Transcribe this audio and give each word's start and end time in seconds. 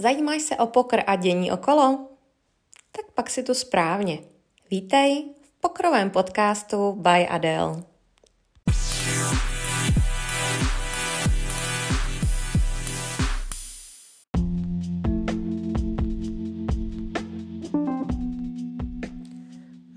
Zajímáš 0.00 0.42
se 0.42 0.56
o 0.56 0.66
pokr 0.66 1.00
a 1.06 1.16
dění 1.16 1.52
okolo? 1.52 2.08
Tak 2.92 3.12
pak 3.14 3.30
si 3.30 3.42
tu 3.42 3.54
správně. 3.54 4.18
Vítej 4.70 5.24
v 5.42 5.60
pokrovém 5.60 6.10
podcastu 6.10 6.92
by 6.92 7.28
Adele. 7.28 7.82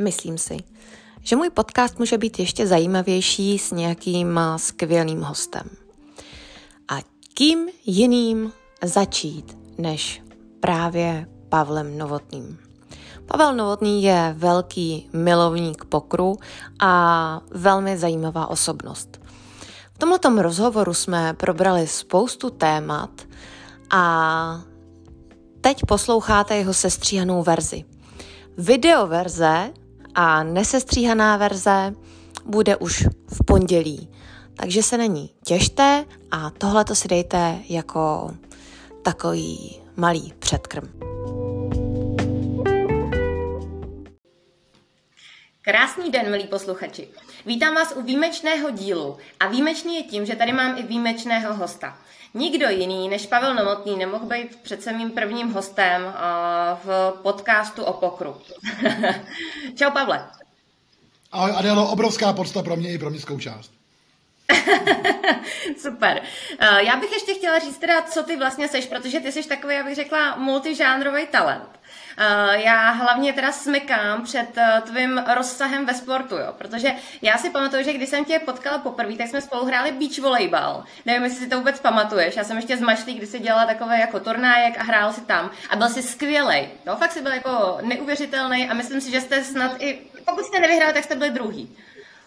Myslím 0.01 0.37
si, 0.37 0.57
že 1.21 1.35
můj 1.35 1.49
podcast 1.49 1.99
může 1.99 2.17
být 2.17 2.39
ještě 2.39 2.67
zajímavější 2.67 3.59
s 3.59 3.71
nějakým 3.71 4.39
skvělým 4.57 5.21
hostem. 5.21 5.69
A 6.87 6.99
kým 7.33 7.69
jiným 7.85 8.53
začít 8.83 9.60
než 9.81 10.23
právě 10.59 11.27
Pavlem 11.49 11.97
Novotným. 11.97 12.57
Pavel 13.25 13.55
Novotný 13.55 14.03
je 14.03 14.35
velký 14.37 15.09
milovník 15.13 15.85
pokru 15.85 16.37
a 16.79 17.41
velmi 17.51 17.97
zajímavá 17.97 18.47
osobnost. 18.47 19.21
V 19.93 19.97
tomto 19.97 20.41
rozhovoru 20.41 20.93
jsme 20.93 21.33
probrali 21.33 21.87
spoustu 21.87 22.49
témat 22.49 23.09
a 23.89 24.61
teď 25.61 25.81
posloucháte 25.87 26.55
jeho 26.55 26.73
sestříhanou 26.73 27.43
verzi. 27.43 27.83
Videoverze 28.57 29.69
a 30.15 30.43
nesestříhaná 30.43 31.37
verze 31.37 31.93
bude 32.45 32.75
už 32.75 33.07
v 33.27 33.45
pondělí. 33.45 34.09
Takže 34.53 34.83
se 34.83 34.97
není 34.97 35.29
těžte 35.45 36.05
a 36.31 36.49
tohle 36.49 36.85
to 36.85 36.95
si 36.95 37.07
dejte 37.07 37.59
jako 37.69 38.31
takový 39.01 39.80
malý 40.01 40.33
předkrm. 40.39 40.99
Krásný 45.61 46.11
den, 46.11 46.31
milí 46.31 46.47
posluchači. 46.47 47.07
Vítám 47.45 47.75
vás 47.75 47.93
u 47.95 48.01
výjimečného 48.01 48.69
dílu 48.69 49.17
a 49.39 49.47
výjimečný 49.47 49.95
je 49.95 50.03
tím, 50.03 50.25
že 50.25 50.35
tady 50.35 50.51
mám 50.51 50.77
i 50.77 50.83
výjimečného 50.83 51.53
hosta. 51.53 51.97
Nikdo 52.33 52.69
jiný 52.69 53.09
než 53.09 53.27
Pavel 53.27 53.55
Nomotný 53.55 53.97
nemohl 53.97 54.25
být 54.25 54.55
přece 54.55 54.93
mým 54.93 55.11
prvním 55.11 55.51
hostem 55.51 56.13
v 56.83 57.13
podcastu 57.21 57.83
o 57.83 57.93
pokru. 57.93 58.35
Čau, 59.75 59.91
Pavle. 59.91 60.29
Ahoj, 61.31 61.51
Adelo, 61.55 61.89
obrovská 61.91 62.33
podsta 62.33 62.63
pro 62.63 62.75
mě 62.75 62.93
i 62.93 62.97
pro 62.97 63.09
městskou 63.09 63.39
část. 63.39 63.80
Super. 65.77 66.21
Uh, 66.61 66.77
já 66.77 66.95
bych 66.95 67.11
ještě 67.11 67.33
chtěla 67.33 67.59
říct 67.59 67.77
teda, 67.77 68.01
co 68.01 68.23
ty 68.23 68.35
vlastně 68.35 68.67
seš, 68.67 68.85
protože 68.85 69.19
ty 69.19 69.31
jsi 69.31 69.47
takový, 69.47 69.75
já 69.75 69.83
bych 69.83 69.95
řekla, 69.95 70.35
multižánrový 70.35 71.27
talent. 71.27 71.81
Uh, 72.19 72.53
já 72.53 72.89
hlavně 72.89 73.33
teda 73.33 73.51
smekám 73.51 74.23
před 74.23 74.57
uh, 74.57 74.79
tvým 74.79 75.23
rozsahem 75.35 75.85
ve 75.85 75.93
sportu, 75.93 76.35
jo, 76.35 76.53
protože 76.57 76.91
já 77.21 77.37
si 77.37 77.49
pamatuju, 77.49 77.83
že 77.83 77.93
když 77.93 78.09
jsem 78.09 78.25
tě 78.25 78.39
potkala 78.39 78.77
poprvé, 78.77 79.15
tak 79.15 79.27
jsme 79.27 79.41
spolu 79.41 79.65
hráli 79.65 79.91
beach 79.91 80.19
volejbal. 80.19 80.83
Nevím, 81.05 81.23
jestli 81.23 81.39
si 81.39 81.49
to 81.49 81.57
vůbec 81.57 81.79
pamatuješ. 81.79 82.35
Já 82.35 82.43
jsem 82.43 82.57
ještě 82.57 82.77
z 82.77 82.81
Mašlí, 82.81 83.13
kdy 83.13 83.27
si 83.27 83.39
dělala 83.39 83.65
takové 83.65 83.99
jako 83.99 84.19
turnájek 84.19 84.79
a 84.79 84.83
hrál 84.83 85.13
si 85.13 85.21
tam. 85.21 85.51
A 85.69 85.75
byl 85.75 85.89
si 85.89 86.03
skvělý. 86.03 86.67
No, 86.85 86.95
fakt 86.95 87.11
si 87.11 87.21
byl 87.21 87.31
jako 87.31 87.77
neuvěřitelný 87.81 88.69
a 88.69 88.73
myslím 88.73 89.01
si, 89.01 89.11
že 89.11 89.21
jste 89.21 89.43
snad 89.43 89.71
i, 89.79 89.99
pokud 90.25 90.45
jste 90.45 90.59
nevyhráli, 90.59 90.93
tak 90.93 91.03
jste 91.03 91.15
byli 91.15 91.29
druhý. 91.29 91.77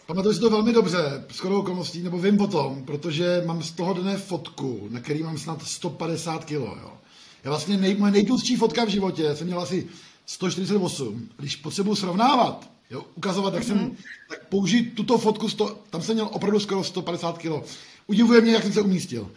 Pamatuju 0.07 0.35
si 0.35 0.41
to 0.41 0.51
velmi 0.51 0.73
dobře, 0.73 1.25
s 1.31 1.39
chodou 1.39 1.61
okolností, 1.61 2.03
nebo 2.03 2.19
vím 2.19 2.41
o 2.41 2.47
tom, 2.47 2.83
protože 2.85 3.43
mám 3.47 3.63
z 3.63 3.73
toho 3.73 3.95
dne 3.95 4.17
fotku, 4.17 4.89
na 4.91 5.01
který 5.01 5.23
mám 5.23 5.39
snad 5.39 5.63
150 5.63 6.45
kg. 6.45 6.51
Jo. 6.51 6.93
Já 7.45 7.51
vlastně 7.51 7.77
nej, 7.77 7.95
moje 7.95 8.13
nejtlustší 8.13 8.57
fotka 8.57 8.85
v 8.85 8.89
životě 8.89 9.37
jsem 9.37 9.47
měl 9.47 9.61
asi 9.61 9.87
148. 10.27 11.29
Když 11.37 11.57
potřebuji 11.57 11.95
srovnávat, 11.95 12.71
jo, 12.91 13.05
ukazovat, 13.15 13.55
jak 13.55 13.63
mm-hmm. 13.63 13.67
jsem, 13.67 13.79
mhm. 13.79 13.97
tak 14.29 14.49
použít 14.49 14.95
tuto 14.95 15.19
fotku, 15.19 15.49
sto, 15.49 15.79
tam 15.91 16.03
jsem 16.03 16.15
měl 16.15 16.29
opravdu 16.33 16.61
skoro 16.61 16.85
150 16.85 17.39
kg. 17.39 17.53
Udivuje 18.07 18.41
mě, 18.41 18.53
jak 18.53 18.63
jsem 18.63 18.73
se 18.73 18.81
umístil. 18.81 19.31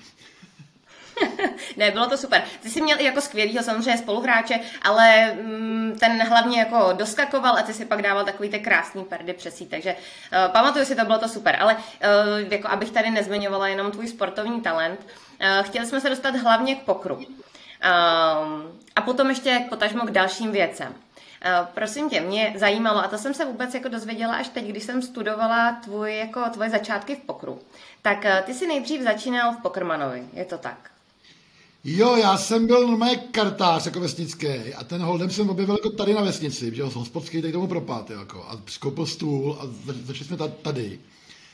Ne, 1.78 1.92
bylo 1.92 2.10
to 2.10 2.18
super. 2.18 2.44
Ty 2.62 2.70
jsi 2.70 2.82
měl 2.82 3.00
i 3.00 3.04
jako 3.04 3.22
skvělýho 3.22 3.64
samozřejmě 3.64 3.98
spoluhráče, 3.98 4.60
ale 4.82 5.34
mm, 5.34 5.98
ten 6.00 6.28
hlavně 6.28 6.60
jako 6.60 6.94
doskakoval 6.94 7.58
a 7.58 7.62
ty 7.62 7.74
si 7.74 7.86
pak 7.86 8.02
dával 8.02 8.26
takový 8.26 8.50
ty 8.50 8.60
krásný 8.60 9.04
perdy 9.04 9.34
přesí, 9.34 9.66
takže 9.66 9.96
uh, 9.96 10.52
pamatuju 10.52 10.86
si, 10.86 10.96
to 10.96 11.06
bylo 11.06 11.18
to 11.18 11.28
super. 11.28 11.58
Ale 11.60 11.76
uh, 11.76 12.52
jako 12.54 12.68
abych 12.68 12.92
tady 12.92 13.10
nezmiňovala 13.10 13.68
jenom 13.68 13.92
tvůj 13.92 14.08
sportovní 14.08 14.62
talent, 14.62 15.00
uh, 15.00 15.66
chtěli 15.66 15.86
jsme 15.86 16.02
se 16.02 16.10
dostat 16.10 16.36
hlavně 16.36 16.76
k 16.76 16.82
pokru. 16.82 17.16
Uh, 17.16 17.24
a 18.96 19.02
potom 19.06 19.30
ještě 19.30 19.66
potažmo 19.70 20.06
k 20.06 20.12
dalším 20.12 20.52
věcem. 20.52 20.88
Uh, 20.90 21.68
prosím 21.74 22.10
tě, 22.10 22.22
mě 22.22 22.54
zajímalo, 22.56 23.04
a 23.04 23.08
to 23.08 23.18
jsem 23.18 23.34
se 23.34 23.46
vůbec 23.46 23.74
jako 23.74 23.88
dozvěděla 23.88 24.36
až 24.36 24.50
teď, 24.50 24.66
když 24.66 24.84
jsem 24.84 25.02
studovala 25.02 25.72
tvůj, 25.84 26.18
jako, 26.18 26.42
tvoje 26.50 26.70
začátky 26.70 27.16
v 27.16 27.20
pokru. 27.20 27.60
Tak 28.02 28.18
uh, 28.18 28.46
ty 28.46 28.54
si 28.54 28.68
nejdřív 28.68 29.02
začínal 29.02 29.52
v 29.52 29.62
Pokrmanovi, 29.62 30.28
je 30.34 30.46
to 30.46 30.58
tak? 30.58 30.97
Jo, 31.84 32.16
já 32.16 32.38
jsem 32.38 32.68
byl 32.68 32.88
normálně 32.88 33.18
kartář 33.32 33.86
jako 33.86 34.00
vesnický 34.00 34.48
a 34.48 34.84
ten 34.84 35.02
holdem 35.02 35.30
jsem 35.30 35.50
objevil 35.50 35.76
jako 35.76 35.90
tady 35.90 36.14
na 36.14 36.22
vesnici, 36.22 36.76
že 36.76 36.82
jo, 36.82 36.92
hospodský 36.94 37.42
tady 37.42 37.54
tomu 37.54 37.68
propad, 37.68 38.10
jako, 38.10 38.44
a 38.44 38.62
skoupil 38.66 39.06
stůl 39.06 39.58
a 39.60 39.68
začali 40.06 40.26
jsme 40.26 40.38
tady. 40.62 41.00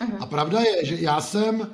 Uh-huh. 0.01 0.17
A 0.19 0.25
pravda 0.25 0.59
je, 0.59 0.85
že 0.85 0.97
já 0.99 1.21
jsem, 1.21 1.67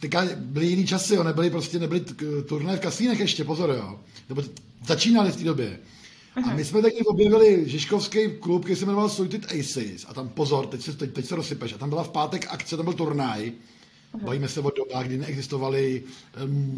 teďka 0.00 0.26
byly 0.36 0.66
jiný 0.66 0.86
časy, 0.86 1.14
jo, 1.14 1.22
nebyly 1.22 1.50
prostě, 1.50 1.78
nebyly 1.78 2.04
turné 2.46 2.76
v 2.76 2.80
kasínech 2.80 3.20
ještě, 3.20 3.44
pozor, 3.44 3.70
jo, 3.70 4.00
nebo 4.28 4.42
začínali 4.86 5.32
v 5.32 5.36
té 5.36 5.44
době. 5.44 5.78
Uh-huh. 6.36 6.50
A 6.50 6.54
my 6.54 6.64
jsme 6.64 6.82
taky 6.82 7.04
objevili 7.04 7.62
Žižkovský 7.66 8.28
klub, 8.40 8.64
který 8.64 8.76
se 8.76 8.86
jmenoval 8.86 9.08
Suited 9.08 9.44
Aces. 9.44 10.06
A 10.08 10.14
tam 10.14 10.28
pozor, 10.28 10.66
teď 10.66 10.82
se, 10.82 10.92
teď, 10.92 11.12
teď 11.12 11.26
se 11.26 11.36
rozsypeš. 11.36 11.72
A 11.72 11.78
tam 11.78 11.88
byla 11.88 12.02
v 12.04 12.08
pátek 12.08 12.46
akce, 12.50 12.76
tam 12.76 12.84
byl 12.84 12.94
turnaj. 12.94 13.52
Bavíme 14.16 14.48
se 14.48 14.60
o 14.60 14.70
dobách, 14.70 15.06
kdy 15.06 15.18
neexistovaly 15.18 16.02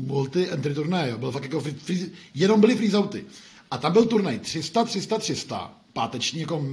multi-entry 0.07 0.75
turnaje. 0.75 1.17
Byl 1.17 1.31
fakt 1.31 1.43
jako 1.43 1.61
free, 1.61 1.75
free, 1.75 2.11
jenom 2.35 2.61
byly 2.61 2.77
freezouty. 2.77 3.25
A 3.71 3.79
tam 3.79 3.93
byl 3.93 4.05
turnaj 4.05 4.39
300, 4.39 4.85
300, 4.85 5.19
300. 5.19 5.73
Páteční 5.93 6.41
jako 6.41 6.67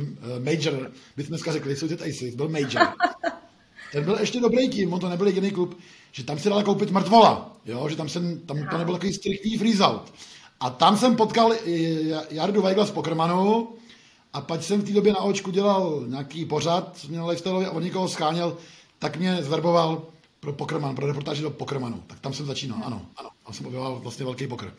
major, 0.43 0.91
bychom 1.17 1.29
dneska 1.29 1.51
řekli, 1.51 1.75
jsou 1.75 1.85
Aces, 1.85 2.35
byl 2.35 2.49
major. 2.49 2.87
Ten 3.91 4.03
byl 4.03 4.17
ještě 4.19 4.39
dobrý 4.39 4.69
tím, 4.69 4.93
on 4.93 4.99
to 4.99 5.09
nebyl 5.09 5.27
jediný 5.27 5.51
klub, 5.51 5.77
že 6.11 6.23
tam 6.23 6.39
se 6.39 6.49
dala 6.49 6.63
koupit 6.63 6.91
mrtvola, 6.91 7.57
jo? 7.65 7.89
že 7.89 7.95
tam, 7.95 8.09
jsem, 8.09 8.39
tam 8.39 8.67
to 8.71 8.77
nebyl 8.77 8.93
takový 8.93 9.13
striktní 9.13 9.57
freezeout. 9.57 10.13
A 10.59 10.69
tam 10.69 10.97
jsem 10.97 11.15
potkal 11.15 11.53
Jardu 12.29 12.61
Weigla 12.61 12.85
z 12.85 12.91
Pokrmanu 12.91 13.69
a 14.33 14.41
pak 14.41 14.63
jsem 14.63 14.81
v 14.81 14.85
té 14.85 14.91
době 14.91 15.13
na 15.13 15.19
očku 15.19 15.51
dělal 15.51 16.03
nějaký 16.07 16.45
pořad, 16.45 17.05
měl 17.09 17.27
lifestyle 17.27 17.65
a 17.65 17.71
on 17.71 17.83
někoho 17.83 18.07
scháněl, 18.07 18.57
tak 18.99 19.17
mě 19.17 19.43
zverboval 19.43 20.05
pro 20.39 20.53
Pokerman, 20.53 20.95
pro 20.95 21.07
reportáži 21.07 21.41
do 21.41 21.51
Pokermanu. 21.51 22.03
Tak 22.07 22.19
tam 22.19 22.33
jsem 22.33 22.45
začínal, 22.45 22.79
ano, 22.85 23.01
ano. 23.15 23.29
Tam 23.45 23.53
jsem 23.53 23.65
objevil 23.65 23.99
vlastně 24.03 24.25
velký 24.25 24.47
pokr. 24.47 24.73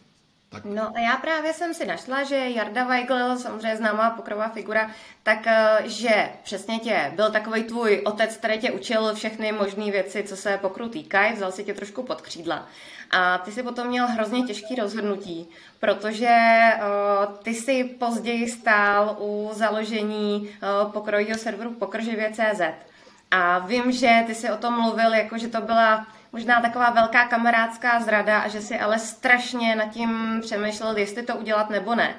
Tak. 0.50 0.64
No 0.64 0.96
a 0.96 1.00
já 1.00 1.16
právě 1.16 1.52
jsem 1.52 1.74
si 1.74 1.86
našla, 1.86 2.24
že 2.24 2.36
Jarda 2.36 2.84
Weigl, 2.84 3.36
samozřejmě 3.36 3.76
známá 3.76 4.10
pokrová 4.10 4.48
figura, 4.48 4.90
tak 5.22 5.46
eh, 5.46 5.82
že 5.84 6.30
přesně 6.42 6.78
tě 6.78 7.12
byl 7.16 7.30
takový 7.30 7.64
tvůj 7.64 8.02
otec, 8.04 8.36
který 8.36 8.58
tě 8.58 8.70
učil 8.70 9.14
všechny 9.14 9.52
možné 9.52 9.90
věci, 9.90 10.22
co 10.22 10.36
se 10.36 10.58
pokru 10.58 10.88
týkají, 10.88 11.34
vzal 11.34 11.52
si 11.52 11.64
tě 11.64 11.74
trošku 11.74 12.02
pod 12.02 12.20
křídla. 12.20 12.66
A 13.10 13.38
ty 13.38 13.52
si 13.52 13.62
potom 13.62 13.88
měl 13.88 14.06
hrozně 14.06 14.42
těžký 14.42 14.74
rozhodnutí, 14.74 15.48
protože 15.80 16.36
uh, 16.76 17.34
ty 17.36 17.54
si 17.54 17.84
později 17.84 18.48
stál 18.48 19.16
u 19.20 19.50
založení 19.52 20.40
uh, 20.40 20.92
pokrojího 20.92 21.38
serveru 21.38 21.74
pokrživě.cz. 21.74 22.87
A 23.30 23.58
vím, 23.58 23.92
že 23.92 24.24
ty 24.26 24.34
si 24.34 24.50
o 24.50 24.56
tom 24.56 24.80
mluvil, 24.80 25.14
jako 25.14 25.38
že 25.38 25.48
to 25.48 25.60
byla 25.60 26.06
možná 26.32 26.60
taková 26.60 26.90
velká 26.90 27.24
kamarádská 27.24 28.00
zrada 28.00 28.38
a 28.38 28.48
že 28.48 28.60
si 28.60 28.78
ale 28.78 28.98
strašně 28.98 29.76
nad 29.76 29.90
tím 29.90 30.40
přemýšlel, 30.42 30.96
jestli 30.96 31.22
to 31.22 31.36
udělat 31.36 31.70
nebo 31.70 31.94
ne. 31.94 32.14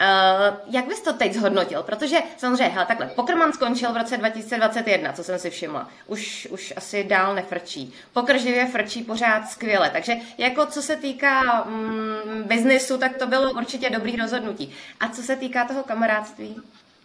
Uh, 0.00 0.74
jak 0.74 0.86
bys 0.86 1.00
to 1.00 1.12
teď 1.12 1.34
zhodnotil? 1.34 1.82
Protože 1.82 2.18
samozřejmě, 2.36 2.74
hele, 2.74 2.86
takhle, 2.86 3.06
Pokerman 3.06 3.52
skončil 3.52 3.92
v 3.92 3.96
roce 3.96 4.16
2021, 4.16 5.12
co 5.12 5.24
jsem 5.24 5.38
si 5.38 5.50
všimla. 5.50 5.88
Už, 6.06 6.48
už 6.50 6.72
asi 6.76 7.04
dál 7.04 7.34
nefrčí. 7.34 7.94
Pokrživě 8.12 8.66
frčí 8.66 9.02
pořád 9.02 9.48
skvěle. 9.48 9.90
Takže 9.90 10.14
jako 10.38 10.66
co 10.66 10.82
se 10.82 10.96
týká 10.96 11.64
mm, 11.64 12.42
biznisu, 12.46 12.98
tak 12.98 13.16
to 13.16 13.26
bylo 13.26 13.52
určitě 13.52 13.90
dobrý 13.90 14.16
rozhodnutí. 14.16 14.74
A 15.00 15.08
co 15.08 15.22
se 15.22 15.36
týká 15.36 15.64
toho 15.64 15.82
kamarádství? 15.82 16.56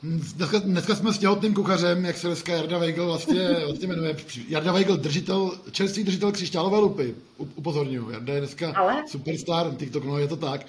Dneska, 0.06 0.60
dneska 0.60 0.96
jsme 0.96 1.14
s 1.14 1.18
těhotným 1.18 1.54
kuchařem, 1.54 2.06
jak 2.06 2.18
se 2.18 2.28
dneska 2.28 2.54
Jarda 2.54 2.78
Weigl 2.78 3.06
vlastně, 3.06 3.50
vlastně 3.66 3.88
jmenuje. 3.88 4.16
Jarda 4.48 4.72
Weigl, 4.72 4.98
držitel, 4.98 5.52
čerstvý 5.72 6.04
držitel 6.04 6.32
křišťálové 6.32 6.78
lupy. 6.78 7.16
Upozorňuji, 7.38 8.10
Jarda 8.12 8.34
je 8.34 8.40
dneska 8.40 8.74
Ale? 8.76 9.04
superstar 9.08 9.76
TikTok, 9.76 10.04
no 10.04 10.18
je 10.18 10.28
to 10.28 10.36
tak. 10.36 10.66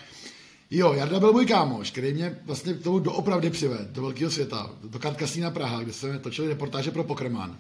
Jo, 0.71 0.93
Jarda 0.93 1.21
byl 1.21 1.33
můj 1.33 1.47
kámoš, 1.47 1.91
který 1.91 2.13
mě 2.15 2.39
vlastně 2.45 2.75
k 2.75 2.83
tomu 2.83 2.99
doopravdy 2.99 3.51
přived, 3.51 3.91
do 3.91 4.03
velkého 4.03 4.31
světa, 4.31 4.71
do 4.85 4.99
Kart 4.99 5.17
Kasína 5.17 5.51
Praha, 5.51 5.83
kde 5.83 5.93
jsme 5.93 6.19
točili 6.19 6.49
reportáže 6.49 6.91
pro 6.91 7.05
Pokrman. 7.05 7.59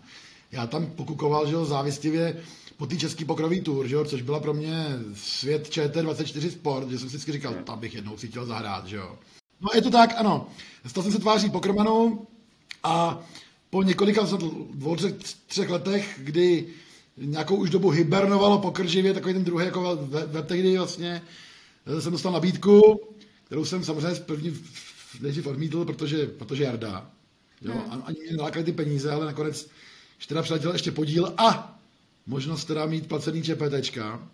já 0.52 0.66
tam 0.66 0.86
pokukoval, 0.86 1.46
že 1.46 1.54
jo, 1.54 1.64
závistivě 1.64 2.36
po 2.76 2.86
té 2.86 2.96
český 2.96 3.24
pokrový 3.24 3.60
tour, 3.60 3.86
že 3.86 3.94
jo, 3.94 4.04
což 4.04 4.22
byla 4.22 4.40
pro 4.40 4.54
mě 4.54 4.86
svět 5.14 5.68
ČT24 5.70 6.50
Sport, 6.50 6.90
že 6.90 6.98
jsem 6.98 7.08
si 7.08 7.16
vždycky 7.16 7.32
říkal, 7.32 7.54
tam 7.64 7.78
bych 7.78 7.94
jednou 7.94 8.16
si 8.16 8.28
chtěl 8.28 8.46
zahrát, 8.46 8.86
že 8.86 8.96
jo. 8.96 9.18
No 9.60 9.68
je 9.74 9.82
to 9.82 9.90
tak, 9.90 10.14
ano. 10.16 10.48
Stal 10.86 11.02
jsem 11.02 11.12
se 11.12 11.18
tváří 11.18 11.50
pokrmenu 11.50 12.26
a 12.82 13.22
po 13.70 13.82
několika 13.82 14.26
dvou, 14.74 14.96
třech, 14.96 15.14
třech 15.46 15.70
letech, 15.70 16.20
kdy 16.22 16.66
nějakou 17.16 17.56
už 17.56 17.70
dobu 17.70 17.90
hibernovalo 17.90 18.58
pokrživě, 18.58 19.14
takový 19.14 19.34
ten 19.34 19.44
druhý 19.44 19.64
jako 19.64 19.98
web 20.26 20.46
tehdy 20.46 20.78
vlastně, 20.78 21.22
eh, 21.86 22.00
jsem 22.00 22.12
dostal 22.12 22.32
nabídku, 22.32 23.00
kterou 23.44 23.64
jsem 23.64 23.84
samozřejmě 23.84 24.20
první 24.20 24.58
nejdřív 25.20 25.46
odmítl, 25.46 25.84
protože, 25.84 26.26
protože 26.26 26.64
Jarda. 26.64 27.10
Jo, 27.62 27.72
hmm. 27.72 28.02
Ani 28.04 28.16
mě 28.20 28.36
nelákali 28.36 28.64
ty 28.64 28.72
peníze, 28.72 29.12
ale 29.12 29.26
nakonec 29.26 29.68
že 30.18 30.26
teda 30.26 30.42
přiletěl 30.42 30.72
ještě 30.72 30.92
podíl 30.92 31.34
a 31.36 31.78
možnost 32.26 32.64
teda 32.64 32.86
mít 32.86 33.08
placený 33.08 33.42
ČPTčka, 33.42 34.28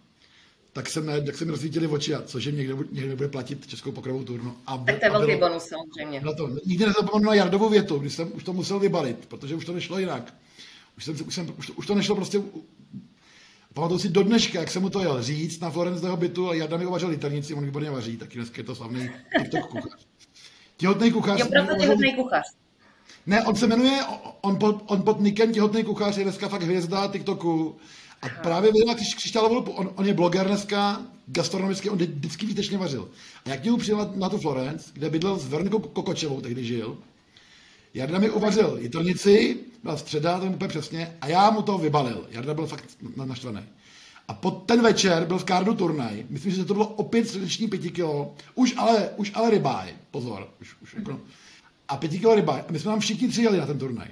tak 0.72 0.88
jsem, 0.88 1.06
ne, 1.06 1.20
tak 1.20 1.36
se 1.36 1.44
mi 1.44 1.50
rozsvítili 1.50 1.86
oči, 1.86 2.14
a 2.14 2.22
cože 2.22 2.52
někdo, 2.52 2.78
někdo 2.92 3.16
bude 3.16 3.28
platit 3.28 3.66
českou 3.66 3.92
pokrovou 3.92 4.24
turnu. 4.24 4.56
A, 4.66 4.78
tak 4.78 4.98
to 4.98 5.04
je 5.06 5.10
velký 5.10 5.36
bonus 5.36 5.64
samozřejmě. 5.64 6.20
Na 6.20 6.32
to. 6.32 6.50
Nikdy 6.66 6.86
nezapomenu 6.86 7.26
na 7.26 7.34
Jardovu 7.34 7.68
větu, 7.68 7.98
když 7.98 8.12
jsem 8.12 8.32
už 8.32 8.44
to 8.44 8.52
musel 8.52 8.78
vybalit, 8.78 9.26
protože 9.26 9.54
už 9.54 9.64
to 9.64 9.72
nešlo 9.72 9.98
jinak. 9.98 10.34
Už, 10.96 11.04
jsem, 11.04 11.16
už, 11.26 11.34
jsem, 11.34 11.54
už, 11.58 11.66
to, 11.66 11.72
už 11.72 11.86
to 11.86 11.94
nešlo 11.94 12.16
prostě 12.16 12.42
Pamatuju 13.74 13.98
si 13.98 14.08
do 14.08 14.22
dneška, 14.22 14.60
jak 14.60 14.70
jsem 14.70 14.82
mu 14.82 14.90
to 14.90 15.00
jel 15.00 15.22
říct 15.22 15.60
na 15.60 15.70
Florenceho 15.70 16.16
bytu 16.16 16.50
a 16.50 16.54
Jarda 16.54 16.76
mi 16.76 16.86
uvařil 16.86 17.08
liternici, 17.08 17.54
on 17.54 17.64
výborně 17.64 17.90
vaří, 17.90 18.16
taky 18.16 18.38
dneska 18.38 18.58
je 18.58 18.64
to 18.64 18.74
slavný 18.74 19.10
TikTok 19.38 19.66
kuchař. 19.66 20.06
Těhotný 20.76 21.12
kuchař. 21.12 21.40
Jo, 21.40 21.46
proto 21.50 21.80
těhotný 21.80 22.14
kuchař. 22.14 22.46
Ne, 23.26 23.44
on 23.44 23.56
se 23.56 23.66
jmenuje, 23.66 24.00
on 24.40 24.58
pod, 24.58 24.82
on 24.86 25.02
pod 25.02 25.20
nikem 25.20 25.52
těhotný 25.52 25.84
kuchař 25.84 26.16
je 26.16 26.24
dneska 26.24 26.48
fakt 26.48 26.62
hvězda 26.62 27.08
TikToku. 27.08 27.76
A 28.22 28.28
právě 28.42 28.72
vydal 28.72 28.94
křišťálovou, 28.94 29.72
on, 29.72 29.90
on 29.94 30.06
je 30.06 30.14
bloger 30.14 30.46
dneska, 30.46 31.02
gastronomicky, 31.26 31.90
on 31.90 31.98
vždycky 31.98 32.46
výtečně 32.46 32.78
vařil. 32.78 33.08
A 33.44 33.48
jak 33.48 33.64
němu 33.64 33.76
přijel 33.76 33.98
na, 33.98 34.12
na 34.16 34.28
tu 34.28 34.38
Florence, 34.38 34.90
kde 34.92 35.10
bydlel 35.10 35.38
s 35.38 35.46
Vernikou 35.46 35.78
Kokočevou, 35.78 36.40
tehdy 36.40 36.64
žil, 36.64 36.98
Jarda 37.94 38.18
mi 38.18 38.30
uvařil 38.30 38.78
jitrnici, 38.80 39.56
byla 39.82 39.96
středa, 39.96 40.40
to 40.40 40.46
úplně 40.46 40.68
přesně, 40.68 41.16
a 41.20 41.26
já 41.26 41.50
mu 41.50 41.62
to 41.62 41.78
vybalil. 41.78 42.26
Jarda 42.30 42.54
byl 42.54 42.66
fakt 42.66 42.84
naštvaný. 43.24 43.60
A 44.28 44.34
pod 44.34 44.50
ten 44.66 44.82
večer 44.82 45.24
byl 45.24 45.38
v 45.38 45.44
Kardu 45.44 45.74
turnaj, 45.74 46.26
myslím, 46.28 46.52
že 46.52 46.64
to 46.64 46.74
bylo 46.74 46.86
opět 46.86 47.28
srdeční 47.28 47.68
pěti 47.68 47.90
kilo, 47.90 48.34
už 48.54 48.74
ale, 48.76 49.08
už 49.16 49.32
ale 49.34 49.50
rybáj, 49.50 49.94
pozor, 50.10 50.48
už, 50.60 50.76
už 50.82 50.94
jako, 50.94 51.20
a 51.88 51.96
pěti 51.96 52.18
kilo 52.18 52.34
rybáj. 52.34 52.60
A 52.68 52.72
my 52.72 52.78
jsme 52.78 52.90
tam 52.90 53.00
všichni 53.00 53.28
tři 53.28 53.42
jeli 53.42 53.58
na 53.58 53.66
ten 53.66 53.78
turnaj. 53.78 54.08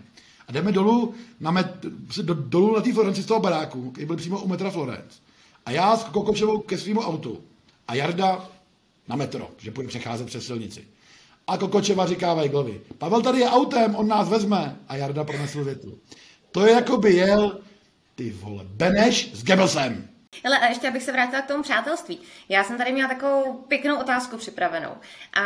A 0.50 0.52
jdeme 0.52 0.72
dolů 0.72 1.14
na, 1.40 1.50
met, 1.50 1.86
do, 2.22 2.34
dolů 2.34 2.76
na 2.76 2.82
té 2.82 2.92
Florenci 2.92 3.22
z 3.22 3.26
toho 3.26 3.40
baráku, 3.40 3.90
který 3.90 4.06
byl 4.06 4.16
přímo 4.16 4.40
u 4.40 4.48
metra 4.48 4.70
Florence. 4.70 5.18
A 5.66 5.70
já 5.70 5.96
s 5.96 6.04
Kokočevou 6.04 6.58
ke 6.58 6.78
svýmu 6.78 7.00
autu. 7.00 7.40
A 7.88 7.94
Jarda 7.94 8.48
na 9.08 9.16
metro, 9.16 9.50
že 9.58 9.70
půjde 9.70 9.88
přecházet 9.88 10.26
přes 10.26 10.46
silnici. 10.46 10.84
A 11.46 11.58
Kokočeva 11.58 12.06
říká 12.06 12.34
Weiglovi, 12.34 12.80
Pavel 12.98 13.22
tady 13.22 13.40
je 13.40 13.48
autem, 13.48 13.94
on 13.94 14.08
nás 14.08 14.28
vezme. 14.28 14.76
A 14.88 14.96
Jarda 14.96 15.24
pronesl 15.24 15.64
větu. 15.64 15.98
To 16.50 16.66
je 16.66 16.72
jako 16.72 16.96
by 16.96 17.12
jel, 17.14 17.60
ty 18.14 18.30
vole, 18.30 18.64
Beneš 18.64 19.30
s 19.34 19.44
Goebbelsem. 19.44 20.08
Ale 20.44 20.58
a 20.58 20.66
ještě 20.66 20.88
abych 20.88 21.02
se 21.02 21.12
vrátila 21.12 21.42
k 21.42 21.46
tomu 21.46 21.62
přátelství. 21.62 22.20
Já 22.48 22.64
jsem 22.64 22.78
tady 22.78 22.92
měla 22.92 23.08
takovou 23.08 23.52
pěknou 23.52 23.96
otázku 23.96 24.36
připravenou. 24.36 24.96
A 25.34 25.44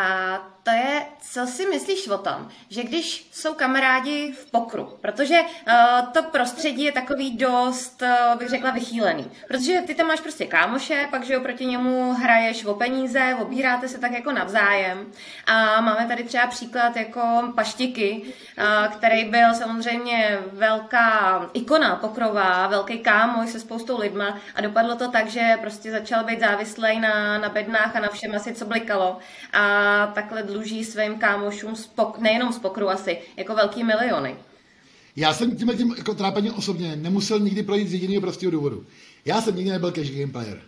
to 0.63 0.71
je, 0.71 1.07
co 1.21 1.47
si 1.47 1.67
myslíš 1.67 2.09
o 2.09 2.19
tom, 2.19 2.49
že 2.71 2.83
když 2.83 3.29
jsou 3.33 3.55
kamarádi 3.55 4.33
v 4.33 4.51
pokru, 4.51 4.99
protože 5.01 5.41
uh, 5.41 6.13
to 6.13 6.23
prostředí 6.23 6.85
je 6.85 6.93
takový 6.93 7.37
dost, 7.37 8.03
uh, 8.03 8.39
bych 8.39 8.49
řekla, 8.49 8.71
vychýlený. 8.71 9.31
Protože 9.49 9.83
ty 9.87 9.95
tam 9.95 10.07
máš 10.07 10.21
prostě 10.21 10.47
kámoše, 10.47 11.09
pak, 11.11 11.25
že 11.25 11.35
jo, 11.35 11.41
proti 11.41 11.67
němu 11.67 12.13
hraješ 12.13 12.65
o 12.65 12.75
peníze, 12.75 13.37
obíráte 13.41 13.89
se 13.89 13.99
tak 13.99 14.13
jako 14.13 14.33
navzájem. 14.33 15.13
A 15.47 15.81
máme 15.81 16.07
tady 16.09 16.25
třeba 16.25 16.47
příklad 16.47 16.97
jako 16.97 17.53
Paštiky, 17.55 18.23
uh, 18.59 18.93
který 18.93 19.25
byl 19.25 19.55
samozřejmě 19.55 20.39
velká 20.53 21.51
ikona 21.53 21.97
pokrová, 21.97 22.67
velký 22.67 22.99
kámoš 22.99 23.51
se 23.51 23.61
spoustou 23.61 24.01
lidma 24.01 24.39
a 24.55 24.61
dopadlo 24.75 24.97
to 24.97 25.13
tak, 25.13 25.31
že 25.31 25.41
prostě 25.61 25.91
začal 25.91 26.25
být 26.25 26.41
závislý 26.41 27.01
na, 27.01 27.39
na 27.39 27.49
bednách 27.49 27.97
a 27.97 28.01
na 28.01 28.09
všem 28.09 28.35
asi, 28.35 28.55
co 28.55 28.67
blikalo. 28.67 29.19
A 29.53 30.07
takhle 30.15 30.43
dluží 30.43 30.85
svým 30.85 31.15
kámošům 31.15 31.77
spok, 31.77 32.19
nejenom 32.19 32.53
z 32.53 32.59
pokru 32.59 32.89
asi, 32.89 33.19
jako 33.37 33.55
velký 33.55 33.85
miliony. 33.85 34.37
Já 35.17 35.35
jsem 35.35 35.57
tím, 35.57 35.77
tím 35.77 35.95
jako 35.99 36.15
trápením 36.15 36.55
osobně 36.55 36.97
nemusel 36.97 37.41
nikdy 37.41 37.63
projít 37.63 37.89
z 37.89 37.93
jediného 37.93 38.21
prostého 38.21 38.53
důvodu. 38.53 38.85
Já 39.25 39.43
jsem 39.43 39.57
nikdy 39.57 39.71
nebyl 39.71 39.91
cash 39.91 40.11
game 40.11 40.33
player. 40.33 40.61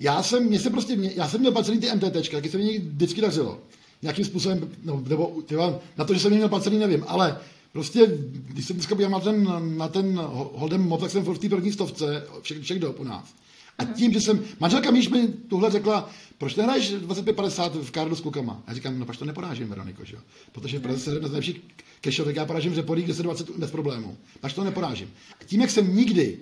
Já 0.00 0.22
jsem, 0.22 0.44
mě 0.44 0.60
se 0.60 0.70
prostě, 0.70 0.96
já 1.14 1.28
jsem 1.28 1.40
měl 1.40 1.52
placený 1.52 1.78
ty 1.78 1.86
MTTčka, 1.94 2.36
taky 2.36 2.48
se 2.50 2.58
mi 2.58 2.78
vždycky 2.78 3.20
dařilo. 3.20 3.58
Nějakým 4.02 4.24
způsobem, 4.24 4.70
no, 4.84 5.02
nebo 5.08 5.32
tyva, 5.46 5.78
na 5.96 6.04
to, 6.04 6.14
že 6.14 6.20
jsem 6.20 6.32
měl 6.32 6.48
placený, 6.48 6.78
nevím, 6.78 7.04
ale 7.06 7.38
prostě, 7.72 8.06
když 8.30 8.66
jsem 8.66 8.76
dneska 8.76 8.94
byl 8.94 9.10
na 9.10 9.20
ten, 9.20 9.62
na 9.78 9.88
ten 9.88 10.20
Holdem 10.54 10.82
Mob, 10.82 11.00
tak 11.00 11.10
jsem 11.10 11.22
v 11.22 11.38
té 11.38 11.48
první 11.48 11.72
stovce 11.72 12.26
všech, 12.42 12.60
všech 12.60 12.78
dob 12.78 13.00
u 13.00 13.04
nás. 13.04 13.34
A 13.78 13.84
tím, 13.84 14.12
že 14.12 14.20
jsem, 14.20 14.44
manželka 14.60 14.90
Míš 14.90 15.08
mi 15.08 15.28
tuhle 15.28 15.70
řekla, 15.70 16.10
proč 16.38 16.54
nehraješ 16.54 16.94
25-50 16.94 17.82
v 17.82 17.90
kardu 17.90 18.16
s 18.16 18.20
klukama? 18.20 18.62
A 18.66 18.74
říkám, 18.74 18.98
no 18.98 19.04
proč 19.06 19.18
to 19.18 19.24
neporážím, 19.24 19.68
Veroniko, 19.68 20.04
že? 20.04 20.16
Protože 20.52 20.78
v 20.78 20.82
Praze 20.82 21.00
se 21.00 21.14
na 21.14 21.20
nejlepší 21.20 21.62
kešovek, 22.00 22.36
já 22.36 22.44
porážím 22.46 22.74
řeporík 22.74 23.08
10-20 23.08 23.58
bez 23.58 23.70
problémů. 23.70 24.16
Pač 24.40 24.52
to 24.52 24.64
neporážím. 24.64 25.10
A 25.40 25.44
tím, 25.44 25.60
jak 25.60 25.70
jsem 25.70 25.96
nikdy 25.96 26.38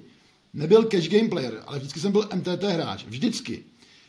nebyl 0.55 0.85
cash 0.85 1.09
game 1.09 1.29
player, 1.29 1.63
ale 1.67 1.79
vždycky 1.79 2.01
jsem 2.01 2.13
byl 2.13 2.29
MTT 2.35 2.63
hráč, 2.63 3.05
vždycky, 3.05 3.65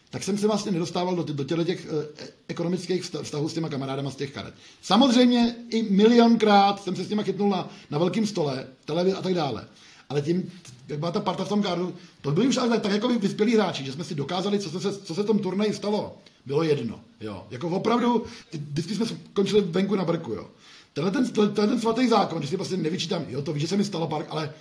tak 0.10 0.24
jsem 0.24 0.38
se 0.38 0.48
vlastně 0.48 0.72
nedostával 0.72 1.16
do, 1.16 1.34
do 1.34 1.64
těch 1.64 1.88
eh, 1.90 2.28
ekonomických 2.48 3.04
vztahů 3.22 3.50
s 3.50 3.54
těma 3.54 3.70
kamarádama 3.70 4.12
z 4.12 4.16
těch 4.16 4.32
karet. 4.32 4.54
Samozřejmě 4.82 5.56
i 5.70 5.84
milionkrát 5.84 6.84
jsem 6.84 6.96
se 6.96 7.04
s 7.04 7.08
těma 7.08 7.24
chytnul 7.24 7.50
na, 7.50 7.70
na 7.92 7.98
velkém 7.98 8.28
stole, 8.28 8.68
televizi 8.86 9.16
a 9.18 9.22
tak 9.22 9.34
dále. 9.34 9.68
Ale 10.10 10.22
tím, 10.22 10.52
jak 10.88 11.00
byla 11.00 11.12
ta 11.12 11.20
parta 11.20 11.46
v 11.46 11.50
tom 11.50 11.64
kardu, 11.64 11.94
to 12.22 12.32
byli 12.32 12.48
už 12.48 12.58
ale 12.58 12.70
tak, 12.70 12.82
tak 12.82 12.92
jako 12.92 13.08
vyspělí 13.08 13.56
hráči, 13.56 13.86
že 13.86 13.92
jsme 13.92 14.04
si 14.04 14.16
dokázali, 14.16 14.60
co 14.60 14.80
se, 14.80 14.94
co 14.94 15.16
se 15.16 15.24
v 15.24 15.26
tom 15.26 15.40
turnaji 15.40 15.74
stalo. 15.74 16.18
Bylo 16.46 16.64
jedno. 16.64 17.00
Jo. 17.22 17.46
Jako 17.52 17.70
opravdu, 17.70 18.26
vždycky 18.54 18.96
jsme 18.96 19.06
skončili 19.06 19.62
venku 19.62 19.96
na 19.96 20.06
brku. 20.06 20.34
Jo. 20.34 20.48
Tenhle 20.94 21.12
ten, 21.12 21.30
tenhle 21.30 21.68
ten 21.68 21.80
svatý 21.80 22.08
zákon, 22.08 22.42
že 22.42 22.48
si 22.48 22.58
prostě 22.58 22.78
nevyčítám, 22.78 23.26
jo, 23.30 23.42
to 23.42 23.54
víš, 23.54 23.62
že 23.62 23.68
se 23.68 23.78
mi 23.78 23.84
stalo 23.84 24.08
park, 24.08 24.26
ale 24.30 24.54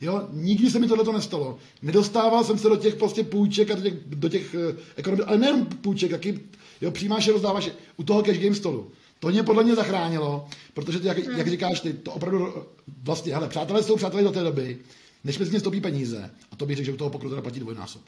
Jo, 0.00 0.28
nikdy 0.32 0.70
se 0.70 0.78
mi 0.78 0.88
tohle 0.88 1.04
to 1.04 1.12
nestalo. 1.12 1.58
Nedostával 1.82 2.44
jsem 2.44 2.58
se 2.58 2.68
do 2.68 2.76
těch 2.76 2.94
prostě 2.94 3.24
půjček 3.24 3.70
a 3.70 3.74
do 3.74 3.82
těch, 3.82 3.94
do 4.06 4.28
těch 4.28 4.54
uh, 4.54 4.76
ekonomik, 4.96 5.24
ale 5.28 5.38
nejen 5.38 5.66
půjček, 5.66 6.10
taky 6.10 6.40
jo, 6.80 6.90
přijímáš 6.90 7.28
a 7.28 7.32
rozdáváš 7.32 7.70
u 7.96 8.02
toho 8.02 8.22
cash 8.22 8.38
game 8.38 8.54
stolu. 8.54 8.90
To 9.20 9.28
mě 9.28 9.42
podle 9.42 9.64
mě 9.64 9.74
zachránilo, 9.74 10.46
protože 10.74 11.00
ty, 11.00 11.06
jak, 11.06 11.18
hmm. 11.18 11.38
jak 11.38 11.48
říkáš 11.48 11.80
ty, 11.80 11.92
to 11.92 12.12
opravdu 12.12 12.54
vlastně, 13.02 13.34
hele, 13.34 13.48
přátelé 13.48 13.82
jsou 13.82 13.96
přátelé 13.96 14.22
do 14.22 14.30
té 14.30 14.42
doby, 14.42 14.78
než 15.24 15.38
mezi 15.38 15.52
ně 15.52 15.60
stoupí 15.60 15.80
peníze. 15.80 16.30
A 16.50 16.56
to 16.56 16.66
bych 16.66 16.76
řekl, 16.76 16.86
že 16.86 16.92
u 16.92 16.96
toho 16.96 17.10
pokru 17.10 17.28
teda 17.28 17.42
platí 17.42 17.60
dvojnásob. 17.60 18.02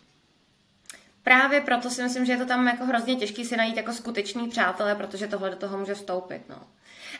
Právě 1.22 1.60
proto 1.60 1.90
si 1.90 2.02
myslím, 2.02 2.24
že 2.24 2.32
je 2.32 2.38
to 2.38 2.46
tam 2.46 2.66
jako 2.66 2.84
hrozně 2.84 3.16
těžký 3.16 3.44
si 3.44 3.56
najít 3.56 3.76
jako 3.76 3.92
skutečný 3.92 4.48
přátelé, 4.48 4.94
protože 4.94 5.26
tohle 5.26 5.50
do 5.50 5.56
toho 5.56 5.78
může 5.78 5.94
vstoupit. 5.94 6.40
No. 6.48 6.56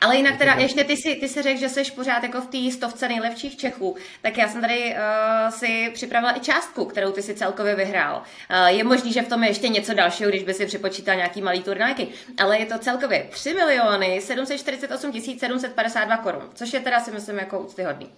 Ale 0.01 0.17
jinak 0.17 0.39
teda, 0.39 0.55
ještě 0.55 0.85
ty 0.85 0.97
si, 0.97 1.15
ty 1.15 1.29
si 1.29 1.43
řekl, 1.43 1.61
že 1.61 1.69
jsi 1.69 1.83
pořád 1.95 2.23
jako 2.23 2.41
v 2.41 2.47
té 2.47 2.71
stovce 2.73 3.09
nejlepších 3.09 3.57
Čechů, 3.57 3.97
tak 4.23 4.39
já 4.39 4.49
jsem 4.49 4.61
tady 4.61 4.95
uh, 4.95 5.51
si 5.51 5.91
připravila 5.95 6.37
i 6.37 6.41
částku, 6.41 6.85
kterou 6.85 7.13
ty 7.13 7.23
si 7.23 7.35
celkově 7.35 7.75
vyhrál. 7.75 8.23
Uh, 8.51 8.67
je 8.67 8.85
možný, 8.85 9.13
že 9.13 9.23
v 9.23 9.29
tom 9.29 9.43
je 9.43 9.51
ještě 9.51 9.69
něco 9.69 9.95
dalšího, 9.95 10.31
když 10.31 10.43
by 10.43 10.55
si 10.55 10.67
připočítal 10.67 11.17
nějaký 11.17 11.43
malý 11.43 11.63
turnajky, 11.63 12.09
ale 12.39 12.59
je 12.59 12.67
to 12.67 12.79
celkově 12.79 13.27
3 13.31 13.55
miliony 13.55 14.21
748 14.21 15.13
752 15.39 16.17
korun, 16.17 16.51
což 16.55 16.73
je 16.73 16.81
teda 16.81 17.01
si 17.01 17.11
myslím 17.11 17.39
jako 17.39 17.61
úctyhodný. 17.61 18.09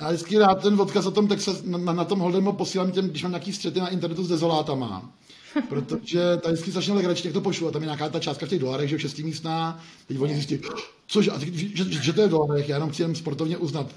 Já 0.00 0.08
vždycky 0.08 0.38
rád 0.38 0.62
ten 0.62 0.80
odkaz 0.80 1.06
o 1.06 1.10
tom, 1.10 1.28
tak 1.28 1.40
se 1.40 1.50
na, 1.64 1.92
na, 1.92 2.04
tom 2.04 2.18
Holdemu 2.18 2.52
posílám 2.52 2.92
těm, 2.92 3.08
když 3.08 3.22
mám 3.22 3.32
nějaký 3.32 3.52
střety 3.52 3.80
na 3.80 3.88
internetu 3.88 4.24
s 4.24 4.28
dezolátama. 4.28 5.12
Protože 5.68 6.36
tady 6.36 6.52
vždycky 6.52 6.70
začne 6.70 6.94
legračně, 6.94 7.28
jak 7.28 7.34
to 7.34 7.40
pošlu, 7.40 7.68
a 7.68 7.70
tam 7.70 7.82
je 7.82 7.86
nějaká 7.86 8.08
ta 8.08 8.20
částka 8.20 8.46
v 8.46 8.48
těch 8.48 8.58
dolarech, 8.58 8.90
že 8.90 9.08
je 9.18 9.24
místná, 9.24 9.80
teď 10.06 10.20
oni 10.20 10.34
zjistí, 10.34 10.58
což, 11.06 11.28
a 11.28 11.38
že, 11.38 11.68
že, 11.74 12.02
že, 12.02 12.12
to 12.12 12.20
je 12.20 12.26
v 12.26 12.30
dolarech, 12.30 12.68
já 12.68 12.76
jenom 12.76 12.90
chci 12.90 13.02
jen 13.02 13.14
sportovně 13.14 13.56
uznat. 13.56 13.94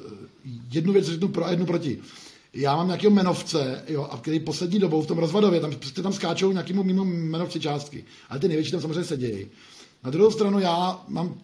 Jednu 0.72 0.94
věc 0.94 1.06
řeknu 1.06 1.28
pro 1.28 1.46
a 1.46 1.50
jednu 1.50 1.66
proti. 1.66 2.00
Já 2.54 2.76
mám 2.76 2.88
nějakého 2.88 3.12
menovce, 3.12 3.84
jo, 3.88 4.08
a 4.12 4.18
který 4.18 4.40
poslední 4.40 4.80
dobou 4.80 5.02
v 5.02 5.08
tom 5.08 5.18
rozvadově, 5.18 5.60
tam, 5.60 5.72
prostě 5.72 6.02
tam 6.02 6.14
skáčou 6.14 6.52
nějakému 6.52 6.84
mimo 6.84 7.06
menovci 7.06 7.60
částky, 7.60 8.06
ale 8.30 8.40
ty 8.40 8.48
největší 8.48 8.72
tam 8.72 8.82
samozřejmě 8.82 9.04
sedějí. 9.04 9.48
Na 10.04 10.10
druhou 10.10 10.32
stranu 10.32 10.60
já 10.60 11.04
mám, 11.08 11.36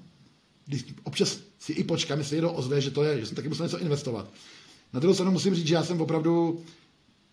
když 0.66 0.86
občas 1.04 1.38
si 1.70 1.80
i 1.80 1.84
počkám, 1.84 2.20
jestli 2.20 2.36
někdo 2.36 2.52
ozve, 2.52 2.82
že 2.82 2.92
to 2.92 3.04
je, 3.04 3.20
že 3.20 3.26
jsem 3.26 3.36
taky 3.36 3.50
musel 3.50 3.66
něco 3.66 3.80
investovat. 3.80 4.32
Na 4.94 5.00
druhou 5.00 5.14
stranu 5.14 5.32
musím 5.32 5.56
říct, 5.56 5.68
že 5.68 5.76
já 5.76 5.84
jsem 5.84 6.02
opravdu 6.02 6.62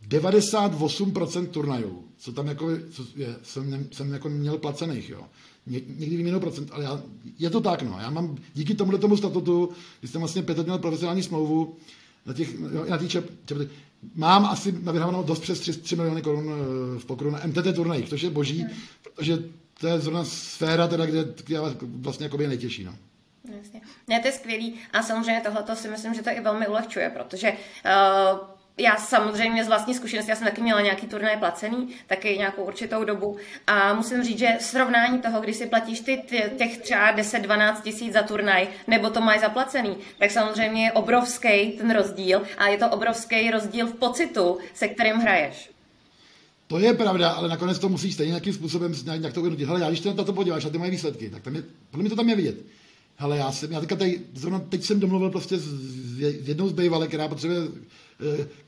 98% 0.08 1.46
turnajů, 1.46 2.04
co 2.18 2.32
tam 2.32 2.46
jako 2.46 2.68
co 2.90 3.02
je, 3.16 3.36
jsem, 3.42 3.88
jsem 3.92 4.12
jako 4.12 4.28
měl 4.28 4.58
placených, 4.58 5.10
jo. 5.10 5.22
Ně, 5.66 5.80
někdy 5.88 6.16
vím 6.16 6.40
procent, 6.40 6.68
ale 6.72 6.84
já, 6.84 7.02
je 7.38 7.50
to 7.50 7.60
tak, 7.60 7.82
no. 7.82 7.98
Já 8.00 8.10
mám 8.10 8.36
díky 8.54 8.74
tomuhle 8.74 8.98
tomu 8.98 9.16
statutu, 9.16 9.70
když 10.00 10.10
jsem 10.10 10.20
vlastně 10.20 10.42
pět 10.42 10.58
let 10.58 10.66
měl 10.66 10.78
profesionální 10.78 11.22
smlouvu, 11.22 11.76
na 12.26 12.32
těch, 12.32 12.54
jo, 12.72 12.84
na 12.88 12.98
těch 12.98 13.10
čep, 13.10 13.30
čep, 13.46 13.58
mám 14.14 14.46
asi 14.46 14.74
navyhranou 14.82 15.22
dost 15.22 15.40
přes 15.40 15.60
3, 15.60 15.72
3 15.72 15.96
miliony 15.96 16.22
korun 16.22 16.50
eh, 16.50 16.98
v 16.98 17.04
pokru 17.04 17.30
na 17.30 17.40
MTT 17.46 17.74
turnajích, 17.74 18.08
což 18.08 18.22
je 18.22 18.30
boží, 18.30 18.60
hmm. 18.60 18.70
protože 19.02 19.42
to 19.80 19.86
je 19.86 20.00
zrovna 20.00 20.24
sféra, 20.24 20.88
teda, 20.88 21.06
kde, 21.06 21.34
kde 21.44 21.60
vlastně 21.82 22.24
jako 22.24 22.36
nejtěžší. 22.36 22.84
No. 22.84 22.94
Jasně. 23.48 23.80
Ne, 24.08 24.20
to 24.20 24.28
je 24.28 24.32
skvělý 24.32 24.80
a 24.92 25.02
samozřejmě 25.02 25.42
tohle 25.44 25.76
si 25.76 25.88
myslím, 25.88 26.14
že 26.14 26.22
to 26.22 26.30
i 26.30 26.40
velmi 26.40 26.68
ulehčuje, 26.68 27.10
protože 27.10 27.52
uh, 27.52 28.56
já 28.78 28.96
samozřejmě 28.96 29.64
z 29.64 29.68
vlastní 29.68 29.94
zkušenosti, 29.94 30.30
já 30.30 30.36
jsem 30.36 30.46
taky 30.46 30.62
měla 30.62 30.80
nějaký 30.80 31.06
turnaj 31.06 31.36
placený, 31.36 31.88
taky 32.06 32.38
nějakou 32.38 32.64
určitou 32.64 33.04
dobu 33.04 33.36
a 33.66 33.94
musím 33.94 34.22
říct, 34.22 34.38
že 34.38 34.56
srovnání 34.60 35.18
toho, 35.18 35.40
když 35.40 35.56
si 35.56 35.66
platíš 35.66 36.00
ty, 36.00 36.22
těch 36.58 36.78
třeba 36.78 37.16
10-12 37.16 37.80
tisíc 37.80 38.12
za 38.12 38.22
turnaj, 38.22 38.68
nebo 38.86 39.10
to 39.10 39.20
máš 39.20 39.40
zaplacený, 39.40 39.96
tak 40.18 40.30
samozřejmě 40.30 40.84
je 40.84 40.92
obrovský 40.92 41.72
ten 41.78 41.90
rozdíl 41.90 42.42
a 42.58 42.68
je 42.68 42.78
to 42.78 42.90
obrovský 42.90 43.50
rozdíl 43.50 43.86
v 43.86 43.94
pocitu, 43.94 44.58
se 44.74 44.88
kterým 44.88 45.16
hraješ. 45.16 45.70
To 46.66 46.78
je 46.78 46.94
pravda, 46.94 47.30
ale 47.30 47.48
nakonec 47.48 47.78
to 47.78 47.88
musíš 47.88 48.14
stejně 48.14 48.30
nějakým 48.30 48.52
způsobem 48.52 48.94
nějak 49.18 49.34
to 49.34 49.40
uvědomit. 49.40 49.64
Hele, 49.64 49.80
já 49.80 49.88
když 49.88 50.00
se 50.00 50.14
na 50.14 50.24
to 50.24 50.32
podíváš 50.32 50.64
a 50.64 50.70
ty 50.70 50.78
mají 50.78 50.90
výsledky, 50.90 51.30
tak 51.30 51.42
tam 51.42 51.54
je, 51.54 51.62
podle 51.90 52.02
mě 52.02 52.10
to 52.10 52.16
tam 52.16 52.28
je 52.28 52.36
vidět. 52.36 52.56
Hele, 53.16 53.36
já 53.36 53.52
jsem, 53.52 53.72
já 53.72 53.80
teďka 53.80 53.96
tady, 53.96 54.20
zrovna 54.34 54.58
teď 54.58 54.82
jsem 54.84 55.00
domluvil 55.00 55.30
prostě 55.30 55.58
s, 55.58 55.62
s 55.62 56.48
jednou 56.48 56.68
z 56.68 56.72
bývalek, 56.72 57.08
která 57.08 57.28
potřebuje 57.28 57.60
uh, 57.60 57.68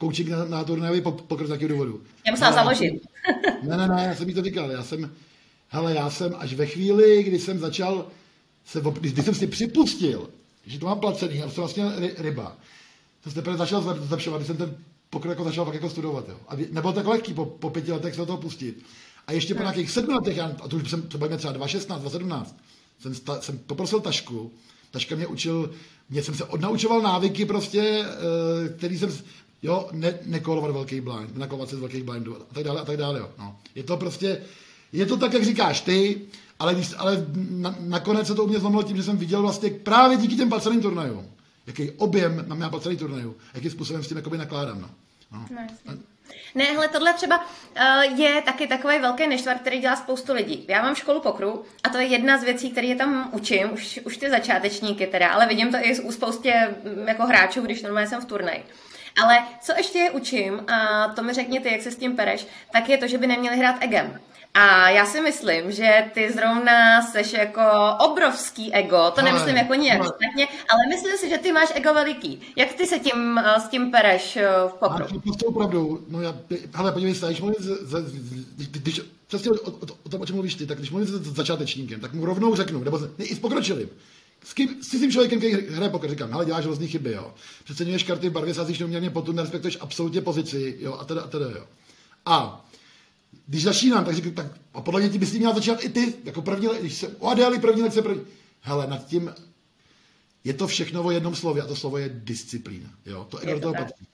coaching 0.00 0.28
na, 0.28 0.44
na 0.44 0.64
turnajový 0.64 1.00
pokr 1.00 1.44
z 1.44 1.48
nějakého 1.48 1.68
důvodu. 1.68 2.02
Já 2.26 2.32
musím 2.32 2.52
založit. 2.54 3.02
ne, 3.62 3.76
ne, 3.76 3.88
ne, 3.88 4.04
já 4.08 4.14
jsem 4.14 4.28
jí 4.28 4.34
to 4.34 4.42
říkal, 4.42 4.70
já 4.70 4.82
jsem, 4.82 5.10
hele, 5.68 5.94
já 5.94 6.10
jsem 6.10 6.34
až 6.38 6.54
ve 6.54 6.66
chvíli, 6.66 7.22
kdy 7.22 7.38
jsem 7.38 7.58
začal, 7.58 8.06
se, 8.64 8.82
když, 9.00 9.24
jsem 9.24 9.34
si 9.34 9.46
připustil, 9.46 10.30
že 10.66 10.78
to 10.78 10.86
mám 10.86 11.00
placený, 11.00 11.42
a 11.42 11.50
jsem 11.50 11.62
vlastně 11.62 11.84
ryba, 12.18 12.56
to 13.24 13.30
jsem 13.30 13.34
teprve 13.34 13.56
začal 13.56 13.96
zlepšovat, 14.00 14.38
když 14.38 14.46
jsem 14.46 14.56
ten 14.56 14.76
pokr 15.10 15.28
jako 15.28 15.44
začal 15.44 15.64
fakt 15.64 15.74
jako 15.74 15.90
studovat, 15.90 16.28
jo. 16.28 16.36
A 16.48 16.56
nebylo 16.56 16.92
tak 16.92 17.06
lehký 17.06 17.34
po, 17.34 17.44
po 17.44 17.70
pěti 17.70 17.92
letech 17.92 18.14
se 18.14 18.20
do 18.20 18.26
toho 18.26 18.38
pustit. 18.38 18.84
A 19.26 19.32
ještě 19.32 19.54
po 19.54 19.62
nějakých 19.62 19.90
sedmi 19.90 20.14
letech, 20.14 20.38
a 20.38 20.48
to 20.48 20.76
už 20.76 20.90
jsem, 20.90 21.02
to 21.02 21.36
třeba 21.36 21.52
2.16, 21.52 22.02
2.17, 22.02 22.44
jsem, 22.98 23.14
sta, 23.14 23.40
jsem 23.40 23.58
poprosil 23.58 24.00
tašku, 24.00 24.52
taška 24.90 25.16
mě 25.16 25.26
učil, 25.26 25.70
mě 26.10 26.22
jsem 26.22 26.34
se 26.34 26.44
odnaučoval 26.44 27.02
návyky 27.02 27.44
prostě, 27.44 28.04
eh, 28.04 28.68
který 28.68 28.98
jsem, 28.98 29.12
jo, 29.62 29.88
ne, 29.92 30.18
nekolovat 30.24 30.70
velký 30.70 31.00
blind, 31.00 31.36
nekolovat 31.36 31.68
se 31.68 31.76
z 31.76 31.80
velkých 31.80 32.02
blindů 32.02 32.36
a 32.36 32.54
tak 32.54 32.64
dále 32.64 32.80
a 32.80 32.84
tak 32.84 32.96
dále, 32.96 33.18
jo. 33.18 33.30
No. 33.38 33.56
Je 33.74 33.82
to 33.82 33.96
prostě, 33.96 34.40
je 34.92 35.06
to 35.06 35.16
tak, 35.16 35.32
jak 35.32 35.44
říkáš 35.44 35.80
ty, 35.80 36.20
ale, 36.58 36.74
když, 36.74 36.94
ale 36.98 37.26
na, 37.50 37.76
nakonec 37.80 38.26
se 38.26 38.34
to 38.34 38.44
u 38.44 38.48
mě 38.48 38.58
zlomilo 38.58 38.82
tím, 38.82 38.96
že 38.96 39.02
jsem 39.02 39.16
viděl 39.16 39.42
vlastně 39.42 39.70
právě 39.70 40.16
díky 40.16 40.36
těm 40.36 40.48
palceným 40.48 40.82
turnajům, 40.82 41.26
jaký 41.66 41.90
objem 41.90 42.44
mám 42.48 42.60
já 42.60 42.70
palcený 42.70 42.96
turnajů, 42.96 43.36
jakým 43.54 43.70
způsobem 43.70 44.04
s 44.04 44.08
tím 44.08 44.16
jakoby 44.16 44.38
nakládám, 44.38 44.80
no. 44.80 44.90
no. 45.32 45.46
no 45.86 45.98
ne, 46.54 46.64
hele, 46.64 46.88
tohle 46.88 47.12
třeba 47.14 47.38
uh, 47.38 48.20
je 48.20 48.42
taky 48.42 48.66
takový 48.66 48.98
velký 48.98 49.26
neštvar, 49.26 49.58
který 49.58 49.78
dělá 49.78 49.96
spoustu 49.96 50.34
lidí. 50.34 50.64
Já 50.68 50.82
mám 50.82 50.94
školu 50.94 51.20
pokru 51.20 51.64
a 51.84 51.88
to 51.88 51.98
je 51.98 52.06
jedna 52.06 52.38
z 52.38 52.44
věcí, 52.44 52.70
které 52.70 52.86
je 52.86 52.96
tam 52.96 53.30
učím, 53.32 53.72
už, 53.72 54.00
už 54.04 54.16
ty 54.16 54.30
začátečníky 54.30 55.06
teda, 55.06 55.28
ale 55.28 55.46
vidím 55.46 55.70
to 55.70 55.76
i 55.80 56.00
u 56.00 56.12
spoustě 56.12 56.74
mm, 56.84 57.08
jako 57.08 57.26
hráčů, 57.26 57.60
když 57.60 57.82
normálně 57.82 58.08
jsem 58.08 58.20
v 58.20 58.24
turnaji. 58.24 58.64
Ale 59.22 59.38
co 59.60 59.72
ještě 59.76 59.98
je 59.98 60.10
učím, 60.10 60.64
a 60.68 61.08
to 61.08 61.22
mi 61.22 61.32
řekni 61.32 61.60
ty, 61.60 61.72
jak 61.72 61.82
se 61.82 61.90
s 61.90 61.96
tím 61.96 62.16
pereš, 62.16 62.46
tak 62.72 62.88
je 62.88 62.98
to, 62.98 63.06
že 63.06 63.18
by 63.18 63.26
neměli 63.26 63.56
hrát 63.56 63.76
egem. 63.80 64.20
A 64.54 64.88
já 64.88 65.06
si 65.06 65.20
myslím, 65.20 65.72
že 65.72 66.04
ty 66.14 66.32
zrovna 66.32 67.02
seš 67.02 67.32
jako 67.32 67.62
obrovský 68.04 68.74
ego, 68.74 69.12
to 69.14 69.22
nemyslím 69.22 69.56
jako 69.56 69.74
nějak 69.74 70.02
špatně, 70.02 70.46
ale 70.46 70.80
myslím 70.88 71.16
si, 71.16 71.28
že 71.28 71.38
ty 71.38 71.52
máš 71.52 71.68
ego 71.74 71.94
veliký. 71.94 72.40
Jak 72.56 72.72
ty 72.72 72.86
se 72.86 72.98
tím, 72.98 73.38
eh, 73.38 73.60
s 73.60 73.68
tím 73.68 73.90
pereš 73.90 74.36
eh, 74.36 74.48
v 74.68 74.72
pokru? 74.72 75.20
Máš 75.24 75.36
to 75.36 75.52
pravdu. 75.52 76.04
No 76.08 76.22
já, 76.22 76.34
hele, 76.74 76.92
podívej 76.92 77.14
se, 77.14 77.26
když 77.26 77.40
mluvím, 77.40 77.56
když, 78.56 79.00
přesně 79.26 79.50
o, 79.50 79.54
o, 79.54 79.72
o, 80.04 80.08
tom, 80.08 80.20
o 80.20 80.26
čem 80.26 80.36
mluvíš 80.36 80.54
ty, 80.54 80.66
tak 80.66 80.78
když 80.78 80.90
mluvím 80.90 81.08
s 81.08 81.36
začátečníkem, 81.36 82.00
tak 82.00 82.12
mu 82.12 82.24
rovnou 82.24 82.54
řeknu, 82.54 82.84
nebo 82.84 82.98
ne, 82.98 83.24
i 83.24 83.34
s 83.34 83.38
pokročilým, 83.38 83.88
s, 84.48 84.54
kým, 84.54 84.82
s 84.82 84.88
tím 84.90 85.12
člověkem, 85.12 85.38
který 85.38 85.54
hraje 85.68 85.90
poker, 85.90 86.10
říkám, 86.10 86.30
hele, 86.30 86.46
děláš 86.46 86.64
různé 86.64 86.86
chyby, 86.86 87.12
jo. 87.12 87.34
Přeceňuješ 87.64 88.02
karty 88.02 88.28
v 88.28 88.32
barvě, 88.32 88.54
sázíš 88.54 88.78
neuměrně 88.78 89.10
potu, 89.10 89.32
nerespektuješ 89.32 89.78
absolutně 89.80 90.20
pozici, 90.20 90.76
jo, 90.80 90.94
a 90.94 91.04
teda, 91.04 91.22
a 91.22 91.26
teda, 91.26 91.46
jo. 91.50 91.66
A 92.26 92.66
když 93.46 93.62
začínám, 93.62 94.04
tak 94.04 94.14
říkám, 94.14 94.32
tak 94.32 94.46
a 94.74 94.80
podle 94.80 95.00
mě 95.00 95.10
ty 95.10 95.18
bys 95.18 95.32
měl 95.32 95.54
začínat 95.54 95.84
i 95.84 95.88
ty, 95.88 96.14
jako 96.24 96.42
první, 96.42 96.68
když 96.80 96.94
se 96.94 97.08
o 97.08 97.28
Adéli 97.28 97.58
první 97.58 97.82
lekce 97.82 98.02
první. 98.02 98.22
Hele, 98.60 98.86
nad 98.86 99.06
tím 99.06 99.34
je 100.44 100.54
to 100.54 100.66
všechno 100.66 101.02
o 101.02 101.10
jednom 101.10 101.34
slově 101.34 101.62
a 101.62 101.66
to 101.66 101.76
slovo 101.76 101.98
je 101.98 102.10
disciplína. 102.14 102.90
Jo? 103.06 103.26
To 103.30 103.40
je 103.40 103.54
do 103.54 103.60
toho 103.60 103.74
patří. 103.74 104.06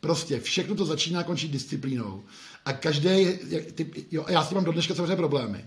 Prostě 0.00 0.40
všechno 0.40 0.74
to 0.74 0.84
začíná 0.84 1.22
končí 1.22 1.48
disciplínou. 1.48 2.22
A 2.64 2.72
každý, 2.72 3.26
ty, 3.74 4.06
jo, 4.10 4.26
já 4.28 4.44
s 4.44 4.48
tím 4.48 4.54
mám 4.54 4.64
do 4.64 4.72
dneška 4.72 4.94
samozřejmě 4.94 5.16
problémy. 5.16 5.64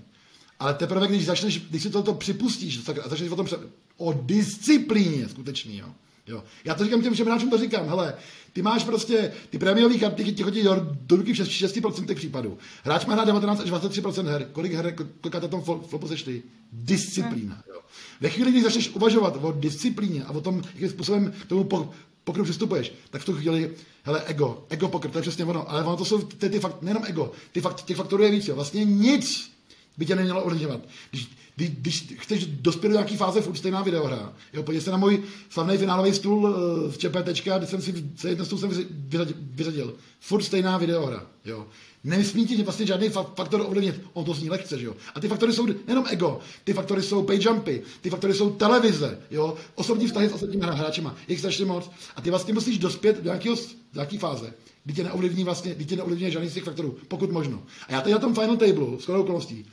Ale 0.60 0.74
teprve, 0.74 1.08
když 1.08 1.26
začneš, 1.26 1.60
když 1.60 1.84
si 1.84 1.90
toto 1.90 2.14
připustíš 2.14 2.78
tak, 2.78 3.06
a 3.06 3.10
začneš 3.10 3.30
o 3.30 3.36
tom 3.36 3.48
o 3.98 4.14
disciplíně 4.14 5.30
skutečný, 5.30 5.78
jo. 5.78 5.88
Jo. 6.28 6.44
Já 6.66 6.76
to 6.76 6.84
říkám 6.84 7.02
těm 7.02 7.14
všem 7.14 7.26
hráčům, 7.26 7.50
to 7.50 7.58
říkám, 7.58 7.88
hele, 7.88 8.14
ty 8.54 8.62
máš 8.62 8.84
prostě, 8.84 9.32
ty 9.50 9.60
prémiové 9.60 9.98
karty 9.98 10.24
ti 10.24 10.44
chodí 10.44 10.64
do, 10.64 10.88
do 10.92 11.16
ruky 11.16 11.34
v 11.34 11.38
6% 11.38 12.16
případů. 12.16 12.58
Hráč 12.84 13.06
má 13.06 13.14
hrát 13.14 13.26
19 13.26 13.60
až 13.60 13.72
23% 13.72 14.26
her. 14.26 14.48
Kolik 14.52 14.74
her, 14.74 14.96
kolika 15.22 15.40
na 15.40 15.48
tom 15.48 15.62
flopu 15.62 16.08
ty? 16.26 16.44
Disciplína. 16.72 17.64
Jo. 17.70 17.80
Ve 18.22 18.30
chvíli, 18.30 18.52
kdy 18.52 18.64
začneš 18.64 18.90
uvažovat 18.90 19.38
o 19.42 19.52
disciplíně 19.52 20.24
a 20.24 20.32
o 20.32 20.42
tom, 20.42 20.62
jakým 20.74 20.90
způsobem 20.90 21.34
k 21.42 21.46
tomu 21.46 21.64
po, 21.64 21.90
pokru 22.24 22.44
přistupuješ, 22.44 22.94
tak 23.10 23.22
v 23.22 23.26
tu 23.26 23.34
chvíli, 23.34 23.72
hele, 24.04 24.24
ego, 24.26 24.66
ego 24.70 24.88
pokr, 24.88 25.10
to 25.10 25.18
je 25.18 25.22
přesně 25.22 25.46
ono, 25.46 25.72
ale 25.72 25.84
ono 25.84 25.98
to 25.98 26.06
jsou 26.06 26.22
ty, 26.22 26.50
ty 26.50 26.60
fakt, 26.60 26.82
nejenom 26.82 27.04
ego, 27.08 27.32
ty 27.52 27.62
fakt, 27.62 27.86
těch 27.86 27.98
faktorů 27.98 28.24
je 28.24 28.32
víc, 28.32 28.48
jo. 28.48 28.56
Vlastně 28.56 28.86
nic 28.86 29.51
by 29.98 30.06
tě 30.06 30.16
nemělo 30.16 30.44
ovlivňovat. 30.44 30.82
Když, 31.10 31.30
když, 31.56 31.70
když 31.70 32.20
chceš 32.20 32.46
dospět 32.46 32.90
do 32.90 32.94
nějaké 32.96 33.18
fáze, 33.18 33.42
furt 33.42 33.56
stejná 33.56 33.82
videohra. 33.82 34.34
Jo, 34.54 34.64
podívej 34.64 34.84
se 34.84 34.92
na 34.92 34.98
můj 34.98 35.24
slavný 35.50 35.78
finálový 35.78 36.14
stůl 36.14 36.38
uh, 36.38 36.92
v 36.92 36.98
ČPT, 36.98 37.44
kde 37.58 37.68
jsem 37.68 37.82
si 37.82 37.94
jeden 38.28 38.46
stůl 38.46 38.60
jsem 38.60 38.70
vyřadil, 38.92 39.36
vyřadil. 39.40 39.96
Furt 40.20 40.44
stejná 40.44 40.78
videohra. 40.78 41.26
Jo. 41.46 41.68
Nesmí 42.04 42.48
ti 42.48 42.64
vlastně 42.64 42.86
žádný 42.86 43.10
faktor 43.10 43.62
ovlivnit. 43.62 44.02
On 44.14 44.26
to 44.26 44.34
zní 44.34 44.50
lehce, 44.50 44.80
že 44.80 44.86
jo. 44.86 44.96
A 45.16 45.20
ty 45.20 45.28
faktory 45.28 45.54
jsou 45.54 45.66
nejenom 45.66 46.06
ego, 46.10 46.40
ty 46.64 46.74
faktory 46.74 47.04
jsou 47.04 47.24
pay 47.24 47.40
jumpy, 47.42 47.82
ty 48.02 48.10
faktory 48.10 48.34
jsou 48.34 48.50
televize, 48.50 49.20
jo. 49.32 49.56
Osobní 49.76 50.08
vztahy 50.08 50.30
s 50.30 50.34
ostatními 50.34 50.66
hráčima, 50.66 51.16
jich 51.28 51.40
strašně 51.40 51.66
moc. 51.66 51.92
A 52.16 52.22
ty 52.22 52.30
vlastně 52.30 52.54
musíš 52.54 52.78
dospět 52.78 53.18
do 53.18 53.24
nějakého, 53.24 53.56
do 53.56 53.62
nějaké 53.94 54.18
fáze, 54.18 54.54
kdy 54.84 54.94
tě 54.94 55.04
neovlivní 55.04 55.44
vlastně, 55.44 55.76
kdy 55.76 55.86
tě 55.86 55.96
neovlivní 55.96 56.32
žádný 56.32 56.50
z 56.50 56.54
těch 56.54 56.64
faktorů, 56.64 56.98
pokud 57.08 57.32
možno. 57.32 57.64
A 57.88 57.92
já 57.92 58.02
tady 58.02 58.14
na 58.14 58.20
tom 58.20 58.34
final 58.34 58.58
table, 58.58 59.00
s 59.00 59.10
okolností, 59.10 59.66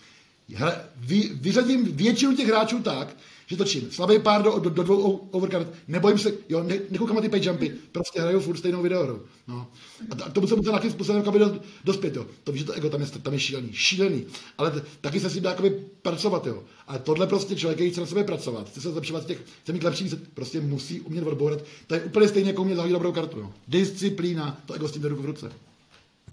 Hele, 0.55 0.81
vy, 0.97 1.31
vyřadím 1.35 1.85
většinu 1.85 2.37
těch 2.37 2.49
hráčů 2.49 2.83
tak, 2.83 3.17
že 3.47 3.57
točím 3.57 3.91
slabý 3.91 4.19
pár 4.19 4.43
do, 4.43 4.59
do, 4.59 4.71
do 4.71 4.83
dvou 4.83 5.29
overcard, 5.31 5.69
nebojím 5.89 6.19
se, 6.19 6.33
jo, 6.49 6.63
ne, 6.63 6.79
nekoukám 6.91 7.17
na 7.17 7.23
ty 7.23 7.29
page 7.29 7.49
jumpy, 7.49 7.75
prostě 7.93 8.21
hraju 8.21 8.41
furt 8.41 8.57
stejnou 8.57 8.83
videohru. 8.83 9.23
No. 9.49 9.67
A, 10.11 10.25
a 10.25 10.31
to 10.31 10.41
musím 10.41 10.57
musím 10.57 10.71
nějakým 10.71 10.91
způsobem 10.91 11.19
jakoby 11.19 11.39
do, 11.39 11.61
dospět, 11.85 12.17
jo. 12.17 12.27
To 12.45 12.53
víš, 12.53 12.61
že 12.61 12.67
to 12.67 12.73
ego 12.73 12.91
tam 12.91 13.01
je, 13.01 13.07
tam 13.07 13.33
je 13.33 13.41
šílený, 13.41 13.69
šílený. 13.73 14.27
Ale 14.59 14.71
t, 14.71 14.83
taky 15.01 15.21
se 15.21 15.31
s 15.31 15.33
tím 15.35 15.43
dá 15.43 15.51
jakoby 15.51 15.71
pracovat, 16.03 16.47
jo. 16.47 16.63
Ale 16.87 16.99
tohle 16.99 17.27
prostě 17.27 17.57
člověk, 17.57 17.77
který 17.77 17.91
chce 17.91 18.01
na 18.01 18.07
sebe 18.07 18.25
pracovat, 18.25 18.69
chce 18.69 18.81
se 18.81 18.91
zlepšovat 18.91 19.27
těch, 19.27 19.39
chce 19.63 19.73
mít 19.73 19.85
lepší, 19.85 20.11
prostě 20.35 20.61
musí 20.61 21.01
umět 21.01 21.27
odbourat. 21.27 21.65
To 21.87 21.95
je 21.95 22.01
úplně 22.01 22.29
stejně, 22.29 22.51
jako 22.51 22.63
umět 22.63 22.77
zahodit 22.77 22.93
dobrou 22.93 23.13
kartu, 23.13 23.39
jo. 23.39 23.53
Disciplína, 23.69 24.61
to 24.67 24.75
ego 24.75 24.89
s 24.89 24.93
tím 24.93 25.03
jde 25.03 25.09
ruku 25.09 25.23
v 25.23 25.27
ruce. 25.27 25.53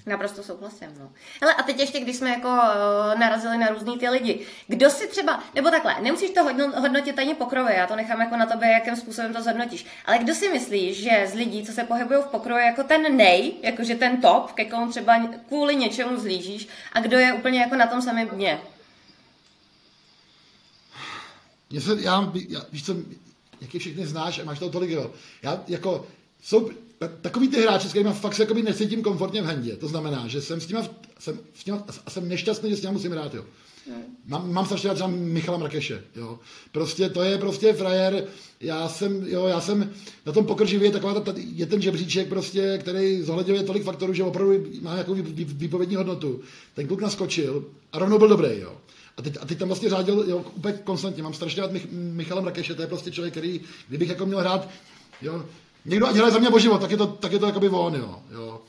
Naprosto 0.06 0.44
souhlasím. 0.44 0.88
No. 1.00 1.12
Hele, 1.42 1.54
a 1.54 1.64
teď 1.64 1.80
ještě, 1.80 2.00
když 2.00 2.16
jsme 2.16 2.30
jako 2.30 2.48
uh, 2.48 3.20
narazili 3.20 3.58
na 3.58 3.68
různý 3.68 3.98
ty 3.98 4.10
lidi, 4.10 4.46
kdo 4.68 4.90
si 4.90 5.08
třeba, 5.08 5.44
nebo 5.56 5.70
takhle, 5.72 5.96
nemusíš 6.02 6.30
to 6.30 6.44
hodnotit 6.80 7.20
ani 7.20 7.34
pokrově, 7.36 7.76
já 7.76 7.88
to 7.88 7.96
nechám 7.96 8.22
jako 8.22 8.38
na 8.38 8.46
tobě, 8.46 8.70
jakým 8.70 8.96
způsobem 8.96 9.34
to 9.34 9.42
zhodnotíš, 9.42 9.86
ale 10.06 10.18
kdo 10.18 10.34
si 10.34 10.50
myslíš, 10.50 11.04
že 11.04 11.28
z 11.32 11.34
lidí, 11.34 11.66
co 11.66 11.72
se 11.72 11.84
pohybují 11.84 12.20
v 12.22 12.32
pokrově, 12.32 12.66
jako 12.66 12.84
ten 12.84 13.18
nej, 13.18 13.54
jakože 13.62 13.96
ten 13.96 14.22
top, 14.22 14.52
ke 14.52 14.66
komu 14.66 14.92
třeba 14.92 15.28
kvůli 15.48 15.76
něčemu 15.76 16.18
zlížíš, 16.18 16.68
a 16.94 17.00
kdo 17.00 17.20
je 17.20 17.34
úplně 17.34 17.60
jako 17.60 17.76
na 17.76 17.88
tom 17.88 18.02
samém 18.02 18.28
dně? 18.28 18.62
Já, 21.72 21.82
já, 22.00 22.32
já, 22.48 22.62
víš 22.72 22.86
co, 22.86 22.96
jak 23.62 23.74
je 23.74 23.80
všechny 23.80 24.06
znáš 24.06 24.40
a 24.40 24.44
máš 24.44 24.60
toho 24.60 24.72
tolik, 24.72 24.90
jo. 24.90 25.12
Já 25.44 25.64
jako, 25.68 26.08
jsou, 26.44 26.70
takový 27.22 27.48
ty 27.48 27.62
hráči, 27.62 27.88
s 27.88 27.90
kterými 27.90 28.14
fakt 28.14 28.36
se 28.36 28.44
jakoby 28.44 28.64
necítím 28.64 29.02
komfortně 29.02 29.42
v 29.42 29.46
hendě. 29.46 29.76
To 29.76 29.88
znamená, 29.88 30.28
že 30.28 30.42
jsem 30.42 30.62
s 30.62 30.68
nimi, 30.68 30.80
jsem, 31.20 31.40
s 31.54 31.66
nima, 31.66 31.84
jsem 32.10 32.30
nešťastný, 32.30 32.70
že 32.70 32.76
s 32.76 32.82
nimi 32.82 32.94
musím 32.94 33.12
hrát, 33.12 33.34
jo. 33.34 33.46
Mám, 34.26 34.54
mám 34.54 34.66
strašně 34.66 34.88
rád 34.90 34.96
třeba 34.96 35.10
Michala 35.10 35.58
Mrakeše, 35.58 36.04
jo. 36.16 36.40
Prostě 36.72 37.10
to 37.10 37.24
je 37.24 37.38
prostě 37.38 37.74
frajer, 37.74 38.28
já 38.60 38.90
jsem, 38.90 39.28
jo, 39.28 39.46
já 39.46 39.62
jsem 39.62 39.94
na 40.26 40.32
tom 40.32 40.46
pokrživě 40.46 40.92
taková 40.92 41.20
ta, 41.20 41.34
je 41.36 41.66
ten 41.66 41.82
žebříček 41.82 42.28
prostě, 42.28 42.78
který 42.78 43.22
zohledňuje 43.22 43.64
tolik 43.64 43.84
faktorů, 43.84 44.14
že 44.14 44.24
opravdu 44.24 44.54
má 44.82 44.92
nějakou 44.92 45.14
výpovědní 45.44 45.96
hodnotu. 45.96 46.40
Ten 46.74 46.88
kluk 46.88 47.02
naskočil 47.02 47.66
a 47.92 48.00
rovnou 48.00 48.18
byl 48.18 48.28
dobrý, 48.28 48.60
jo. 48.60 48.78
A 49.18 49.22
teď, 49.22 49.38
a 49.42 49.46
teď 49.46 49.58
tam 49.58 49.68
vlastně 49.68 49.90
řádil 49.90 50.26
jo, 50.28 50.46
úplně 50.56 50.74
konstantně. 50.84 51.24
Mám 51.24 51.34
strašně 51.34 51.62
rád 51.62 51.72
Mich, 51.72 51.88
Michala 51.92 52.42
Mrakeše, 52.42 52.76
to 52.76 52.82
je 52.82 52.88
prostě 52.88 53.12
člověk, 53.12 53.34
který, 53.34 53.62
kdybych 53.88 54.10
jako 54.10 54.26
měl 54.26 54.40
hrát, 54.40 54.70
jo, 55.22 55.46
někdo 55.86 56.14
dělá 56.14 56.30
za 56.30 56.40
mě 56.40 56.50
o 56.50 56.60
život, 56.60 56.82
tak 56.82 56.92
je 56.92 56.98
to, 56.98 57.08
tak 57.08 57.32
je 57.32 57.40
to 57.40 57.46
jakoby 57.46 57.70
on, 57.70 57.96
jo. 57.96 58.20
jo. 58.32 58.62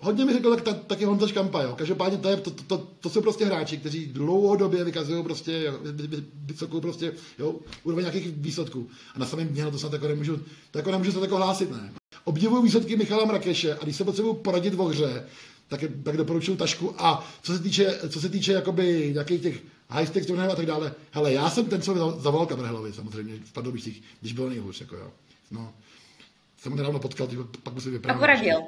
Hodně 0.00 0.24
mi 0.24 0.32
řekl 0.32 0.50
tak, 0.50 0.62
tak, 0.64 0.84
taky 0.84 1.04
Honza 1.04 1.26
Škampa, 1.26 1.62
jo. 1.62 1.74
Každopádně 1.78 2.18
to, 2.18 2.28
je, 2.28 2.36
to, 2.36 2.50
to, 2.50 2.62
to, 2.62 2.86
to, 3.00 3.10
jsou 3.10 3.20
prostě 3.20 3.44
hráči, 3.44 3.78
kteří 3.78 4.06
dlouhodobě 4.06 4.84
vykazují 4.84 5.22
prostě 5.22 5.72
vysokou 6.46 6.80
prostě, 6.80 7.12
jo, 7.38 7.54
úroveň 7.84 8.04
nějakých 8.04 8.28
výsledků. 8.36 8.88
A 9.14 9.18
na 9.18 9.26
samém 9.26 9.48
dně, 9.48 9.64
no 9.64 9.70
to 9.70 9.78
snad 9.78 9.92
jako 9.92 10.08
nemůžu, 10.08 10.40
to 10.70 10.78
jako 10.78 10.90
nemůžu 10.90 11.12
se 11.12 11.20
jako 11.20 11.36
hlásit, 11.36 11.70
ne. 11.70 11.92
Obdivuju 12.24 12.62
výsledky 12.62 12.96
Michala 12.96 13.24
Mrakeše 13.24 13.74
a 13.74 13.84
když 13.84 13.96
se 13.96 14.04
potřebuji 14.04 14.34
poradit 14.34 14.74
o 14.76 14.84
hře, 14.84 15.26
tak, 15.68 15.84
tak 16.02 16.16
doporučuju 16.16 16.56
tašku. 16.56 16.94
A 16.98 17.28
co 17.42 17.52
se 17.52 17.58
týče, 17.58 17.98
co 18.08 18.20
se 18.20 18.28
týče 18.28 18.52
jakoby 18.52 19.10
nějakých 19.12 19.42
těch 19.42 19.62
high 19.88 20.06
stakes 20.06 20.30
a 20.30 20.56
tak 20.56 20.66
dále, 20.66 20.94
hele, 21.10 21.32
já 21.32 21.50
jsem 21.50 21.64
ten, 21.64 21.82
co 21.82 22.16
zavolal 22.20 22.46
Kabrhelovi 22.46 22.92
samozřejmě 22.92 23.34
v 23.44 23.52
Pardubicích, 23.52 24.02
když 24.20 24.32
bylo 24.32 24.48
nejhůř, 24.48 24.80
jako 24.80 24.96
jo. 24.96 25.10
No, 25.52 25.72
jsem 26.56 26.72
ho 26.72 26.78
nedávno 26.78 26.98
potkal, 26.98 27.28
pak 27.62 27.74
musím 27.74 27.92
vyprávět. 27.92 28.16
A 28.16 28.20
poradil. 28.20 28.60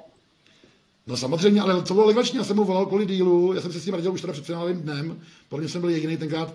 No 1.06 1.16
samozřejmě, 1.16 1.60
ale 1.60 1.82
co 1.82 1.94
bylo 1.94 2.06
legrační, 2.06 2.38
já 2.38 2.44
jsem 2.44 2.56
mu 2.56 2.64
volal 2.64 2.86
kvůli 2.86 3.06
dílu, 3.06 3.52
já 3.54 3.60
jsem 3.60 3.72
se 3.72 3.80
s 3.80 3.86
ním 3.86 3.94
radil 3.94 4.12
už 4.12 4.20
teda 4.20 4.32
před 4.32 4.44
finálovým 4.44 4.80
dnem, 4.80 5.20
podle 5.48 5.62
mě 5.62 5.68
jsem 5.68 5.80
byl 5.80 5.90
jediný 5.90 6.16
tenkrát, 6.16 6.54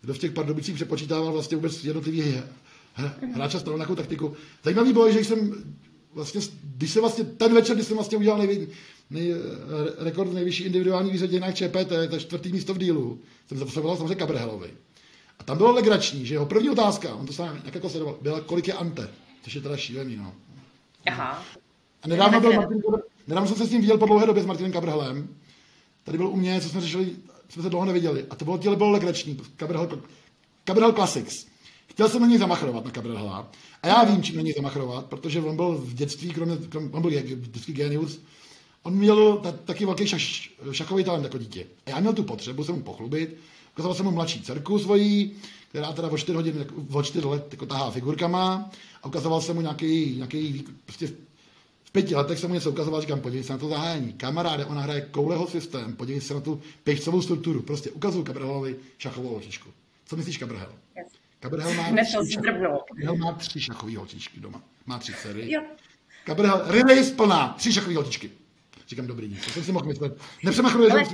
kdo 0.00 0.14
v 0.14 0.18
těch 0.18 0.32
Pardubicích 0.32 0.74
přepočítával 0.74 1.32
vlastně 1.32 1.56
vůbec 1.56 1.84
jednotlivý 1.84 2.34
hráče 3.34 3.58
s 3.58 3.64
nějakou 3.64 3.94
taktiku. 3.94 4.36
Zajímavý 4.64 4.92
bylo, 4.92 5.12
že 5.12 5.20
jsem 5.20 5.64
vlastně, 6.14 6.40
když 6.76 6.90
jsem 6.90 7.02
vlastně 7.02 7.24
ten 7.24 7.54
večer, 7.54 7.76
kdy 7.76 7.84
jsem 7.84 7.96
vlastně 7.96 8.18
udělal 8.18 8.38
nejvě, 8.38 8.66
nej, 9.10 9.34
rekord 9.98 10.30
v 10.30 10.34
nejvyšší 10.34 10.64
individuální 10.64 11.10
výzvě 11.10 11.28
dějinách 11.28 11.54
ČPT, 11.54 11.88
to 11.88 12.14
je 12.14 12.20
čtvrtý 12.20 12.52
místo 12.52 12.74
v 12.74 12.78
dílu, 12.78 13.20
jsem 13.48 13.58
zavolal 13.58 13.96
samozřejmě 13.96 14.14
Kabrhelovi. 14.14 14.70
A 15.38 15.44
tam 15.44 15.56
bylo 15.56 15.72
legrační, 15.72 16.26
že 16.26 16.34
jeho 16.34 16.46
první 16.46 16.70
otázka, 16.70 17.14
on 17.14 17.26
to 17.26 17.32
sám 17.32 17.60
jak 17.64 17.74
jako 17.74 17.88
sledoval, 17.88 18.18
byla, 18.20 18.40
kolik 18.40 18.68
je 18.68 18.74
Ante, 18.74 19.08
což 19.44 19.54
je 19.54 19.60
teda 19.60 19.76
šílený, 19.76 20.16
no. 20.16 20.32
Aha. 21.06 21.44
A 22.02 22.08
nedávno, 22.08 22.40
byl 22.40 22.52
Martin, 22.52 22.82
nedávno 23.26 23.48
jsem 23.48 23.56
se 23.56 23.66
s 23.66 23.70
ním 23.70 23.80
viděl 23.80 23.98
po 23.98 24.06
dlouhé 24.06 24.26
době 24.26 24.42
s 24.42 24.46
Martinem 24.46 24.72
Kabrhelem. 24.72 25.28
Tady 26.04 26.18
byl 26.18 26.28
u 26.28 26.36
mě, 26.36 26.60
co 26.60 26.68
jsme 26.68 26.80
řešili, 26.80 27.16
jsme 27.48 27.62
se 27.62 27.70
dlouho 27.70 27.86
neviděli. 27.86 28.24
A 28.30 28.36
to 28.36 28.44
bylo, 28.44 28.58
těle 28.58 28.76
bylo 28.76 28.90
legrační. 28.90 29.40
Kabrhel, 29.56 30.02
Kabrhel 30.64 30.92
Classics. 30.92 31.46
Chtěl 31.86 32.08
jsem 32.08 32.20
na 32.20 32.26
něj 32.26 32.38
zamachrovat, 32.38 32.84
na 32.84 32.90
Kabrhela. 32.90 33.50
A 33.82 33.88
já 33.88 34.04
vím, 34.04 34.22
čím 34.22 34.36
na 34.36 34.42
něj 34.42 34.54
zamachrovat, 34.56 35.06
protože 35.06 35.40
on 35.40 35.56
byl 35.56 35.74
v 35.74 35.94
dětství, 35.94 36.30
kromě, 36.30 36.56
kromě 36.68 36.90
on 36.90 37.02
byl 37.02 37.10
vždycky 37.10 37.72
genius, 37.72 38.20
on 38.82 38.94
měl 38.94 39.36
ta, 39.36 39.52
taky 39.52 39.86
velký 39.86 40.06
šach, 40.06 40.20
šachový 40.72 41.04
talent 41.04 41.24
jako 41.24 41.38
dítě. 41.38 41.66
A 41.86 41.90
já 41.90 42.00
měl 42.00 42.12
tu 42.12 42.22
potřebu 42.22 42.64
se 42.64 42.72
mu 42.72 42.82
pochlubit. 42.82 43.36
Ukazoval 43.72 43.94
jsem 43.94 44.04
mu 44.04 44.12
mladší 44.12 44.42
dcerku 44.42 44.78
svojí, 44.78 45.32
která 45.74 45.92
teda 45.92 46.08
o 46.08 46.18
4 46.18 46.36
hodin, 46.36 46.66
o 46.92 47.02
4 47.02 47.26
let 47.26 47.48
jako 47.50 47.66
tahá 47.66 47.90
figurkama 47.90 48.70
a 49.02 49.06
ukazoval 49.06 49.40
jsem 49.40 49.54
mu 49.54 49.60
nějaký, 49.60 50.16
nějaký 50.16 50.64
prostě 50.84 51.06
v 51.84 51.90
pěti 51.92 52.14
letech 52.14 52.38
jsem 52.38 52.50
mu 52.50 52.54
něco 52.54 52.70
ukazoval, 52.70 53.00
říkám, 53.00 53.20
podívej 53.20 53.44
se 53.44 53.52
na 53.52 53.58
to 53.58 53.68
zahájení. 53.68 54.12
Kamaráde, 54.12 54.64
ona 54.64 54.80
hraje 54.80 55.00
kouleho 55.00 55.46
systém, 55.46 55.96
podívej 55.96 56.20
se 56.20 56.34
na 56.34 56.40
tu 56.40 56.60
pěšcovou 56.84 57.22
strukturu. 57.22 57.62
Prostě 57.62 57.90
ukazuju 57.90 58.24
Kabrhelovi 58.24 58.76
šachovou 58.98 59.28
holčičku. 59.28 59.70
Co 60.06 60.16
myslíš, 60.16 60.38
Kabrhel? 60.38 60.72
Yes. 60.96 61.12
Kabrhel 61.40 61.74
má, 61.74 61.82
tři, 61.82 62.36
Kabrhel 62.36 63.16
má 63.16 63.32
tři 63.32 63.60
šachové 63.60 63.96
holčičky 63.96 64.40
doma. 64.40 64.62
Má 64.86 64.98
tři 64.98 65.12
dcery. 65.12 65.52
Jo. 65.52 65.62
Kabrhel, 66.24 66.62
release 66.66 67.14
plná, 67.14 67.54
tři 67.58 67.72
šachové 67.72 67.94
holčičky. 67.96 68.30
Říkám, 68.88 69.06
dobrý, 69.06 69.28
nic. 69.28 69.44
To 69.44 69.50
jsem 69.50 69.64
si 69.64 69.72
mohl 69.72 69.86
myslet. 69.86 70.18
Nepřemachruje 70.44 70.90
Ale... 70.90 71.04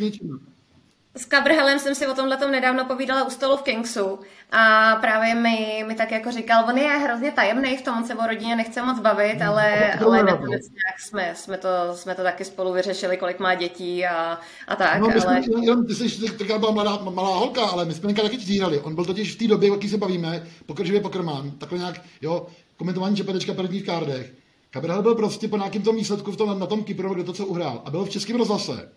S 1.15 1.25
Kabrhelem 1.25 1.79
jsem 1.79 1.95
si 1.95 2.07
o 2.07 2.15
tomhle 2.15 2.37
tom 2.37 2.51
nedávno 2.51 2.85
povídala 2.85 3.27
u 3.27 3.31
stolu 3.31 3.57
v 3.57 3.63
Kingsu 3.63 4.19
a 4.53 4.97
právě 5.01 5.35
mi, 5.35 5.85
mi 5.89 5.95
tak 5.95 6.11
jako 6.11 6.33
říkal, 6.33 6.65
on 6.69 6.79
je 6.79 6.89
hrozně 6.89 7.33
tajemný 7.33 7.77
v 7.77 7.83
tom, 7.83 7.99
on 7.99 8.05
se 8.05 8.15
o 8.15 8.27
rodině 8.27 8.57
nechce 8.57 8.83
moc 8.83 9.01
bavit, 9.01 9.39
no, 9.41 9.47
ale, 9.47 9.95
ale 9.95 10.23
nakonec 10.23 10.63
nějak 10.63 11.01
jsme, 11.01 11.35
jsme, 11.37 11.59
to, 11.59 11.69
jsme 11.95 12.15
to 12.15 12.23
taky 12.23 12.45
spolu 12.45 12.73
vyřešili, 12.73 13.17
kolik 13.17 13.39
má 13.39 13.55
dětí 13.55 14.07
a, 14.07 14.39
a 14.69 14.77
tak. 14.77 15.01
No, 15.01 15.09
my 15.09 15.15
ale... 15.15 15.43
jsme, 15.43 15.61
jenom, 15.61 15.87
ty 15.87 15.95
jsi 15.95 16.33
taková 16.39 16.59
byla 16.59 16.73
mladá, 16.73 16.99
malá 17.11 17.37
holka, 17.37 17.67
ale 17.67 17.85
my 17.85 17.95
jsme 17.95 18.15
taky 18.15 18.39
čtírali. 18.39 18.81
On 18.81 18.95
byl 18.95 19.05
totiž 19.05 19.35
v 19.35 19.39
té 19.39 19.49
době, 19.49 19.71
jaký 19.71 19.89
se 19.89 19.99
bavíme, 19.99 20.47
pokrživě 20.67 21.01
pokrmán, 21.01 21.51
takhle 21.51 21.79
nějak, 21.79 22.01
jo, 22.23 22.47
komentování 22.77 23.17
čepetečka 23.17 23.55
prvních 23.55 23.87
kardech. 23.87 24.33
Kabrhel 24.71 25.03
byl 25.03 25.15
prostě 25.15 25.49
po 25.49 25.57
nějakém 25.57 25.83
tom 25.83 25.97
výsledku 25.97 26.33
v 26.33 26.37
tom, 26.37 26.59
na 26.59 26.67
tom 26.67 26.85
Kypru, 26.85 27.15
kde 27.15 27.25
to, 27.25 27.33
co 27.33 27.47
uhrál. 27.47 27.83
A 27.85 27.91
byl 27.91 28.05
v 28.05 28.11
českém 28.11 28.37
rozhlase 28.37 28.89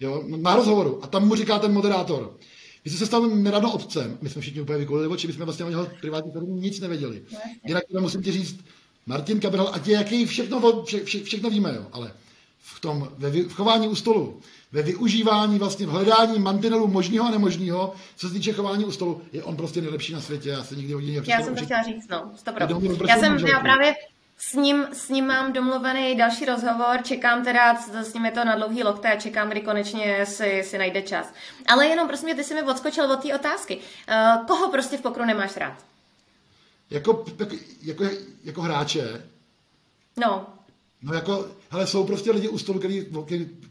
jo, 0.00 0.24
na 0.26 0.56
rozhovoru. 0.56 1.04
A 1.04 1.06
tam 1.06 1.28
mu 1.28 1.34
říká 1.34 1.58
ten 1.58 1.72
moderátor, 1.72 2.36
vy 2.84 2.90
jste 2.90 2.98
se 2.98 3.06
stal 3.06 3.28
nedávno 3.28 3.72
otcem, 3.72 4.18
my 4.22 4.28
jsme 4.28 4.42
všichni 4.42 4.60
úplně 4.60 4.78
vykolili 4.78 5.08
oči, 5.08 5.26
my 5.26 5.32
jsme 5.32 5.44
vlastně 5.44 5.64
o 5.64 5.68
něho 5.68 5.88
privátní 6.00 6.32
firmu 6.32 6.56
nic 6.56 6.80
nevěděli. 6.80 7.22
Jinak 7.66 7.84
teda 7.84 8.00
musím 8.00 8.22
ti 8.22 8.32
říct, 8.32 8.64
Martin 9.06 9.40
Kabral, 9.40 9.70
ať 9.72 9.86
je 9.86 9.94
jaký 9.94 10.26
všechno, 10.26 10.82
vše, 10.84 11.04
vše, 11.04 11.24
všechno 11.24 11.50
víme, 11.50 11.74
jo, 11.76 11.86
ale 11.92 12.12
v 12.60 12.80
tom, 12.80 13.08
ve, 13.18 13.30
v 13.30 13.52
chování 13.52 13.88
u 13.88 13.94
stolu, 13.94 14.40
ve 14.72 14.82
využívání, 14.82 15.58
vlastně 15.58 15.86
v 15.86 15.90
hledání 15.90 16.38
mantinelu 16.38 16.88
možného 16.88 17.26
a 17.26 17.30
nemožného, 17.30 17.92
co 18.16 18.28
se 18.28 18.34
týče 18.34 18.52
chování 18.52 18.84
u 18.84 18.92
stolu, 18.92 19.22
je 19.32 19.42
on 19.42 19.56
prostě 19.56 19.80
nejlepší 19.80 20.12
na 20.12 20.20
světě. 20.20 20.48
Já 20.48 20.64
se 20.64 20.76
nikdy 20.76 20.94
o 20.94 21.00
něj 21.00 21.22
Já 21.26 21.40
jsem 21.40 21.56
to 21.56 21.64
chtěla 21.64 21.82
říct, 21.82 22.08
no, 22.08 22.32
Já 23.08 23.18
jsem, 23.18 23.38
já 23.38 23.60
právě, 23.60 23.94
s 24.38 24.54
ním, 24.54 24.86
s 24.92 25.08
ním 25.08 25.26
mám 25.26 25.52
domluvený 25.52 26.16
další 26.16 26.44
rozhovor, 26.44 27.02
čekám 27.02 27.44
teda, 27.44 27.74
s 27.74 28.14
ním 28.14 28.24
je 28.24 28.30
to 28.30 28.44
na 28.44 28.56
dlouhý 28.56 28.82
lokte 28.82 29.12
a 29.12 29.20
čekám, 29.20 29.50
kdy 29.50 29.60
konečně 29.60 30.26
si, 30.26 30.62
si 30.64 30.78
najde 30.78 31.02
čas. 31.02 31.32
Ale 31.66 31.86
jenom 31.86 32.08
prosím, 32.08 32.36
ty 32.36 32.44
jsi 32.44 32.54
mi 32.54 32.62
odskočil 32.62 33.12
od 33.12 33.22
té 33.22 33.34
otázky. 33.34 33.76
Uh, 33.76 34.46
koho 34.46 34.70
prostě 34.70 34.96
v 34.96 35.00
pokru 35.00 35.24
nemáš 35.24 35.56
rád? 35.56 35.84
Jako, 36.90 37.24
jako, 37.38 37.54
jako, 37.82 38.04
jako 38.44 38.60
hráče? 38.62 39.30
No. 40.16 40.57
No 41.02 41.14
jako, 41.14 41.46
hele, 41.70 41.86
jsou 41.86 42.04
prostě 42.04 42.30
lidi 42.30 42.48
u 42.48 42.58
stolu, 42.58 42.78
který, 42.78 43.06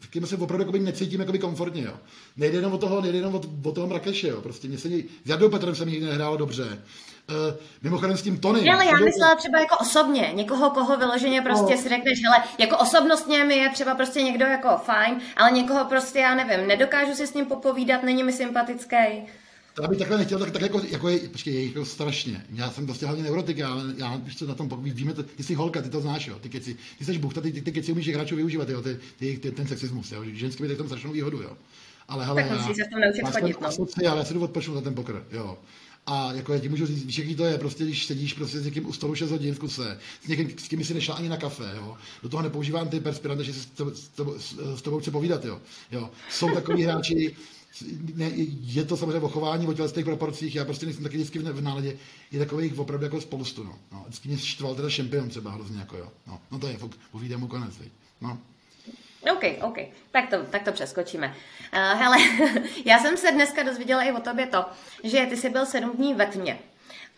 který 0.10 0.26
se 0.26 0.36
opravdu 0.36 0.62
jakoby 0.62 0.80
necítím 0.80 1.20
jakoby 1.20 1.40
komfortně, 1.40 1.84
jo. 1.84 1.94
Nejde 2.38 2.58
jenom 2.58 2.74
o 2.74 2.78
toho, 2.78 3.02
nejde 3.02 3.18
jenom 3.18 3.36
o, 3.36 3.42
o 3.70 3.72
toho 3.72 3.88
Mrakeše, 3.88 4.28
jo. 4.28 4.42
Prostě 4.42 4.68
mě 4.68 4.78
se 4.78 4.90
ní, 4.90 5.04
s 5.26 5.30
Jardou 5.30 5.50
Petrem 5.50 5.76
se 5.76 5.86
mi 5.86 5.92
nikdy 5.92 6.06
nehrálo 6.06 6.38
dobře. 6.38 6.64
Uh, 6.64 7.58
mimochodem 7.82 8.18
s 8.18 8.22
tím 8.22 8.40
Tony. 8.40 8.72
Ale 8.72 8.86
já 8.86 8.92
myslela 8.92 9.36
třeba 9.36 9.60
jako 9.60 9.76
osobně, 9.82 10.32
někoho, 10.34 10.70
koho 10.70 10.98
vyloženě 10.98 11.42
prostě 11.42 11.76
no. 11.76 11.82
si 11.82 11.90
řekneš, 11.90 12.24
hele, 12.24 12.44
jako 12.58 12.78
osobnostně 12.78 13.44
mi 13.44 13.56
je 13.56 13.70
třeba 13.70 13.96
prostě 13.96 14.22
někdo 14.22 14.46
jako 14.46 14.70
fajn, 14.78 15.22
ale 15.38 15.52
někoho 15.52 15.86
prostě 15.86 16.20
já 16.20 16.36
nevím, 16.36 16.68
nedokážu 16.68 17.16
si 17.16 17.28
s 17.28 17.34
ním 17.34 17.46
popovídat, 17.46 18.04
není 18.04 18.24
mi 18.24 18.34
sympatický. 18.34 18.96
To 19.78 19.84
aby 19.84 19.96
takhle 19.96 20.18
nechtěl, 20.18 20.40
tak, 20.40 20.52
tak 20.52 20.62
jako, 20.62 20.82
jako 20.90 21.10
je, 21.10 21.20
počkej, 21.20 21.54
je 21.54 21.66
jako 21.66 21.86
strašně. 21.86 22.46
Já 22.54 22.72
jsem 22.72 22.86
prostě 22.86 23.06
hlavně 23.06 23.24
neurotik, 23.24 23.58
já, 23.58 23.84
já 23.98 24.18
když 24.18 24.38
se 24.38 24.46
na 24.46 24.56
tom 24.56 24.70
víme, 24.84 25.14
to, 25.14 25.24
ty 25.24 25.44
jsi 25.44 25.54
holka, 25.54 25.82
ty 25.82 25.90
to 25.90 26.02
znáš, 26.02 26.28
jo, 26.28 26.40
ty 26.40 26.50
keci, 26.50 26.78
ty 26.98 27.06
jsi 27.06 27.18
buchta, 27.18 27.42
ty, 27.42 27.52
ty, 27.52 27.62
ty 27.62 27.72
keci 27.72 27.92
umíš 27.92 28.14
hráčů 28.14 28.36
využívat, 28.36 28.70
jo, 28.70 28.82
ty, 28.82 29.00
ty, 29.18 29.38
ty, 29.38 29.52
ten 29.52 29.68
sexismus, 29.68 30.12
jo, 30.12 30.24
ženský 30.34 30.64
by 30.64 30.76
tom 30.76 30.88
strašnou 30.88 31.12
výhodu, 31.12 31.42
jo. 31.42 31.58
Ale 32.08 32.26
hele, 32.26 32.44
tak 32.44 32.62
musíš 32.62 32.76
se 32.76 32.84
v 32.84 32.90
tom 32.90 33.02
naučit 33.02 33.42
chodit, 33.42 33.62
no. 33.62 33.88
Já, 34.04 34.16
já 34.16 34.26
se 34.26 34.34
jdu 34.34 34.44
odpočnu 34.44 34.74
za 34.74 34.82
ten 34.82 34.96
pokr, 34.96 35.26
jo. 35.32 35.58
A 36.06 36.34
jako 36.34 36.54
já 36.54 36.60
ti 36.60 36.70
můžu 36.70 36.86
říct, 36.86 37.06
víš, 37.06 37.18
jaký 37.18 37.36
to 37.36 37.46
je, 37.46 37.58
prostě 37.58 37.84
když 37.84 38.06
sedíš 38.06 38.34
prostě 38.34 38.60
s 38.60 38.66
někým 38.66 38.86
u 38.86 38.94
stolu 38.94 39.16
6 39.16 39.32
hodin 39.32 39.56
v 39.56 39.60
kuse, 39.60 40.00
s 40.24 40.28
někým, 40.28 40.50
s 40.60 40.68
kým 40.68 40.84
si 40.84 40.94
nešla 40.94 41.16
ani 41.16 41.30
na 41.30 41.38
kafe, 41.38 41.72
jo. 41.76 41.98
Do 42.24 42.30
toho 42.30 42.44
nepoužívám 42.44 42.90
ty 42.90 43.00
perspirant, 43.00 43.42
že 43.42 43.54
si 43.54 43.60
s 43.60 43.66
tebou, 43.66 43.92
s, 43.92 44.10
tebou, 44.10 44.36
s 44.76 44.82
tebou 44.82 45.00
chce 45.00 45.12
povídat, 45.12 45.46
jo. 45.46 45.62
jo. 45.92 46.10
Jsou 46.30 46.52
takový 46.54 46.84
hráči, 46.84 47.36
ne, 48.16 48.32
je 48.62 48.86
to 48.86 48.98
samozřejmě 48.98 49.20
o 49.20 49.30
chování, 49.30 49.68
o 49.68 49.74
tělesných 49.74 50.06
proporcích, 50.06 50.56
já 50.56 50.66
prostě 50.66 50.86
nejsem 50.86 51.04
taky 51.04 51.18
vždycky 51.18 51.40
v, 51.40 51.62
náladě, 51.62 51.98
je 52.32 52.40
takových 52.40 52.80
opravdu 52.80 53.06
jako 53.06 53.22
spoustu, 53.22 53.64
no. 53.64 53.76
no. 53.92 54.04
Vždycky 54.08 54.30
mě 54.30 54.38
štval 54.38 54.76
teda 54.76 54.90
šampion 54.90 55.30
třeba 55.30 55.52
hrozně, 55.52 55.80
jako 55.80 55.98
jo. 55.98 56.12
No, 56.28 56.40
no 56.52 56.60
to 56.60 56.68
je, 56.68 56.78
povídám 57.12 57.40
mu 57.40 57.48
konec, 57.48 57.78
veď. 57.78 57.92
No. 58.22 58.38
OK, 59.32 59.44
OK, 59.62 59.78
tak 60.12 60.30
to, 60.30 60.38
tak 60.44 60.64
to 60.64 60.72
přeskočíme. 60.72 61.28
Uh, 61.28 62.00
hele, 62.00 62.18
já 62.86 63.00
jsem 63.00 63.18
se 63.18 63.32
dneska 63.32 63.64
dozvěděla 63.64 64.04
i 64.04 64.12
o 64.12 64.20
tobě 64.20 64.48
to, 64.48 64.66
že 65.04 65.26
ty 65.30 65.38
jsi 65.38 65.50
byl 65.50 65.66
sedm 65.66 65.92
dní 65.92 66.14
ve 66.14 66.26
tmě. 66.26 66.60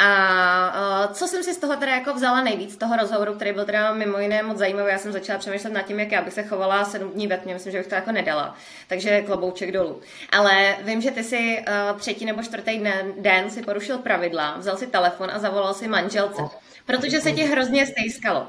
A 0.01 1.05
uh, 1.05 1.13
co 1.13 1.27
jsem 1.27 1.43
si 1.43 1.53
z 1.53 1.57
toho 1.57 1.75
teda 1.75 1.95
jako 1.95 2.13
vzala 2.13 2.41
nejvíc, 2.41 2.73
z 2.73 2.77
toho 2.77 2.97
rozhovoru, 2.97 3.35
který 3.35 3.53
byl 3.53 3.65
teda 3.65 3.93
mimo 3.93 4.19
jiné 4.19 4.43
moc 4.43 4.57
zajímavý, 4.57 4.91
já 4.91 4.97
jsem 4.97 5.12
začala 5.12 5.39
přemýšlet 5.39 5.73
nad 5.73 5.81
tím, 5.81 5.99
jak 5.99 6.12
já 6.12 6.21
bych 6.21 6.33
se 6.33 6.43
chovala 6.43 6.85
sedm 6.85 7.09
dní 7.09 7.27
ve 7.27 7.38
tmě, 7.38 7.53
myslím, 7.53 7.71
že 7.71 7.77
bych 7.77 7.88
to 7.88 7.95
jako 7.95 8.12
nedala, 8.12 8.55
takže 8.88 9.21
klobouček 9.21 9.71
dolů. 9.71 10.01
Ale 10.31 10.77
vím, 10.81 11.01
že 11.01 11.12
ty 11.12 11.23
si 11.23 11.65
uh, 11.91 11.99
třetí 11.99 12.25
nebo 12.25 12.43
čtvrtý 12.43 12.79
den, 12.79 13.13
den 13.17 13.49
si 13.49 13.62
porušil 13.62 13.97
pravidla, 13.97 14.57
vzal 14.57 14.77
si 14.77 14.88
telefon 14.88 15.31
a 15.31 15.39
zavolal 15.39 15.73
si 15.73 15.88
manželce, 15.88 16.41
protože 16.85 17.21
se 17.21 17.31
ti 17.31 17.43
hrozně 17.43 17.85
stejskalo. 17.85 18.47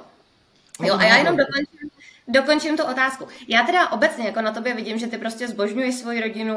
Jo, 0.82 0.96
a 0.98 1.04
já 1.04 1.16
jenom 1.16 1.36
dokončím, 1.36 1.90
dokončím 2.30 2.76
tu 2.76 2.82
otázku. 2.82 3.28
Já 3.48 3.62
teda 3.62 3.92
obecně 3.92 4.26
jako 4.26 4.40
na 4.40 4.52
tobě 4.52 4.74
vidím, 4.74 4.98
že 4.98 5.06
ty 5.06 5.18
prostě 5.18 5.48
zbožňuješ 5.48 5.94
svoji 5.94 6.20
rodinu, 6.20 6.56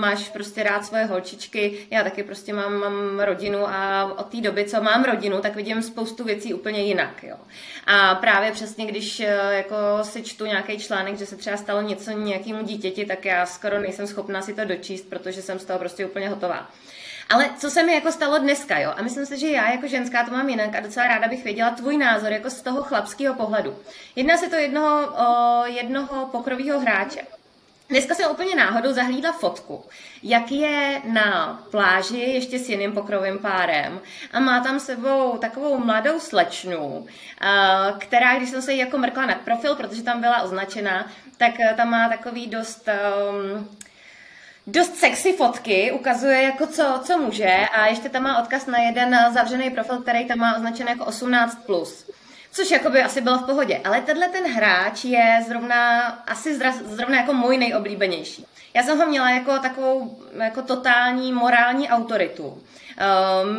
máš 0.00 0.28
prostě 0.28 0.62
rád 0.62 0.84
svoje 0.84 1.04
holčičky, 1.04 1.86
já 1.90 2.04
taky 2.04 2.22
prostě 2.22 2.52
mám, 2.52 2.74
mám 2.80 3.20
rodinu 3.20 3.68
a 3.68 4.04
od 4.18 4.26
té 4.26 4.40
doby, 4.40 4.64
co 4.64 4.82
mám 4.82 5.04
rodinu, 5.04 5.40
tak 5.40 5.56
vidím 5.56 5.82
spoustu 5.82 6.24
věcí 6.24 6.54
úplně 6.54 6.82
jinak, 6.82 7.22
jo. 7.22 7.36
A 7.86 8.14
právě 8.14 8.52
přesně, 8.52 8.86
když 8.86 9.20
eh, 9.20 9.38
jako 9.50 9.76
si 10.02 10.22
čtu 10.22 10.46
nějaký 10.46 10.78
článek, 10.78 11.18
že 11.18 11.26
se 11.26 11.36
třeba 11.36 11.56
stalo 11.56 11.82
něco 11.82 12.10
nějakému 12.10 12.62
dítěti, 12.62 13.06
tak 13.06 13.24
já 13.24 13.46
skoro 13.46 13.80
nejsem 13.80 14.06
schopná 14.06 14.42
si 14.42 14.54
to 14.54 14.64
dočíst, 14.64 15.10
protože 15.10 15.42
jsem 15.42 15.58
z 15.58 15.64
toho 15.64 15.78
prostě 15.78 16.06
úplně 16.06 16.28
hotová. 16.28 16.70
Ale 17.28 17.50
co 17.58 17.70
se 17.70 17.82
mi 17.82 17.94
jako 17.94 18.12
stalo 18.12 18.38
dneska, 18.38 18.78
jo? 18.78 18.92
A 18.96 19.02
myslím 19.02 19.26
si, 19.26 19.38
že 19.38 19.48
já 19.48 19.70
jako 19.70 19.86
ženská 19.86 20.24
to 20.24 20.30
mám 20.30 20.48
jinak 20.48 20.74
a 20.74 20.80
docela 20.80 21.06
ráda 21.06 21.28
bych 21.28 21.44
věděla 21.44 21.70
tvůj 21.70 21.96
názor 21.96 22.32
jako 22.32 22.50
z 22.50 22.62
toho 22.62 22.82
chlapského 22.82 23.34
pohledu. 23.34 23.76
Jedná 24.16 24.36
se 24.36 24.48
to 24.48 24.56
jednoho, 24.56 25.06
o, 25.06 25.66
jednoho 25.66 26.26
pokrového 26.26 26.80
hráče. 26.80 27.20
Dneska 27.88 28.14
jsem 28.14 28.30
úplně 28.30 28.54
náhodou 28.54 28.92
zahlídla 28.92 29.32
fotku, 29.32 29.84
jak 30.22 30.50
je 30.50 31.02
na 31.04 31.60
pláži 31.70 32.18
ještě 32.18 32.58
s 32.58 32.68
jiným 32.68 32.92
pokrovým 32.92 33.38
párem 33.38 34.00
a 34.32 34.40
má 34.40 34.60
tam 34.60 34.80
sebou 34.80 35.38
takovou 35.38 35.78
mladou 35.78 36.20
slečnu, 36.20 37.06
která, 37.98 38.36
když 38.36 38.50
jsem 38.50 38.62
se 38.62 38.72
jí 38.72 38.78
jako 38.78 38.98
mrkla 38.98 39.26
na 39.26 39.34
profil, 39.34 39.74
protože 39.74 40.02
tam 40.02 40.20
byla 40.20 40.42
označena, 40.42 41.06
tak 41.36 41.52
tam 41.76 41.90
má 41.90 42.08
takový 42.08 42.46
dost... 42.46 42.88
Um, 43.30 43.68
dost 44.70 44.96
sexy 44.96 45.32
fotky, 45.32 45.92
ukazuje 45.92 46.42
jako 46.42 46.66
co, 46.66 47.00
co 47.04 47.18
může 47.18 47.56
a 47.76 47.86
ještě 47.86 48.08
tam 48.08 48.22
má 48.22 48.38
odkaz 48.38 48.66
na 48.66 48.78
jeden 48.78 49.18
zavřený 49.32 49.70
profil, 49.70 49.98
který 49.98 50.24
tam 50.24 50.38
má 50.38 50.56
označený 50.56 50.90
jako 50.90 51.04
18+. 51.04 51.50
Plus. 51.66 52.10
Což 52.52 52.70
jako 52.70 52.90
by 52.90 53.02
asi 53.02 53.20
bylo 53.20 53.38
v 53.38 53.46
pohodě. 53.46 53.80
Ale 53.84 54.00
tenhle 54.00 54.28
ten 54.28 54.52
hráč 54.52 55.04
je 55.04 55.44
zrovna, 55.48 56.00
asi 56.06 56.56
zra, 56.56 56.72
zrovna 56.72 57.16
jako 57.16 57.32
můj 57.32 57.58
nejoblíbenější. 57.58 58.46
Já 58.74 58.82
jsem 58.82 58.98
ho 58.98 59.06
měla 59.06 59.30
jako 59.30 59.58
takovou 59.58 60.18
jako 60.32 60.62
totální 60.62 61.32
morální 61.32 61.88
autoritu. 61.88 62.46
Uh, 62.46 62.60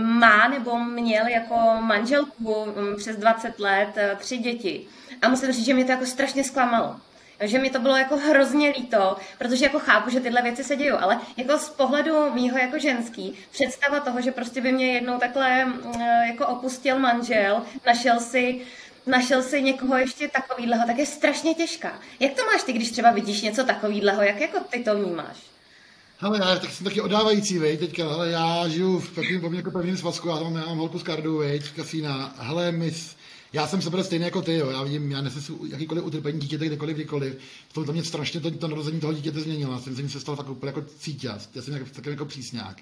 má 0.02 0.48
nebo 0.48 0.80
měl 0.80 1.28
jako 1.28 1.56
manželku 1.80 2.54
um, 2.54 2.95
přes 2.98 3.17
20 3.17 3.60
let, 3.60 3.89
uh, 3.95 4.19
tři 4.19 4.38
děti. 4.38 4.88
A 5.22 5.30
musím 5.30 5.52
říct, 5.52 5.65
že 5.65 5.74
mě 5.74 5.86
to 5.86 5.91
jako 5.91 6.06
strašně 6.06 6.43
zklamalo 6.43 6.95
že 7.41 7.60
mi 7.60 7.69
to 7.69 7.80
bylo 7.80 7.95
jako 7.95 8.17
hrozně 8.17 8.69
líto, 8.78 9.17
protože 9.38 9.65
jako 9.65 9.80
chápu, 9.80 10.10
že 10.10 10.19
tyhle 10.19 10.41
věci 10.41 10.63
se 10.63 10.75
dějí, 10.75 10.89
ale 10.89 11.19
jako 11.38 11.58
z 11.58 11.69
pohledu 11.69 12.34
mýho 12.34 12.58
jako 12.58 12.80
ženský, 12.80 13.34
představa 13.52 13.99
toho, 13.99 14.21
že 14.21 14.32
prostě 14.32 14.62
by 14.62 14.71
mě 14.71 14.93
jednou 14.93 15.19
takhle 15.19 15.65
mm, 15.65 16.02
jako 16.28 16.47
opustil 16.47 16.99
manžel, 16.99 17.62
našel 17.86 18.19
si 18.19 18.62
našel 19.06 19.43
si 19.43 19.62
někoho 19.62 19.97
ještě 19.97 20.28
takovýhleho, 20.28 20.88
tak 20.88 20.97
je 20.97 21.06
strašně 21.06 21.54
těžká. 21.54 21.99
Jak 22.19 22.34
to 22.34 22.45
máš 22.45 22.63
ty, 22.63 22.73
když 22.73 22.91
třeba 22.91 23.12
vidíš 23.12 23.41
něco 23.41 23.63
takovýhleho, 23.63 24.21
jak 24.21 24.41
jako 24.41 24.60
ty 24.69 24.84
to 24.84 24.95
vnímáš? 24.95 25.38
Hele, 26.21 26.39
já 26.39 26.60
tak 26.60 26.71
jsem 26.71 26.84
taky 26.84 27.02
odávající, 27.02 27.58
vej, 27.60 27.78
teďka, 27.78 28.04
hele, 28.10 28.30
já 28.30 28.67
žiju 28.67 28.99
v 28.99 29.15
takovém 29.15 29.41
poměrně 29.41 29.60
jako 29.60 29.71
pevném 29.71 29.97
svazku, 29.97 30.28
já 30.28 30.38
tam 30.38 30.54
mám 30.54 30.78
holku 30.78 30.99
z 30.99 31.04
kardu, 31.04 31.38
vej, 31.38 31.62
kasína, 31.75 32.36
hele, 32.38 32.71
my, 32.71 32.93
já 33.54 33.68
jsem 33.68 33.82
se 33.82 34.04
stejný 34.04 34.26
jako 34.26 34.42
ty, 34.42 34.54
jo. 34.54 34.70
já 34.70 34.84
vidím, 34.84 35.12
já 35.12 35.22
nesu 35.22 35.66
jakýkoliv 35.66 36.04
utrpení 36.04 36.40
dítěte 36.40 36.66
kdekoliv, 36.66 36.96
kdykoliv. 36.96 37.38
To, 37.74 37.86
to 37.86 37.94
mě 37.94 38.04
strašně 38.04 38.40
to, 38.40 38.52
to 38.52 38.68
narození 38.68 39.00
toho 39.00 39.14
dítěte 39.14 39.42
změnilo. 39.42 39.74
Já 39.74 39.80
jsem 39.80 39.96
se 39.96 40.10
se 40.10 40.20
stal 40.20 40.36
fakt 40.36 40.50
úplně 40.50 40.70
jako 40.70 40.82
cítěz. 40.82 41.50
Já 41.56 41.62
jsem 41.62 41.74
jako, 41.74 41.86
takový 41.86 42.14
jako 42.14 42.26
přísňák. 42.26 42.82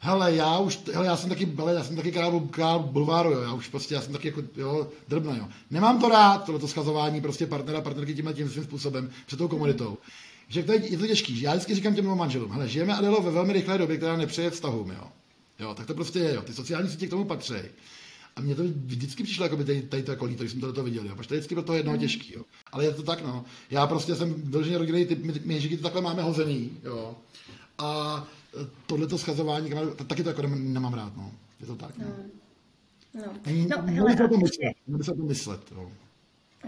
Hele, 0.00 0.34
já 0.34 0.58
už, 0.58 0.80
hele, 0.94 1.06
já 1.06 1.16
jsem 1.16 1.28
taky, 1.28 1.48
hele, 1.56 1.74
já 1.74 1.84
jsem 1.84 1.96
taky 1.96 2.12
král, 2.12 2.40
král 2.40 2.80
bulváru, 2.80 3.30
jo, 3.30 3.40
já 3.40 3.52
už 3.52 3.68
prostě, 3.68 3.94
já 3.94 4.00
jsem 4.00 4.12
taky 4.12 4.28
jako, 4.28 4.42
jo, 4.56 4.88
drbna, 5.08 5.36
jo. 5.36 5.48
Nemám 5.70 6.00
to 6.00 6.08
rád, 6.08 6.44
tohleto 6.44 6.68
schazování 6.68 7.20
prostě 7.20 7.46
partnera, 7.46 7.80
partnerky 7.80 8.14
tímhle 8.14 8.34
tím 8.34 8.50
svým 8.50 8.64
způsobem, 8.64 9.10
před 9.26 9.36
tou 9.36 9.48
komunitou. 9.48 9.98
Že 10.48 10.62
to 10.62 10.72
je, 10.72 10.90
je 10.90 10.98
to 10.98 11.06
těžký. 11.06 11.40
Já 11.40 11.52
vždycky 11.52 11.74
říkám 11.74 11.94
těm 11.94 12.16
manželům, 12.16 12.50
hele, 12.50 12.68
žijeme 12.68 12.94
Adelo 12.94 13.22
ve 13.22 13.30
velmi 13.30 13.52
rychlé 13.52 13.78
době, 13.78 13.96
která 13.96 14.16
nepřeje 14.16 14.50
vztahům, 14.50 14.90
jo. 14.90 15.04
Jo, 15.58 15.74
tak 15.74 15.86
to 15.86 15.94
prostě 15.94 16.18
je, 16.18 16.34
jo. 16.34 16.42
Ty 16.42 16.52
sociální 16.52 16.90
sítě 16.90 17.06
k 17.06 17.10
tomu 17.10 17.24
patří. 17.24 17.54
A 18.38 18.40
mně 18.40 18.54
to 18.54 18.62
vždycky 18.62 19.22
přišlo, 19.22 19.44
jako 19.44 19.56
by 19.56 19.64
tady, 19.64 19.82
tady 19.82 20.02
to 20.02 20.10
jako 20.10 20.24
líto, 20.24 20.42
když 20.42 20.52
jsme 20.52 20.72
to 20.72 20.84
viděl, 20.84 21.06
jo. 21.06 21.16
Protože 21.16 21.28
to 21.28 21.34
je 21.34 21.40
vždycky 21.40 21.54
pro 21.54 21.64
toho 21.64 21.76
jednoho 21.76 21.96
mm. 21.96 22.00
těžký, 22.00 22.32
jo. 22.32 22.42
Ale 22.72 22.84
je 22.84 22.94
to 22.94 23.02
tak, 23.02 23.22
no. 23.22 23.44
Já 23.70 23.86
prostě 23.86 24.14
jsem 24.14 24.34
vyloženě 24.34 24.78
rodinný 24.78 25.06
typ, 25.06 25.22
my, 25.22 25.32
my, 25.44 25.60
my 25.70 25.76
to 25.76 25.82
takhle 25.82 26.02
máme 26.02 26.22
hozený, 26.22 26.70
jo. 26.84 27.16
A 27.78 28.26
tohleto 28.86 29.18
schazování, 29.18 29.70
taky 30.08 30.22
to 30.22 30.28
jako 30.28 30.42
nemám 30.46 30.94
rád, 30.94 31.16
no. 31.16 31.32
Je 31.60 31.66
to 31.66 31.76
tak, 31.76 31.98
no. 31.98 32.06
No, 33.14 33.22
no, 33.68 33.82
hele, 33.92 34.16
se 34.16 34.28
to 34.28 34.36
myslet, 34.36 34.76
se 35.02 35.14
to 35.14 35.22
myslet, 35.22 35.60
jo. 35.72 35.92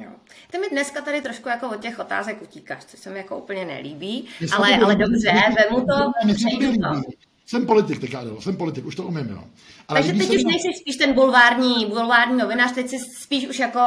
Jo. 0.02 0.10
Ty 0.50 0.58
mi 0.58 0.68
dneska 0.70 1.00
tady 1.00 1.22
trošku 1.22 1.48
jako 1.48 1.68
od 1.70 1.80
těch 1.80 1.98
otázek 1.98 2.42
utíkáš, 2.42 2.84
což 2.84 3.00
se 3.00 3.10
mi 3.10 3.18
jako 3.18 3.38
úplně 3.38 3.64
nelíbí, 3.64 4.28
ale, 4.56 4.76
ale 4.76 4.96
dobře, 4.96 5.32
vemu 5.58 5.86
to, 5.86 6.12
přejdu 6.34 6.72
to. 6.72 7.00
Jsem 7.50 7.66
politik, 7.66 7.98
teď 7.98 8.14
jsem 8.38 8.56
politik, 8.56 8.86
už 8.86 8.94
to 8.94 9.02
umím, 9.02 9.28
jo. 9.30 9.44
Ale 9.88 10.00
Takže 10.02 10.12
teď 10.12 10.36
už 10.36 10.44
nejsi 10.44 10.68
spíš 10.80 10.96
ten 10.96 11.12
bulvární, 11.12 11.86
bulvární 11.86 12.38
novinář, 12.38 12.72
teď 12.72 12.88
jsi 12.88 12.98
spíš 12.98 13.48
už 13.48 13.58
jako 13.58 13.80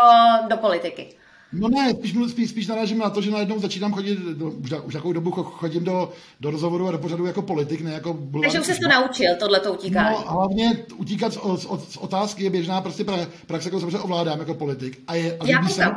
do 0.49 0.57
politiky. 0.57 1.07
No 1.53 1.69
ne, 1.69 1.89
spíš, 1.89 2.15
spíš, 2.29 2.49
spíš 2.49 2.67
narážím 2.67 2.97
na 2.97 3.09
to, 3.09 3.21
že 3.21 3.31
najednou 3.31 3.59
začínám 3.59 3.93
chodit, 3.93 4.19
do, 4.19 4.49
už, 4.49 4.71
už 4.83 4.93
jakou 4.93 5.13
dobu 5.13 5.31
chodím 5.31 5.83
do, 5.83 6.11
do 6.39 6.51
rozhovoru 6.51 6.87
a 6.87 6.91
do 6.91 6.97
pořadu 6.97 7.25
jako 7.25 7.41
politik, 7.41 7.81
ne 7.81 7.93
jako 7.93 8.13
bulvární. 8.13 8.41
Takže 8.41 8.59
už 8.59 8.65
jsi 8.65 8.81
to 8.81 8.87
naučil, 8.87 9.35
tohle 9.39 9.59
to 9.59 9.73
utíkání. 9.73 10.17
No, 10.25 10.31
hlavně 10.31 10.85
utíkat 10.97 11.33
z, 11.33 11.37
z, 11.55 11.93
z, 11.93 11.97
otázky 11.97 12.43
je 12.43 12.49
běžná 12.49 12.81
prostě 12.81 13.03
pra, 13.03 13.17
praxe, 13.47 13.69
kterou 13.69 13.79
samozřejmě 13.79 13.99
ovládám 13.99 14.39
jako 14.39 14.53
politik. 14.53 15.03
A, 15.07 15.15
je, 15.15 15.37
a, 15.37 15.47
Já 15.47 15.69
jsem, 15.69 15.91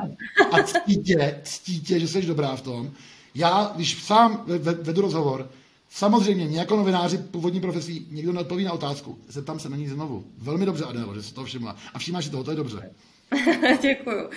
a 0.52 0.62
ctítě, 0.62 1.40
ctítě, 1.42 2.00
že 2.00 2.08
jsi 2.08 2.22
dobrá 2.22 2.56
v 2.56 2.62
tom. 2.62 2.90
Já, 3.34 3.72
když 3.74 4.02
sám 4.02 4.44
vedu 4.82 5.02
rozhovor, 5.02 5.48
Samozřejmě, 5.90 6.44
mě 6.44 6.58
jako 6.58 6.76
novináři 6.76 7.18
původní 7.18 7.60
profesí 7.60 8.06
někdo 8.10 8.32
neodpoví 8.32 8.64
na 8.64 8.72
otázku. 8.72 9.18
Zeptám 9.28 9.60
se 9.60 9.68
na 9.68 9.76
ní 9.76 9.88
znovu. 9.88 10.24
Velmi 10.38 10.66
dobře, 10.66 10.84
Adélo, 10.84 11.14
že 11.14 11.22
se 11.22 11.34
to 11.34 11.44
všimla. 11.44 11.76
A 11.94 11.98
všímáš 11.98 12.24
si 12.24 12.30
toho, 12.30 12.44
to 12.44 12.50
je 12.50 12.56
dobře. 12.56 12.90
Děkuju. 13.80 14.30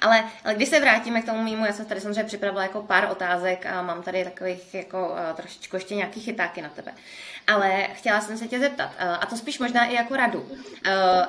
Ale, 0.00 0.24
ale 0.44 0.54
když 0.54 0.68
se 0.68 0.80
vrátíme 0.80 1.22
k 1.22 1.26
tomu 1.26 1.42
mýmu, 1.42 1.64
já 1.64 1.72
jsem 1.72 1.86
tady 1.86 2.00
samozřejmě 2.00 2.24
připravila 2.24 2.62
jako 2.62 2.82
pár 2.82 3.08
otázek 3.10 3.66
a 3.66 3.82
mám 3.82 4.02
tady 4.02 4.24
takových 4.24 4.74
jako 4.74 5.08
uh, 5.08 5.36
trošičku 5.36 5.76
ještě 5.76 5.94
nějaký 5.94 6.20
chytáky 6.20 6.62
na 6.62 6.68
tebe. 6.68 6.92
Ale 7.46 7.88
chtěla 7.94 8.20
jsem 8.20 8.38
se 8.38 8.48
tě 8.48 8.58
zeptat, 8.58 8.90
uh, 8.90 9.16
a 9.20 9.26
to 9.26 9.36
spíš 9.36 9.58
možná 9.58 9.84
i 9.84 9.94
jako 9.94 10.16
radu. 10.16 10.40
Uh, 10.40 10.52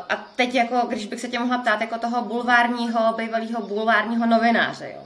a 0.10 0.28
teď 0.36 0.56
jako, 0.56 0.88
když 0.88 1.06
bych 1.06 1.20
se 1.20 1.28
tě 1.28 1.40
mohla 1.40 1.58
ptát 1.58 1.82
jako 1.82 1.98
toho 1.98 2.22
bulvárního, 2.22 3.14
bývalého 3.18 3.68
bulvárního 3.68 4.26
novináře, 4.26 4.92
jo. 4.96 5.04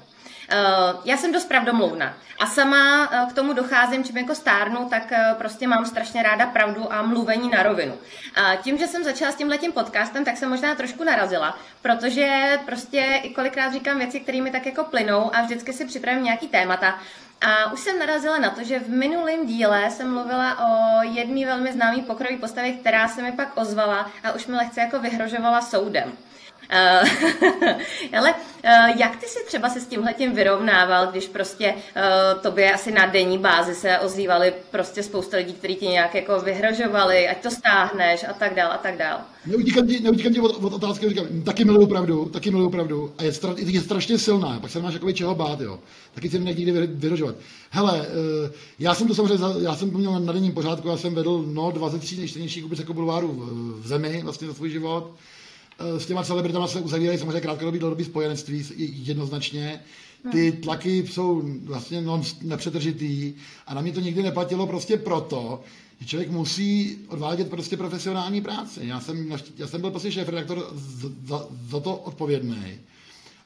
Uh, 0.51 1.01
já 1.05 1.17
jsem 1.17 1.31
dost 1.31 1.45
pravdomluvná 1.45 2.13
a 2.39 2.45
sama 2.45 3.09
uh, 3.09 3.29
k 3.29 3.33
tomu 3.33 3.53
docházím, 3.53 4.03
čím 4.03 4.17
jako 4.17 4.35
stárnu, 4.35 4.89
tak 4.89 5.11
uh, 5.11 5.37
prostě 5.37 5.67
mám 5.67 5.85
strašně 5.85 6.23
ráda 6.23 6.45
pravdu 6.45 6.93
a 6.93 7.01
mluvení 7.01 7.49
na 7.49 7.63
rovinu. 7.63 7.93
A 8.35 8.55
tím, 8.55 8.77
že 8.77 8.87
jsem 8.87 9.03
začala 9.03 9.31
s 9.31 9.35
tím 9.35 9.49
letím 9.49 9.71
podcastem, 9.71 10.25
tak 10.25 10.37
jsem 10.37 10.49
možná 10.49 10.75
trošku 10.75 11.03
narazila, 11.03 11.57
protože 11.81 12.59
prostě 12.65 13.19
i 13.23 13.29
kolikrát 13.29 13.73
říkám 13.73 13.97
věci, 13.97 14.19
které 14.19 14.41
mi 14.41 14.51
tak 14.51 14.65
jako 14.65 14.83
plynou 14.83 15.35
a 15.35 15.41
vždycky 15.41 15.73
si 15.73 15.85
připravím 15.85 16.23
nějaký 16.23 16.47
témata. 16.47 16.99
A 17.41 17.71
už 17.71 17.79
jsem 17.79 17.99
narazila 17.99 18.37
na 18.37 18.49
to, 18.49 18.63
že 18.63 18.79
v 18.79 18.89
minulém 18.89 19.45
díle 19.45 19.91
jsem 19.91 20.13
mluvila 20.13 20.57
o 20.59 21.01
jedné 21.03 21.45
velmi 21.45 21.73
známé 21.73 22.01
pokrový 22.01 22.37
postavě, 22.37 22.71
která 22.71 23.07
se 23.07 23.21
mi 23.21 23.31
pak 23.31 23.57
ozvala 23.57 24.11
a 24.23 24.31
už 24.31 24.47
mi 24.47 24.55
lehce 24.55 24.81
jako 24.81 24.99
vyhrožovala 24.99 25.61
soudem. 25.61 26.11
Uh, 26.71 27.09
ale 28.17 28.33
uh, 28.33 28.99
jak 28.99 29.15
ty 29.15 29.25
si 29.25 29.45
třeba 29.45 29.69
se 29.69 29.79
s 29.79 29.87
tímhletím 29.87 30.31
vyrovnával, 30.31 31.07
když 31.07 31.27
prostě 31.27 31.73
uh, 31.73 32.41
tobě 32.41 32.73
asi 32.73 32.91
na 32.91 33.05
denní 33.05 33.37
bázi 33.37 33.75
se 33.75 33.99
ozývali 33.99 34.53
prostě 34.71 35.03
spousta 35.03 35.37
lidí, 35.37 35.53
kteří 35.53 35.75
ti 35.75 35.87
nějak 35.87 36.15
jako 36.15 36.39
vyhrožovali, 36.39 37.29
ať 37.29 37.37
to 37.37 37.51
stáhneš 37.51 38.23
a 38.23 38.33
tak 38.33 38.53
dál 38.53 38.71
a 38.71 38.77
tak 38.77 38.97
dál. 38.97 39.21
Neutíkám 39.45 39.87
ti, 39.87 39.99
neutíkám 39.99 40.33
ti 40.33 40.39
od, 40.39 40.63
od 40.63 40.73
otázky, 40.73 41.09
říkám, 41.09 41.41
taky 41.43 41.65
miluju 41.65 41.87
pravdu, 41.87 42.25
taky 42.25 42.51
miluju 42.51 42.69
pravdu 42.69 43.11
a 43.17 43.23
je, 43.23 43.33
stra, 43.33 43.55
je 43.57 43.81
strašně 43.81 44.17
silná, 44.17 44.59
pak 44.59 44.71
se 44.71 44.81
máš 44.81 44.93
jako 44.93 45.11
čeho 45.11 45.35
bát, 45.35 45.61
jo. 45.61 45.79
Taky 46.13 46.29
si 46.29 46.39
nech 46.39 46.57
nikdy 46.57 46.87
vyhrožovat. 46.87 47.35
Hele, 47.69 48.07
já 48.79 48.95
jsem 48.95 49.07
to 49.07 49.15
samozřejmě, 49.15 49.45
já 49.59 49.75
jsem 49.75 49.91
to 49.91 49.97
měl 49.97 50.19
na 50.19 50.33
denním 50.33 50.51
pořádku, 50.51 50.87
já 50.87 50.97
jsem 50.97 51.15
vedl 51.15 51.45
no, 51.47 51.71
23 51.71 52.17
nejštěnějších 52.17 52.65
jako 52.79 52.93
bulvárů 52.93 53.27
v, 53.27 53.81
v 53.81 53.87
zemi 53.87 54.21
vlastně 54.23 54.47
za 54.47 54.53
svůj 54.53 54.69
život. 54.69 55.11
Eh, 55.79 55.99
s 55.99 56.05
těma 56.05 56.23
celebritama 56.23 56.67
se 56.67 56.79
uzavírají 56.79 57.19
samozřejmě 57.19 57.41
krátkodobý 57.41 57.79
dlouhodobý 57.79 58.03
spojenectví 58.03 58.65
jednoznačně. 58.77 59.79
Ty 60.31 60.51
hmm. 60.51 60.61
tlaky 60.61 61.07
jsou 61.07 61.43
vlastně 61.63 62.01
non, 62.01 62.21
nepřetržitý 62.41 63.33
a 63.67 63.73
na 63.73 63.81
mě 63.81 63.91
to 63.91 63.99
nikdy 63.99 64.23
neplatilo 64.23 64.67
prostě 64.67 64.97
proto, 64.97 65.61
že 66.01 66.07
člověk 66.07 66.29
musí 66.29 66.97
odvádět 67.07 67.49
prostě 67.49 67.77
profesionální 67.77 68.41
práci. 68.41 68.79
Já 68.83 68.99
jsem, 68.99 69.37
já 69.57 69.67
jsem 69.67 69.81
byl 69.81 69.91
prostě 69.91 70.11
šéf-redaktor 70.11 70.67
za, 71.25 71.47
za 71.69 71.79
to 71.79 71.95
odpovědný. 71.95 72.79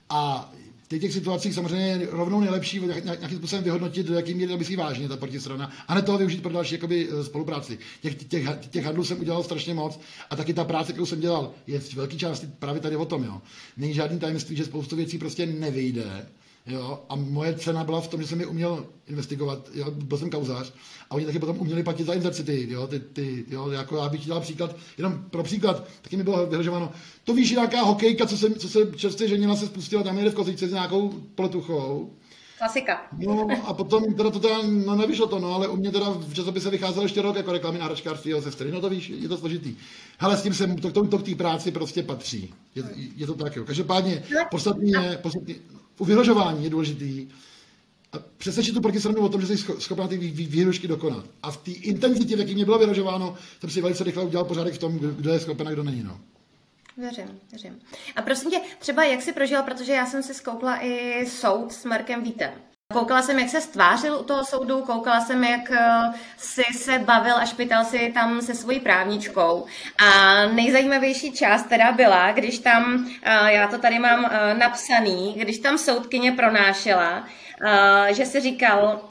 A 0.10 0.52
v 0.84 1.00
těch 1.00 1.14
situacích 1.14 1.54
samozřejmě 1.54 1.88
je 1.88 2.08
rovnou 2.12 2.40
nejlepší 2.40 2.82
nějakým 3.04 3.38
způsobem 3.38 3.64
vyhodnotit, 3.64 4.06
do 4.06 4.14
jaký 4.14 4.34
míry 4.34 4.58
myslí 4.58 4.76
vážně 4.76 5.10
ta 5.10 5.18
protistrana, 5.18 5.72
a 5.88 5.96
ne 5.96 6.02
toho 6.02 6.18
využít 6.18 6.42
pro 6.42 6.52
další 6.52 6.76
jakoby, 6.76 7.10
eh, 7.12 7.24
spolupráci. 7.24 7.80
Těch, 8.02 8.16
těch, 8.16 8.46
těch 8.70 8.86
handlů 8.86 9.04
jsem 9.04 9.20
udělal 9.20 9.44
strašně 9.44 9.74
moc 9.74 10.00
a 10.30 10.36
taky 10.36 10.54
ta 10.54 10.64
práce, 10.64 10.92
kterou 10.92 11.06
jsem 11.06 11.20
dělal, 11.20 11.52
je 11.68 11.80
v 11.80 11.94
velké 11.94 12.18
části 12.18 12.48
právě 12.60 12.82
tady 12.82 12.96
o 12.96 13.06
tom. 13.06 13.24
Jo. 13.24 13.42
Není 13.78 13.94
žádný 13.94 14.20
tajemství, 14.20 14.56
že 14.56 14.66
spoustu 14.66 14.96
věcí 14.96 15.18
prostě 15.18 15.46
nevyjde 15.46 16.26
Jo? 16.68 17.04
A 17.10 17.16
moje 17.16 17.56
cena 17.56 17.84
byla 17.84 18.02
v 18.02 18.08
tom, 18.08 18.22
že 18.22 18.28
jsem 18.28 18.40
je 18.40 18.46
uměl 18.46 18.86
investigovat, 19.08 19.70
jo? 19.74 19.92
byl 19.92 20.18
jsem 20.18 20.30
kauzář, 20.30 20.74
a 21.10 21.16
oni 21.16 21.26
taky 21.26 21.40
potom 21.40 21.60
uměli 21.60 21.84
platit 21.84 22.04
za 22.04 22.14
inzercity, 22.14 22.68
jo? 22.70 22.88
Ty, 22.88 23.00
ty, 23.00 23.46
jo? 23.48 23.70
Jako 23.70 23.98
já 23.98 24.10
bych 24.10 24.28
dal 24.28 24.42
příklad, 24.42 24.76
jenom 24.98 25.26
pro 25.30 25.44
příklad, 25.44 25.88
taky 26.02 26.18
mi 26.18 26.24
bylo 26.24 26.46
vyhrožováno, 26.46 26.92
to 27.24 27.34
víš, 27.34 27.52
nějaká 27.52 27.82
hokejka, 27.82 28.26
co 28.26 28.38
se, 28.38 28.56
co 28.56 28.70
se 28.70 28.92
čerstvě 28.96 29.30
ženila, 29.30 29.56
se 29.56 29.66
spustila 29.66 30.04
tam 30.04 30.16
někde 30.16 30.32
v 30.32 30.36
kozičce 30.36 30.68
s 30.68 30.72
nějakou 30.72 31.10
pletuchou, 31.36 32.12
Klasika. 32.58 33.08
No 33.18 33.48
a 33.66 33.74
potom 33.74 34.14
teda 34.14 34.30
to 34.30 34.40
teda, 34.40 34.58
no 34.62 34.96
nevyšlo 34.96 35.28
to, 35.28 35.40
no, 35.40 35.56
ale 35.56 35.68
u 35.68 35.76
mě 35.76 35.92
teda 35.92 36.10
v 36.10 36.34
časopise 36.34 36.70
vycházelo 36.70 37.06
ještě 37.06 37.22
rok 37.22 37.36
jako 37.36 37.52
reklamy 37.52 37.80
na 37.80 37.86
hračkářství 37.86 38.30
jeho 38.30 38.42
sestry. 38.42 38.72
No 38.72 38.82
to 38.82 38.90
víš, 38.90 39.10
je 39.10 39.30
to 39.30 39.38
složitý. 39.38 39.76
Hele, 40.18 40.38
s 40.38 40.42
tím 40.42 40.54
se, 40.54 40.68
to, 40.68 40.92
to, 40.92 41.08
to 41.08 41.18
k 41.18 41.24
té 41.24 41.36
práci 41.36 41.72
prostě 41.72 42.04
patří. 42.04 42.54
Je, 42.76 42.84
je 43.16 43.28
to 43.28 43.34
tak, 43.34 43.56
jo. 43.56 43.64
Každopádně, 43.66 44.24
podstatný 44.52 44.92
je, 44.92 45.20
podstatný, 45.22 45.56
u 45.98 46.06
vyhrožování 46.06 46.64
je 46.64 46.70
důležitý, 46.70 47.28
a 48.14 48.18
přesvědčit 48.38 48.74
tu 48.74 48.82
protistranu 48.82 49.22
o 49.22 49.30
tom, 49.30 49.42
že 49.42 49.48
jsi 49.48 49.58
schopná 49.80 50.08
ty 50.08 50.18
výhrušky 50.18 50.88
dokonat. 50.88 51.26
A 51.44 51.52
v 51.52 51.58
té 51.58 51.72
intenzitě, 51.72 52.36
v 52.36 52.40
jaký 52.40 52.56
mě 52.56 52.66
bylo 52.66 52.80
vyhrožováno, 52.80 53.36
jsem 53.60 53.70
si 53.70 53.82
velice 53.82 54.04
rychle 54.04 54.24
udělal 54.24 54.46
pořádek 54.46 54.74
v 54.74 54.78
tom, 54.78 55.00
kdo 55.00 55.34
je 55.34 55.40
schopen 55.40 55.68
a 55.68 55.72
kdo 55.72 55.84
není. 55.84 56.04
No. 56.04 56.20
Věřím, 56.98 57.40
věřím. 57.52 57.80
A 58.16 58.22
prosím 58.22 58.52
tě, 58.52 58.62
třeba 58.80 59.04
jak 59.06 59.22
jsi 59.22 59.34
prožil, 59.34 59.64
protože 59.64 59.94
já 59.94 60.06
jsem 60.06 60.24
si 60.24 60.34
zkoukla 60.34 60.86
i 60.86 61.26
soud 61.26 61.74
s 61.74 61.86
Markem 61.86 62.24
Vítem. 62.24 62.52
Koukala 62.94 63.22
jsem, 63.22 63.40
jak 63.40 63.50
se 63.50 63.62
stvářil 63.62 64.18
u 64.20 64.24
toho 64.24 64.46
soudu, 64.46 64.82
koukala 64.82 65.22
jsem, 65.22 65.44
jak 65.44 65.72
eh, 65.72 66.14
si 66.38 66.64
se 66.74 67.00
bavil 67.00 67.38
a 67.38 67.46
špital 67.46 67.86
si 67.86 68.12
tam 68.14 68.42
se 68.42 68.56
svojí 68.56 68.80
právničkou. 68.80 69.66
A 69.98 70.46
nejzajímavější 70.46 71.32
část 71.32 71.64
teda 71.64 71.92
byla, 71.92 72.32
když 72.32 72.60
tam, 72.60 73.08
eh, 73.24 73.54
já 73.54 73.68
to 73.68 73.78
tady 73.78 74.00
mám 74.00 74.26
eh, 74.26 74.54
napsaný, 74.54 75.34
když 75.38 75.60
tam 75.60 75.78
soudkyně 75.78 76.32
pronášela, 76.32 77.28
že 78.10 78.26
si 78.26 78.40
říkal 78.40 79.02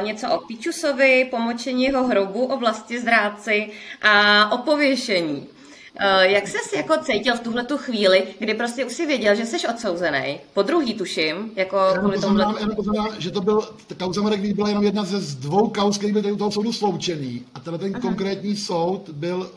něco 0.00 0.30
o 0.30 0.38
Pičusovi, 0.38 1.28
pomočení 1.30 1.84
jeho 1.84 2.06
hrobu, 2.06 2.46
o 2.46 2.56
vlasti 2.56 3.00
zrádci 3.00 3.70
a 4.02 4.52
o 4.52 4.58
pověšení. 4.58 5.53
Uh, 6.00 6.22
jak 6.22 6.48
ses 6.48 6.72
jako 6.72 6.94
cítil 7.04 7.36
v 7.36 7.40
tuhle 7.40 7.64
tu 7.64 7.78
chvíli, 7.78 8.26
kdy 8.38 8.54
prostě 8.54 8.84
už 8.84 8.92
si 8.92 9.06
věděl, 9.06 9.34
že 9.34 9.46
jsi 9.46 9.68
odsouzený? 9.68 10.40
Po 10.54 10.62
druhý 10.62 10.94
tuším, 10.94 11.52
jako 11.56 11.78
kvůli 11.98 12.20
tomu. 12.20 12.38
Jenom 12.38 13.08
že 13.18 13.30
to 13.30 13.40
byl, 13.40 13.68
ta 13.86 13.94
kauza 13.94 14.22
Marek 14.22 14.40
Vít 14.40 14.56
byla 14.56 14.68
jenom 14.68 14.84
jedna 14.84 15.04
ze 15.04 15.20
z 15.20 15.34
dvou 15.34 15.68
kauz, 15.68 15.98
který 15.98 16.12
byly 16.12 16.32
u 16.32 16.36
toho 16.36 16.50
soudu 16.50 16.72
sloučený. 16.72 17.44
A 17.54 17.60
tenhle 17.60 17.78
ten 17.78 17.92
Aha. 17.94 18.00
konkrétní 18.00 18.56
soud 18.56 19.08
byl 19.08 19.50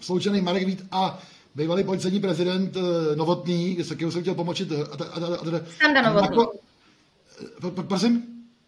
sloučený 0.00 0.40
Marek 0.40 0.66
Vít 0.66 0.86
a 0.90 1.18
bývalý 1.54 1.84
policejní 1.84 2.20
prezident 2.20 2.76
eh, 2.76 3.16
Novotný, 3.16 3.78
se 3.82 3.94
kterým 3.94 4.12
jsem 4.12 4.22
chtěl 4.22 4.34
pomoci. 4.34 4.66
A, 4.92 5.20
Standa 5.76 6.02
Novotný. 6.02 6.36
Jako, 7.62 7.82
prosím? 7.82 8.22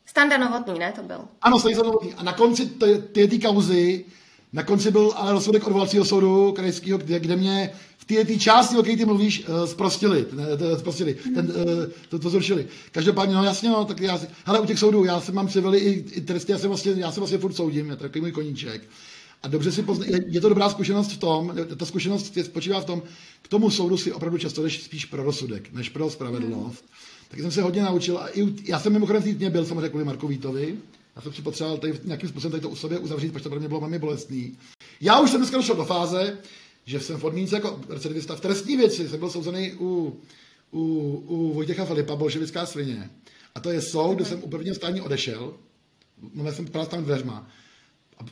Standa 0.06 0.38
Novotný, 0.38 0.78
ne, 0.78 0.92
to 0.92 1.02
byl. 1.02 1.20
Ano, 1.42 1.58
Standa 1.58 1.82
Novotný. 1.82 2.14
A 2.14 2.22
na 2.22 2.32
konci 2.32 2.66
té 3.12 3.38
kauzy 3.42 4.04
na 4.56 4.62
konci 4.62 4.90
byl 4.90 5.12
ale 5.16 5.32
rozsudek 5.32 5.66
odvolacího 5.66 6.04
soudu 6.04 6.52
krajského, 6.52 6.98
kde, 6.98 7.20
kde 7.20 7.36
mě 7.36 7.70
v 7.98 8.04
té 8.04 8.38
části, 8.38 8.76
o 8.76 8.82
které 8.82 8.96
ty 8.96 9.04
mluvíš, 9.04 9.44
uh, 9.48 9.66
zprostili, 9.66 10.26
ne, 10.32 10.44
zprostili 10.78 11.16
ten, 11.34 11.52
uh, 11.56 11.84
to, 12.08 12.18
to 12.18 12.30
zrušili. 12.30 12.66
Každopádně, 12.92 13.34
no 13.34 13.44
jasně, 13.44 13.68
no, 13.68 13.84
tak 13.84 14.00
já 14.00 14.18
si, 14.18 14.26
hele, 14.44 14.60
u 14.60 14.66
těch 14.66 14.78
soudů, 14.78 15.04
já 15.04 15.20
jsem 15.20 15.34
mám 15.34 15.48
civily 15.48 15.78
i, 15.78 15.90
i 15.90 16.20
tresty, 16.20 16.52
já 16.52 16.58
se 16.58 16.68
vlastně, 16.68 16.92
já 16.96 17.12
se 17.12 17.20
vlastně 17.20 17.38
furt 17.38 17.52
soudím, 17.52 17.90
je 17.90 17.96
to 17.96 18.02
takový 18.02 18.20
můj 18.20 18.32
koníček. 18.32 18.82
A 19.42 19.48
dobře 19.48 19.72
si 19.72 19.82
pozna, 19.82 20.06
je, 20.06 20.24
je, 20.26 20.40
to 20.40 20.48
dobrá 20.48 20.68
zkušenost 20.68 21.12
v 21.12 21.18
tom, 21.18 21.54
ta 21.76 21.86
zkušenost 21.86 22.36
je, 22.36 22.44
spočívá 22.44 22.80
v 22.80 22.84
tom, 22.84 23.02
k 23.42 23.48
tomu 23.48 23.70
soudu 23.70 23.96
si 23.96 24.12
opravdu 24.12 24.38
často 24.38 24.62
jdeš 24.62 24.82
spíš 24.82 25.04
pro 25.04 25.22
rozsudek, 25.22 25.72
než 25.72 25.88
pro 25.88 26.10
spravedlnost. 26.10 26.84
Mm. 26.84 27.28
Tak 27.28 27.40
jsem 27.40 27.50
se 27.50 27.62
hodně 27.62 27.82
naučil 27.82 28.18
a 28.18 28.28
i, 28.28 28.54
já 28.64 28.80
jsem 28.80 28.92
mimochodem 28.92 29.22
v 29.22 29.38
té 29.38 29.50
byl 29.50 29.64
samozřejmě 29.64 29.88
kvůli 29.88 30.04
Marku 30.04 30.28
Vítovi, 30.28 30.76
já 31.16 31.22
jsem 31.22 31.32
si 31.32 31.42
potřeboval 31.42 31.78
tady 31.78 32.00
nějakým 32.04 32.28
způsobem 32.28 32.50
tady 32.50 32.60
to 32.60 32.70
u 32.70 32.76
sobě 32.76 32.98
uzavřít, 32.98 33.32
protože 33.32 33.42
to 33.42 33.50
pro 33.50 33.58
mě 33.58 33.68
bylo 33.68 33.80
velmi 33.80 33.98
bolestný. 33.98 34.58
Já 35.00 35.20
už 35.20 35.30
jsem 35.30 35.40
dneska 35.40 35.56
došel 35.56 35.76
do 35.76 35.84
fáze, 35.84 36.38
že 36.84 37.00
jsem 37.00 37.16
v 37.16 37.20
podmínce 37.20 37.56
jako 37.56 37.80
recidivista 37.88 38.36
v 38.36 38.40
trestní 38.40 38.76
věci 38.76 39.08
jsem 39.08 39.18
byl 39.18 39.30
souzený 39.30 39.72
u, 39.72 40.20
u, 40.70 40.80
u 41.26 41.54
Vojtěcha 41.54 41.84
Filipa, 41.84 42.16
bolševická 42.16 42.66
svině. 42.66 43.10
A 43.54 43.60
to 43.60 43.70
je 43.70 43.82
soud, 43.82 44.14
kde 44.14 44.24
jsem 44.24 44.44
u 44.44 44.48
prvního 44.48 44.74
stání 44.74 45.00
odešel, 45.00 45.54
no 46.34 46.52
jsem 46.52 46.66
právě 46.66 46.88
tam 46.88 47.04
dveřma. 47.04 47.48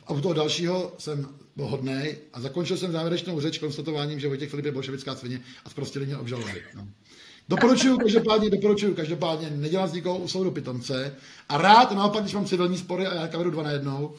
A 0.07 0.13
u 0.13 0.21
toho 0.21 0.33
dalšího 0.33 0.93
jsem 0.97 1.29
byl 1.55 1.65
hodnej 1.65 2.17
a 2.33 2.41
zakončil 2.41 2.77
jsem 2.77 2.91
závěrečnou 2.91 3.41
řeč 3.41 3.57
konstatováním, 3.57 4.19
že 4.19 4.27
Vojtěch 4.27 4.49
Filip 4.49 4.65
je 4.65 4.71
bolševická 4.71 5.15
svině 5.15 5.41
a 5.65 5.69
zprostili 5.69 6.05
mě 6.05 6.17
obžaloby. 6.17 6.63
No. 6.75 6.87
Doporučuju 7.49 7.97
každopádně, 7.97 8.49
doporučuju 8.49 8.95
každopádně 8.95 9.49
nedělat 9.49 9.87
z 9.87 9.93
nikoho 9.93 10.17
u 10.17 10.27
soudu 10.27 10.51
pitomce 10.51 11.15
a 11.49 11.57
rád 11.57 11.91
naopak, 11.91 12.21
když 12.21 12.33
mám 12.33 12.45
civilní 12.45 12.77
spory 12.77 13.07
a 13.07 13.15
já 13.15 13.27
kameru 13.27 13.51
dva 13.51 13.63
na 13.63 13.71
jednou, 13.71 14.13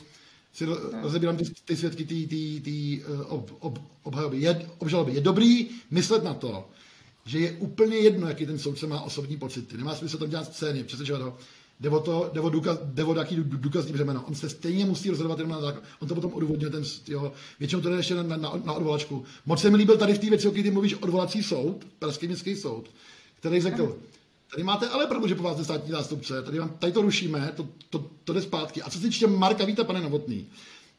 si 0.53 0.67
rozebírám 1.03 1.37
ty, 1.37 1.45
ty 1.65 1.77
svědky 1.77 2.05
ty, 2.05 2.27
ty, 2.27 2.61
ty 2.65 3.05
ob, 3.29 3.51
ob, 3.61 3.79
obhajoby. 4.03 4.39
Je, 4.39 4.69
obžaloby. 4.79 5.13
Je 5.13 5.21
dobrý 5.21 5.69
myslet 5.91 6.25
na 6.25 6.35
to, 6.35 6.69
že 7.27 7.39
je 7.39 7.53
úplně 7.53 7.97
jedno, 7.97 8.29
jaký 8.29 8.47
ten 8.47 8.59
soudce 8.59 8.87
má 8.87 9.01
osobní 9.01 9.37
pocity. 9.37 9.77
Nemá 9.77 9.95
smysl 9.95 10.19
tam 10.19 10.31
dělat 10.31 10.55
scény, 10.55 10.85
přesvědčovat 10.85 11.23
ho. 11.23 11.37
Jde 11.81 11.91
o 11.91 12.01
to, 12.01 12.31
jde 12.33 12.41
o, 12.41 12.49
důkaz, 12.49 12.79
jde 12.85 13.05
o 13.05 13.19
jaký 13.19 13.37
důkazní 13.37 13.93
břemeno. 13.93 14.25
On 14.29 14.35
se 14.35 14.49
stejně 14.49 14.85
musí 14.85 15.11
rozhodovat 15.11 15.39
jenom 15.39 15.53
na 15.53 15.61
základ. 15.61 15.85
On 16.01 16.09
to 16.09 16.15
potom 16.15 16.33
odůvodňuje, 16.33 16.71
ten, 16.71 16.83
jo, 17.09 17.33
většinou 17.59 17.83
to 17.83 17.91
jde 17.91 17.97
ještě 17.97 18.15
na, 18.15 18.23
na, 18.23 18.37
na, 18.65 18.73
odvolačku. 18.73 19.25
Moc 19.47 19.61
se 19.61 19.71
mi 19.71 19.77
líbil 19.77 19.97
tady 19.97 20.15
v 20.15 20.19
té 20.19 20.31
věci, 20.31 20.49
o 20.49 20.51
které 20.51 20.63
ty 20.63 20.71
mluvíš, 20.71 20.95
odvolací 20.95 21.43
soud, 21.43 21.87
Pražský 21.99 22.27
městský 22.27 22.57
soud 22.57 22.91
který 23.47 23.61
řekl, 23.61 23.99
tady 24.51 24.63
máte 24.63 24.89
ale 24.89 25.07
pravdu, 25.07 25.29
že 25.29 25.35
po 25.35 25.43
vás 25.43 25.59
je 25.59 25.65
státní 25.65 25.91
zástupce, 25.91 26.43
tady, 26.43 26.59
vám, 26.59 26.69
tady 26.69 26.93
to 26.93 27.03
rušíme, 27.03 27.53
to, 27.57 27.69
to, 27.91 28.11
to 28.25 28.33
jde 28.33 28.43
zpátky. 28.43 28.83
A 28.83 28.91
co 28.91 28.99
se 28.99 29.07
týče 29.07 29.27
Marka 29.27 29.65
Víta, 29.65 29.85
pane 29.85 30.01
Novotný, 30.01 30.47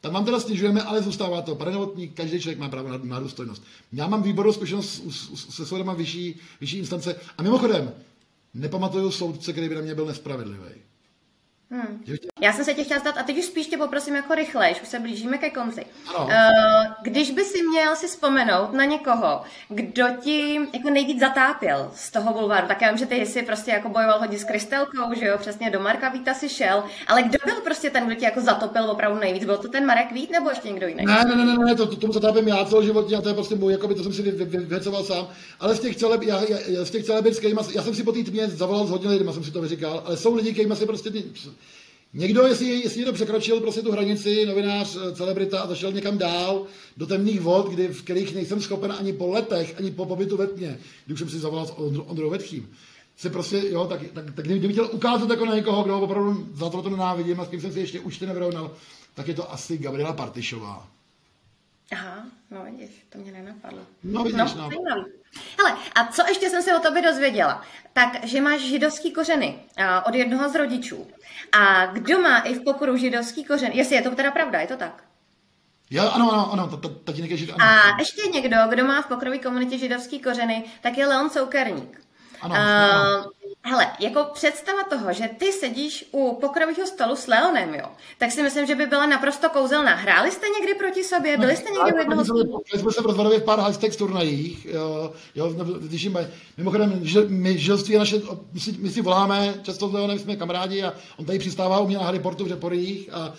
tam 0.01 0.13
vám 0.13 0.25
teda 0.25 0.39
snižujeme, 0.39 0.81
ale 0.81 1.01
zůstává 1.01 1.41
to. 1.41 1.55
Pane 1.55 1.71
Novotný, 1.71 2.09
každý 2.09 2.39
člověk 2.39 2.59
má 2.59 2.69
právo 2.69 2.89
na, 2.89 2.99
na 3.03 3.19
důstojnost. 3.19 3.63
Já 3.93 4.07
mám 4.07 4.23
výbornou 4.23 4.53
zkušenost 4.53 5.03
se 5.49 5.65
soudama 5.65 5.93
vyšší, 5.93 6.39
vyšší 6.61 6.77
instance. 6.77 7.15
A 7.37 7.43
mimochodem, 7.43 7.91
nepamatuju 8.53 9.11
soudce, 9.11 9.51
který 9.51 9.69
by 9.69 9.75
na 9.75 9.81
mě 9.81 9.95
byl 9.95 10.05
nespravedlivý. 10.05 10.81
Hmm. 11.69 12.03
Já 12.41 12.53
jsem 12.53 12.65
se 12.65 12.73
tě 12.73 12.83
chtěla 12.83 12.99
zdat 12.99 13.17
a 13.17 13.23
teď 13.23 13.37
už 13.37 13.45
spíš 13.45 13.67
tě 13.67 13.77
poprosím 13.77 14.15
jako 14.15 14.35
rychle, 14.35 14.71
už 14.81 14.87
se 14.87 14.99
blížíme 14.99 15.37
ke 15.37 15.49
konci. 15.49 15.85
Ano. 16.07 16.25
Uh, 16.25 16.31
když 17.01 17.31
by 17.31 17.43
si 17.43 17.63
měl 17.63 17.95
si 17.95 18.07
vzpomenout 18.07 18.73
na 18.73 18.85
někoho, 18.85 19.41
kdo 19.69 20.05
ti 20.21 20.59
jako 20.73 20.89
nejvíc 20.89 21.19
zatápěl 21.19 21.91
z 21.95 22.11
toho 22.11 22.33
bulváru, 22.33 22.67
tak 22.67 22.81
já 22.81 22.89
vím, 22.89 22.97
že 22.97 23.05
ty 23.05 23.25
jsi 23.25 23.41
prostě 23.41 23.71
jako 23.71 23.89
bojoval 23.89 24.19
hodně 24.19 24.39
s 24.39 24.43
Kristelkou, 24.43 25.13
že 25.19 25.25
jo, 25.25 25.37
přesně 25.37 25.69
do 25.69 25.79
Marka 25.79 26.09
Víta 26.09 26.33
si 26.33 26.49
šel, 26.49 26.83
ale 27.07 27.23
kdo 27.23 27.37
byl 27.45 27.55
prostě 27.63 27.89
ten, 27.89 28.05
kdo 28.05 28.15
tě 28.15 28.25
jako 28.25 28.41
zatopil 28.41 28.91
opravdu 28.91 29.19
nejvíc? 29.19 29.45
Byl 29.45 29.57
to 29.57 29.67
ten 29.67 29.85
Marek 29.85 30.11
Vít 30.11 30.31
nebo 30.31 30.49
ještě 30.49 30.69
někdo 30.69 30.87
jiný? 30.87 31.05
Ne, 31.05 31.23
ne, 31.27 31.35
ne, 31.35 31.45
ne, 31.45 31.65
ne 31.65 31.75
to, 31.75 31.87
to, 31.87 31.95
tomu 31.95 32.13
zatápím 32.13 32.47
já 32.47 32.65
celoživotně 32.65 33.17
a 33.17 33.21
to 33.21 33.29
je 33.29 33.35
prostě 33.35 33.55
můj, 33.55 33.71
jako 33.71 33.87
by 33.87 33.95
to 33.95 34.03
jsem 34.03 34.13
si 34.13 34.21
vyhecoval 34.21 35.03
sám, 35.03 35.27
ale 35.59 35.75
z 35.75 35.79
těch 35.79 35.95
celeb, 35.95 36.21
já, 36.21 36.41
já, 36.67 36.85
z 36.85 36.89
těch 36.89 37.05
celebrit, 37.05 37.43
já 37.75 37.83
jsem 37.83 37.95
si 37.95 38.03
po 38.03 38.11
té 38.11 38.23
tmě 38.23 38.47
zavolal 38.47 38.87
s 38.87 38.89
hodně 38.89 39.09
lidmi, 39.09 39.33
jsem 39.33 39.43
si 39.43 39.51
to 39.51 39.61
vyříkal, 39.61 40.03
ale 40.05 40.17
jsou 40.17 40.35
lidi, 40.35 40.53
kteří 40.53 40.75
si 40.75 40.85
prostě 40.85 41.09
Někdo, 42.17 42.47
jestli, 42.47 42.67
jestli 42.67 42.99
někdo 42.99 43.13
překročil 43.13 43.59
prostě 43.59 43.81
tu 43.81 43.91
hranici, 43.91 44.45
novinář, 44.45 44.97
eh, 44.97 45.15
celebrita 45.15 45.59
a 45.61 45.67
zašel 45.67 45.91
někam 45.91 46.17
dál 46.17 46.65
do 46.97 47.05
temných 47.07 47.41
vod, 47.41 47.69
kdy, 47.69 47.87
v 47.87 48.01
kterých 48.01 48.35
nejsem 48.35 48.61
schopen 48.61 48.91
ani 48.99 49.13
po 49.13 49.27
letech, 49.27 49.75
ani 49.77 49.91
po 49.91 50.05
pobytu 50.05 50.37
ve 50.37 50.47
tmě, 50.47 50.79
kdy 51.05 51.13
už 51.13 51.19
jsem 51.19 51.29
si 51.29 51.39
zavolal 51.39 51.65
s 51.65 51.73
Ondrou 52.05 52.29
Vetchým, 52.29 52.69
se 53.17 53.29
prostě, 53.29 53.63
jo, 53.69 53.85
tak, 53.85 54.01
tak, 54.13 54.35
tak 54.35 54.45
kdyby 54.45 54.73
chtěl 54.73 54.89
ukázat 54.91 55.29
jako 55.29 55.45
na 55.45 55.55
někoho, 55.55 55.83
kdo 55.83 55.99
opravdu 55.99 56.47
za 56.53 56.69
to, 56.69 56.81
to 56.81 56.89
nenávidím 56.89 57.39
a 57.39 57.45
s 57.45 57.47
kým 57.47 57.61
jsem 57.61 57.73
si 57.73 57.79
ještě 57.79 57.99
už 57.99 58.19
nevyrovnal, 58.19 58.71
tak 59.13 59.27
je 59.27 59.33
to 59.33 59.53
asi 59.53 59.77
Gabriela 59.77 60.13
Partišová. 60.13 60.96
Aha, 61.91 62.25
no 62.51 62.63
vidíš, 62.63 63.05
to 63.09 63.17
mě 63.17 63.31
nenapadlo. 63.31 63.79
No 64.03 64.23
vidíš, 64.23 64.53
no. 64.53 64.69
no. 64.69 65.05
Hele, 65.57 65.77
a 65.95 66.07
co 66.07 66.27
ještě 66.27 66.49
jsem 66.49 66.61
se 66.61 66.77
o 66.77 66.79
tobě 66.79 67.01
dozvěděla? 67.01 67.61
Tak, 67.93 68.25
že 68.25 68.41
máš 68.41 68.61
židovský 68.61 69.11
kořeny 69.11 69.59
od 70.07 70.15
jednoho 70.15 70.49
z 70.49 70.55
rodičů. 70.55 71.07
A 71.51 71.85
kdo 71.85 72.19
má 72.19 72.39
i 72.39 72.53
v 72.53 72.63
pokoru 72.63 72.97
židovský 72.97 73.43
kořen? 73.43 73.71
Jestli 73.71 73.95
je 73.95 74.01
to 74.01 74.15
teda 74.15 74.31
pravda, 74.31 74.59
je 74.59 74.67
to 74.67 74.77
tak? 74.77 75.03
Jo, 75.89 76.11
ano, 76.13 76.31
ano, 76.31 76.53
ano, 76.53 76.77
tatínek 77.03 77.31
je 77.31 77.37
žid. 77.37 77.49
Ano. 77.49 77.65
A 77.65 77.99
ještě 77.99 78.21
někdo, 78.21 78.57
kdo 78.69 78.85
má 78.85 79.01
v 79.01 79.07
pokrové 79.07 79.37
komunitě 79.37 79.77
židovský 79.77 80.19
kořeny, 80.19 80.63
tak 80.81 80.97
je 80.97 81.07
Leon 81.07 81.29
Soukerník. 81.29 82.06
Ano, 82.41 82.55
uh, 82.55 82.61
ano. 82.61 83.31
Hele, 83.69 83.87
jako 83.99 84.25
představa 84.33 84.83
toho, 84.83 85.13
že 85.13 85.29
ty 85.37 85.51
sedíš 85.51 86.09
u 86.11 86.37
pokrového 86.41 86.87
stolu 86.87 87.15
s 87.15 87.27
Leonem, 87.27 87.73
jo, 87.73 87.85
tak 88.17 88.31
si 88.31 88.43
myslím, 88.43 88.65
že 88.65 88.75
by 88.75 88.85
byla 88.85 89.05
naprosto 89.05 89.49
kouzelná. 89.49 89.95
Hráli 89.95 90.31
jste 90.31 90.45
někdy 90.59 90.73
proti 90.73 91.03
sobě? 91.03 91.37
Byli 91.37 91.55
jste 91.55 91.69
někdy 91.71 91.93
u 91.93 91.97
jednoho 91.97 92.25
stolu? 92.25 92.61
jsme 92.75 92.91
se 92.91 93.01
v 93.01 93.05
rozvodově 93.05 93.39
v 93.39 93.43
pár 93.43 93.59
high 93.59 93.95
turnajích, 93.97 94.65
jo, 94.65 95.13
jo, 95.35 95.53
když 95.79 96.01
jim, 96.01 96.17
mimochodem, 96.57 96.99
že 97.03 97.19
my 97.27 97.57
žilství 97.57 97.93
je 97.93 97.99
naše, 97.99 98.21
my 98.53 98.59
si, 98.59 98.75
my 98.79 98.89
si 98.89 99.01
voláme, 99.01 99.53
často 99.63 99.89
s 99.89 99.93
Leonem 99.93 100.19
jsme 100.19 100.35
kamarádi 100.35 100.83
a 100.83 100.93
on 101.17 101.25
tady 101.25 101.39
přistává 101.39 101.79
u 101.79 101.87
mě 101.87 101.97
na 101.97 102.03
Haliportu 102.03 102.45
v 102.45 102.47
Řeporích 102.47 103.13
a, 103.13 103.33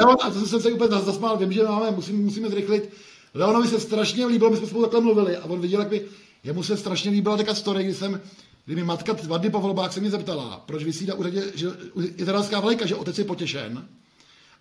Leon, 0.00 0.16
a 0.22 0.30
to 0.30 0.46
jsem 0.46 0.60
se 0.60 0.72
úplně 0.72 1.00
zasmál, 1.00 1.36
vím, 1.36 1.52
že 1.52 1.62
máme, 1.62 1.90
musím, 1.90 2.24
musíme 2.24 2.48
zrychlit. 2.48 2.90
Leonovi 3.34 3.68
se 3.68 3.80
strašně 3.80 4.26
líbilo, 4.26 4.50
my 4.50 4.56
jsme 4.56 4.66
spolu 4.66 4.82
takhle 4.82 5.00
mluvili 5.00 5.36
a 5.36 5.44
on 5.44 5.60
viděl, 5.60 5.80
jak 5.80 5.88
by, 5.88 6.08
jemu 6.44 6.62
se 6.62 6.76
strašně 6.76 7.10
líbila 7.10 7.36
taková 7.36 7.54
story, 7.54 7.84
kdy 7.84 7.94
jsem 7.94 8.20
kdy 8.64 8.76
mi 8.76 8.84
matka 8.84 9.12
dva 9.12 9.38
dny 9.38 9.50
po 9.50 9.60
volbách 9.60 9.92
se 9.92 10.00
mě 10.00 10.10
zeptala, 10.10 10.62
proč 10.66 10.84
vysí 10.84 11.06
na 11.06 11.14
úřadě 11.14 11.42
že, 11.54 11.66
izraelská 12.16 12.60
vlajka, 12.60 12.86
že 12.86 12.94
otec 12.94 13.18
je 13.18 13.24
potěšen. 13.24 13.88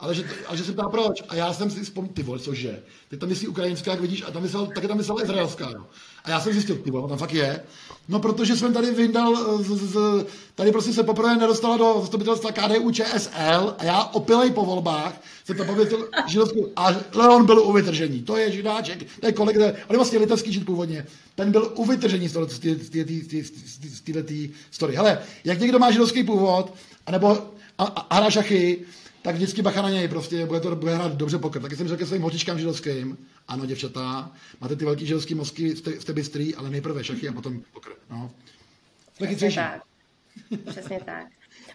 Ale 0.04 0.16
že, 0.16 0.24
ale 0.48 0.58
že 0.58 0.64
se 0.64 0.72
ptá 0.72 0.90
proč. 0.90 1.24
A 1.30 1.36
já 1.36 1.54
jsem 1.54 1.72
si 1.72 1.84
vzpomněl, 1.84 2.14
ty 2.14 2.24
vole, 2.24 2.40
cože? 2.40 2.84
Ty 3.10 3.18
tam 3.18 3.30
myslí 3.30 3.48
ukrajinská, 3.48 3.92
jak 3.92 4.02
vidíš, 4.02 4.24
a 4.28 4.32
tam 4.32 4.42
myslel, 4.42 4.68
taky 4.76 4.88
tam 4.88 4.98
myslel 4.98 5.22
izraelská, 5.24 5.70
jo. 5.70 5.86
A 6.24 6.30
já 6.30 6.40
jsem 6.40 6.54
zjistil, 6.54 6.76
ty 6.76 6.92
vole, 6.92 7.10
tam 7.10 7.18
fakt 7.18 7.34
je. 7.34 7.64
No, 8.08 8.20
protože 8.20 8.56
jsem 8.56 8.74
tady 8.74 8.92
vyndal, 8.92 9.36
z, 9.64 9.68
z, 9.68 9.94
z, 9.94 10.26
tady 10.56 10.72
prostě 10.72 10.94
se 10.94 11.04
poprvé 11.04 11.36
nedostala 11.36 11.78
do 11.78 11.98
zastupitelstva 12.02 12.52
KDU 12.52 12.92
ČSL 12.92 13.76
a 13.78 13.84
já 13.84 14.04
opilej 14.04 14.52
po 14.52 14.66
volbách 14.66 15.22
jsem 15.46 15.58
to 15.58 15.66
pověděl 15.66 16.08
židovskou, 16.28 16.68
a 16.76 16.96
Leon 17.14 17.46
byl 17.46 17.60
u 17.60 17.72
vytržení. 17.72 18.22
To 18.22 18.38
je 18.38 18.52
židáček, 18.52 19.20
to 19.20 19.26
je 19.26 19.32
kolega, 19.32 19.66
on 19.66 19.74
je 19.90 19.98
vlastně 19.98 20.20
litevský 20.20 20.54
žid 20.54 20.66
původně. 20.66 21.06
Ten 21.36 21.52
byl 21.52 21.72
u 21.76 21.86
vytržení 21.86 22.30
z 22.30 22.34
této 24.04 24.34
story. 24.72 24.96
Hele, 24.96 25.20
jak 25.44 25.60
někdo 25.60 25.80
má 25.80 25.92
židovský 25.92 26.24
původ, 26.24 26.74
anebo 27.06 27.54
a, 27.78 27.84
a, 27.84 28.16
hra 28.16 28.30
šachy, 28.30 28.86
tak 29.24 29.36
vždycky 29.36 29.62
bacha 29.62 29.82
na 29.82 29.90
něj, 29.90 30.08
prostě 30.08 30.46
bude 30.46 30.60
to 30.60 30.76
bude 30.76 30.96
hrát 30.96 31.14
dobře 31.16 31.38
pokr. 31.38 31.62
Taky 31.62 31.76
jsem 31.76 31.88
řekl 31.88 32.06
svým 32.06 32.22
hotičkám 32.22 32.60
židovským, 32.60 33.18
ano, 33.48 33.66
děvčata, 33.66 34.32
máte 34.62 34.76
ty 34.76 34.86
velký 34.86 35.06
židovský 35.06 35.36
mozky, 35.36 35.76
jste, 35.76 36.02
jste 36.02 36.14
bystrý, 36.14 36.56
ale 36.56 36.70
nejprve 36.70 37.04
šachy 37.04 37.30
a 37.30 37.34
potom 37.34 37.62
pokr. 37.74 37.90
No. 38.10 38.32
Přesně 39.18 39.52
tak. 39.52 39.82
Přesně 40.66 41.00
tak. 41.06 41.26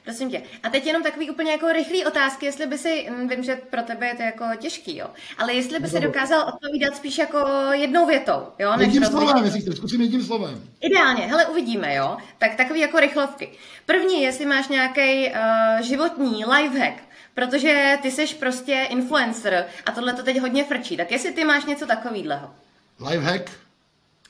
Prosím 0.04 0.30
tě. 0.30 0.42
A 0.62 0.70
teď 0.70 0.86
jenom 0.86 1.02
takový 1.02 1.30
úplně 1.30 1.50
jako 1.52 1.72
rychlý 1.72 2.04
otázky, 2.04 2.46
jestli 2.46 2.66
by 2.66 2.78
si, 2.78 3.06
hm, 3.10 3.28
vím, 3.28 3.42
že 3.42 3.56
pro 3.70 3.82
tebe 3.82 4.06
je 4.06 4.14
to 4.14 4.22
jako 4.22 4.44
těžký, 4.58 4.96
jo, 4.96 5.06
ale 5.38 5.54
jestli 5.54 5.78
by 5.78 5.88
si 5.88 6.00
dokázal 6.00 6.48
odpovídat 6.48 6.96
spíš 6.96 7.18
jako 7.18 7.38
jednou 7.72 8.06
větou, 8.06 8.46
jo? 8.58 8.76
Než 8.76 8.86
jedním 8.86 9.04
slovem, 9.04 9.44
jestli 9.44 9.60
chceš, 9.60 9.76
zkusím 9.76 10.00
jedním 10.00 10.24
slovem. 10.24 10.62
Ideálně, 10.80 11.22
hele, 11.22 11.46
uvidíme, 11.46 11.94
jo. 11.94 12.16
Tak 12.38 12.54
takový 12.54 12.80
jako 12.80 13.00
rychlovky. 13.00 13.48
První, 13.86 14.22
jestli 14.22 14.46
máš 14.46 14.68
nějaký 14.68 15.26
uh, 15.26 15.82
životní 15.82 16.44
lifehack, 16.44 17.07
protože 17.38 17.98
ty 18.02 18.10
seš 18.10 18.34
prostě 18.34 18.86
influencer 18.90 19.66
a 19.86 19.92
tohle 19.92 20.12
to 20.12 20.22
teď 20.22 20.40
hodně 20.40 20.64
frčí, 20.64 20.96
tak 20.96 21.10
jestli 21.10 21.32
ty 21.32 21.44
máš 21.44 21.64
něco 21.64 21.86
takového. 21.86 22.50
Lifehack? 23.10 23.50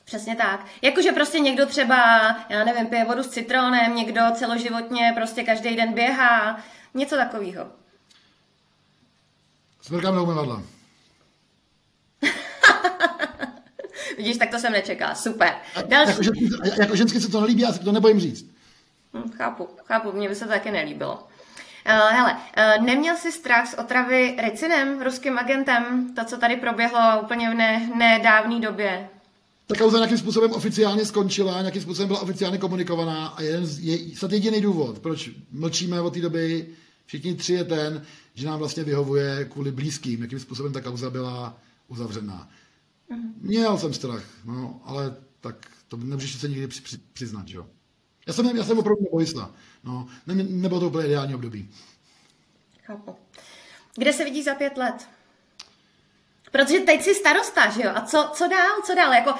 Přesně 0.05 0.35
tak. 0.35 0.65
Jakože 0.81 1.11
prostě 1.11 1.39
někdo 1.39 1.65
třeba, 1.65 1.97
já 2.49 2.63
nevím, 2.63 2.87
pije 2.87 3.05
vodu 3.05 3.23
s 3.23 3.29
citronem, 3.29 3.95
někdo 3.95 4.21
celoživotně 4.35 5.11
prostě 5.15 5.43
každý 5.43 5.75
den 5.75 5.93
běhá, 5.93 6.63
něco 6.93 7.15
takového. 7.15 7.67
Smrkám 9.81 10.15
do 10.15 10.23
umyvadla. 10.23 10.63
Vidíš, 14.17 14.37
tak 14.37 14.49
to 14.49 14.59
jsem 14.59 14.73
nečekal. 14.73 15.15
Super. 15.15 15.55
Další. 15.87 16.29
Jako, 16.65 16.81
jako 16.81 16.95
ženský 16.95 17.21
se 17.21 17.31
to 17.31 17.41
nelíbí, 17.41 17.61
já 17.61 17.73
se 17.73 17.79
to 17.79 17.91
nebojím 17.91 18.19
říct. 18.19 18.45
Hm, 19.13 19.31
chápu, 19.31 19.69
chápu, 19.85 20.11
mně 20.11 20.29
by 20.29 20.35
se 20.35 20.45
to 20.45 20.51
taky 20.51 20.71
nelíbilo. 20.71 21.28
Uh, 21.89 21.95
hele, 22.11 22.33
uh, 22.33 22.85
neměl 22.85 23.17
jsi 23.17 23.31
strach 23.31 23.67
z 23.67 23.73
otravy 23.73 24.37
Ricinem, 24.43 25.01
ruským 25.01 25.37
agentem, 25.37 26.13
to, 26.15 26.25
co 26.25 26.37
tady 26.37 26.55
proběhlo 26.55 27.21
úplně 27.21 27.51
v 27.51 27.53
ne, 27.53 27.89
nedávné 27.95 28.59
době? 28.59 29.09
ta 29.69 29.75
kauza 29.75 29.97
nějakým 29.97 30.17
způsobem 30.17 30.51
oficiálně 30.51 31.05
skončila, 31.05 31.61
nějakým 31.61 31.81
způsobem 31.81 32.07
byla 32.07 32.19
oficiálně 32.19 32.57
komunikovaná 32.57 33.27
a 33.27 33.41
jeden 33.41 33.65
z, 33.65 33.79
je 33.79 34.15
snad 34.15 34.31
jediný 34.31 34.61
důvod, 34.61 34.99
proč 34.99 35.29
mlčíme 35.51 36.01
od 36.01 36.13
té 36.13 36.21
doby, 36.21 36.67
všichni 37.05 37.35
tři 37.35 37.53
je 37.53 37.63
ten, 37.63 38.01
že 38.33 38.47
nám 38.47 38.59
vlastně 38.59 38.83
vyhovuje 38.83 39.45
kvůli 39.45 39.71
blízkým, 39.71 40.21
jakým 40.21 40.39
způsobem 40.39 40.73
ta 40.73 40.81
kauza 40.81 41.09
byla 41.09 41.57
uzavřená. 41.87 42.49
Mm-hmm. 43.11 43.31
Měl 43.41 43.77
jsem 43.77 43.93
strach, 43.93 44.23
no, 44.45 44.81
ale 44.85 45.15
tak 45.41 45.67
to 45.87 45.97
nemůžeš 45.97 46.35
se 46.35 46.47
nikdy 46.47 46.67
při, 46.67 46.81
při, 46.81 46.97
přiznat, 47.13 47.47
že 47.47 47.57
jo. 47.57 47.65
Já 48.29 48.33
jsem, 48.33 48.57
já 48.57 48.63
jsem 48.63 48.79
opravdu 48.79 49.03
nebojistá. 49.03 49.51
No, 49.83 50.07
ne, 50.27 50.33
nebylo 50.33 50.79
to 50.79 50.87
úplně 50.87 51.07
ideální 51.07 51.35
období. 51.35 51.69
Chápu. 52.83 53.15
Kde 53.95 54.13
se 54.13 54.23
vidí 54.23 54.43
za 54.43 54.55
pět 54.55 54.77
let? 54.77 55.07
Protože 56.51 56.79
teď 56.79 57.01
jsi 57.01 57.15
starosta, 57.15 57.69
že 57.69 57.81
jo? 57.83 57.91
A 57.95 58.01
co, 58.01 58.29
co 58.33 58.47
dál, 58.47 58.81
co 58.85 58.95
dál? 58.95 59.13
Jako, 59.13 59.33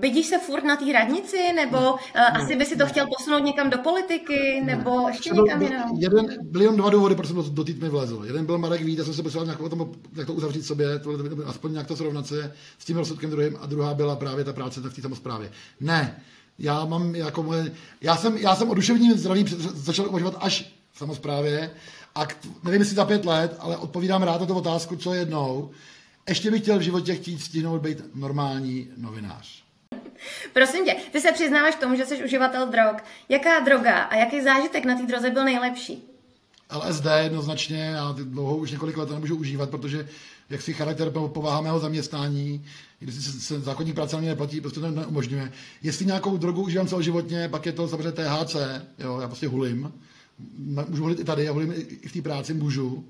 vidíš 0.00 0.26
se 0.26 0.38
furt 0.38 0.64
na 0.64 0.76
té 0.76 0.92
radnici, 0.92 1.52
nebo 1.52 1.80
no, 1.80 1.92
uh, 1.92 1.98
asi 2.14 2.56
by 2.56 2.64
si 2.64 2.76
to 2.76 2.86
chtěl 2.86 3.06
posunout 3.18 3.44
někam 3.44 3.70
do 3.70 3.78
politiky, 3.78 4.62
nebo 4.64 5.06
ne. 5.06 5.12
ještě 5.12 5.30
někam 5.30 5.62
jinam? 5.62 5.96
Jeden, 5.98 6.26
byly 6.42 6.64
jenom 6.64 6.76
dva 6.76 6.90
důvody, 6.90 7.14
proč 7.14 7.26
jsem 7.26 7.36
do, 7.36 7.42
do 7.42 7.64
týdny 7.64 7.88
vlezl. 7.88 8.22
Jeden 8.24 8.46
byl 8.46 8.58
Marek 8.58 8.82
Vít, 8.82 8.98
já 8.98 9.04
jsem 9.04 9.14
se 9.14 9.22
potřeboval 9.22 9.56
nějak, 9.58 9.70
tom, 9.70 9.92
jak 10.16 10.26
to 10.26 10.32
uzavřít 10.32 10.62
sobě, 10.62 10.98
to, 10.98 11.10
aspoň 11.46 11.72
nějak 11.72 11.86
to 11.86 11.96
srovnat 11.96 12.26
se 12.26 12.54
s 12.78 12.84
tím 12.84 12.96
rozsudkem 12.96 13.30
druhým, 13.30 13.56
a 13.60 13.66
druhá 13.66 13.94
byla 13.94 14.16
právě 14.16 14.44
ta 14.44 14.52
práce 14.52 14.80
v 14.80 14.94
té 14.94 15.02
samozprávě. 15.02 15.50
Ne, 15.80 16.22
já 16.58 16.84
mám 16.84 17.14
jako 17.14 17.42
moje, 17.42 17.72
já 18.00 18.16
jsem, 18.16 18.36
já 18.36 18.56
jsem 18.56 18.70
o 18.70 18.74
duševním 18.74 19.18
zdraví 19.18 19.44
začal 19.74 20.06
uvažovat 20.08 20.36
až 20.40 20.72
v 20.92 20.98
samozprávě 20.98 21.70
a 22.14 22.26
k, 22.26 22.36
nevím, 22.64 22.80
jestli 22.80 22.96
za 22.96 23.04
pět 23.04 23.24
let, 23.24 23.56
ale 23.58 23.76
odpovídám 23.76 24.22
rád 24.22 24.40
na 24.40 24.46
tu 24.46 24.54
otázku, 24.54 24.96
co 24.96 25.14
jednou 25.14 25.70
ještě 26.28 26.50
bych 26.50 26.62
chtěl 26.62 26.78
v 26.78 26.82
životě 26.82 27.14
chtít 27.14 27.42
stihnout 27.42 27.82
být 27.82 28.14
normální 28.14 28.88
novinář. 28.96 29.62
Prosím 30.52 30.84
tě, 30.84 30.96
ty 31.12 31.20
se 31.20 31.32
přiznáváš 31.32 31.74
tomu, 31.74 31.96
že 31.96 32.06
jsi 32.06 32.24
uživatel 32.24 32.66
drog. 32.66 32.96
Jaká 33.28 33.60
droga 33.60 34.02
a 34.02 34.16
jaký 34.16 34.42
zážitek 34.42 34.84
na 34.84 34.94
té 34.94 35.06
droze 35.06 35.30
byl 35.30 35.44
nejlepší? 35.44 36.08
LSD 36.76 37.06
jednoznačně, 37.22 37.80
já 37.80 38.14
dlouho 38.24 38.56
už 38.56 38.70
několik 38.70 38.96
let 38.96 39.10
nemůžu 39.10 39.36
užívat, 39.36 39.70
protože 39.70 40.08
jak 40.50 40.62
si 40.62 40.72
charakter 40.72 41.10
povaha 41.10 41.60
mého 41.60 41.78
zaměstnání, 41.80 42.64
když 42.98 43.14
se, 43.14 43.60
zákonník 43.60 43.94
práce 43.94 44.16
mě 44.16 44.28
neplatí, 44.28 44.60
prostě 44.60 44.80
to 44.80 44.90
neumožňuje. 44.90 45.52
Jestli 45.82 46.06
nějakou 46.06 46.36
drogu 46.36 46.62
užívám 46.62 46.88
celoživotně, 46.88 47.48
pak 47.48 47.66
je 47.66 47.72
to 47.72 47.88
samozřejmě 47.88 48.12
THC, 48.12 48.56
jo, 48.98 49.18
já 49.20 49.26
prostě 49.26 49.48
hulím. 49.48 49.92
Můžu 50.88 51.02
hulit 51.02 51.20
i 51.20 51.24
tady, 51.24 51.44
já 51.44 51.52
hulím 51.52 51.74
i 51.76 52.08
v 52.08 52.12
té 52.12 52.22
práci, 52.22 52.54
můžu 52.54 53.04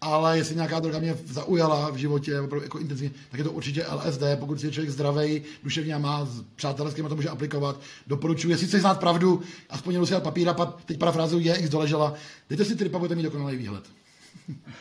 ale 0.00 0.38
jestli 0.38 0.54
nějaká 0.54 0.80
droga 0.80 0.98
mě 0.98 1.16
zaujala 1.26 1.90
v 1.90 1.96
životě 1.96 2.32
jako 2.62 2.78
intenzivně, 2.78 3.18
tak 3.30 3.38
je 3.38 3.44
to 3.44 3.52
určitě 3.52 3.86
LSD, 3.86 4.22
pokud 4.38 4.64
je 4.64 4.70
člověk 4.70 4.90
zdravý, 4.90 5.42
duševně 5.62 5.94
a 5.94 5.98
má 5.98 6.28
přátelským 6.56 7.06
a 7.06 7.08
to 7.08 7.16
může 7.16 7.28
aplikovat. 7.28 7.80
Doporučuji, 8.06 8.50
jestli 8.50 8.66
chceš 8.66 8.80
znát 8.80 9.00
pravdu, 9.00 9.40
aspoň 9.70 9.92
jenom 9.92 10.06
si 10.06 10.12
dát 10.12 10.22
papír 10.22 10.48
a 10.48 10.54
teď 10.84 10.98
parafrázu 10.98 11.38
je 11.38 11.54
X 11.54 11.68
doležela, 11.68 12.14
dejte 12.48 12.64
si 12.64 12.76
tripa, 12.76 12.98
budete 12.98 13.14
mít 13.14 13.22
dokonalý 13.22 13.56
výhled. 13.56 13.84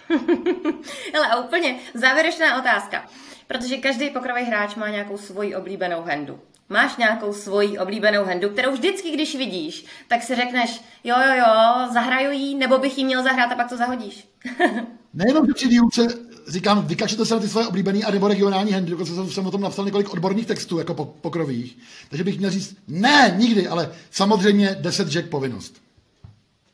Hele, 1.13 1.27
a 1.31 1.39
úplně 1.39 1.75
závěrečná 1.93 2.59
otázka. 2.59 3.05
Protože 3.47 3.77
každý 3.77 4.09
pokrový 4.09 4.43
hráč 4.43 4.75
má 4.75 4.89
nějakou 4.89 5.17
svoji 5.17 5.55
oblíbenou 5.55 6.03
hendu. 6.03 6.39
Máš 6.69 6.97
nějakou 6.97 7.33
svoji 7.33 7.79
oblíbenou 7.79 8.25
hendu, 8.25 8.49
kterou 8.49 8.71
vždycky, 8.71 9.11
když 9.11 9.35
vidíš, 9.35 9.85
tak 10.07 10.23
si 10.23 10.35
řekneš, 10.35 10.81
jo, 11.03 11.15
jo, 11.27 11.35
jo, 11.37 11.89
zahraju 11.93 12.31
jí, 12.31 12.55
nebo 12.55 12.77
bych 12.77 12.97
ji 12.97 13.05
měl 13.05 13.23
zahrát 13.23 13.51
a 13.51 13.55
pak 13.55 13.69
to 13.69 13.77
zahodíš. 13.77 14.27
Nejenom, 15.13 15.53
při 15.53 15.67
výuce 15.67 16.07
říkám, 16.47 16.87
vykačte 16.87 17.25
se 17.25 17.35
na 17.35 17.41
ty 17.41 17.47
své 17.47 17.67
oblíbené 17.67 17.99
a 17.99 18.11
nebo 18.11 18.27
regionální 18.27 18.71
handy, 18.71 18.91
dokonce 18.91 19.15
jsem, 19.15 19.29
jsem 19.29 19.47
o 19.47 19.51
tom 19.51 19.61
napsal 19.61 19.85
několik 19.85 20.13
odborných 20.13 20.45
textů 20.45 20.79
jako 20.79 21.05
pokrových, 21.05 21.77
takže 22.09 22.23
bych 22.23 22.39
měl 22.39 22.51
říct, 22.51 22.75
ne, 22.87 23.33
nikdy, 23.37 23.67
ale 23.67 23.91
samozřejmě 24.11 24.77
10 24.79 25.07
jack 25.07 25.29
povinnost. 25.29 25.81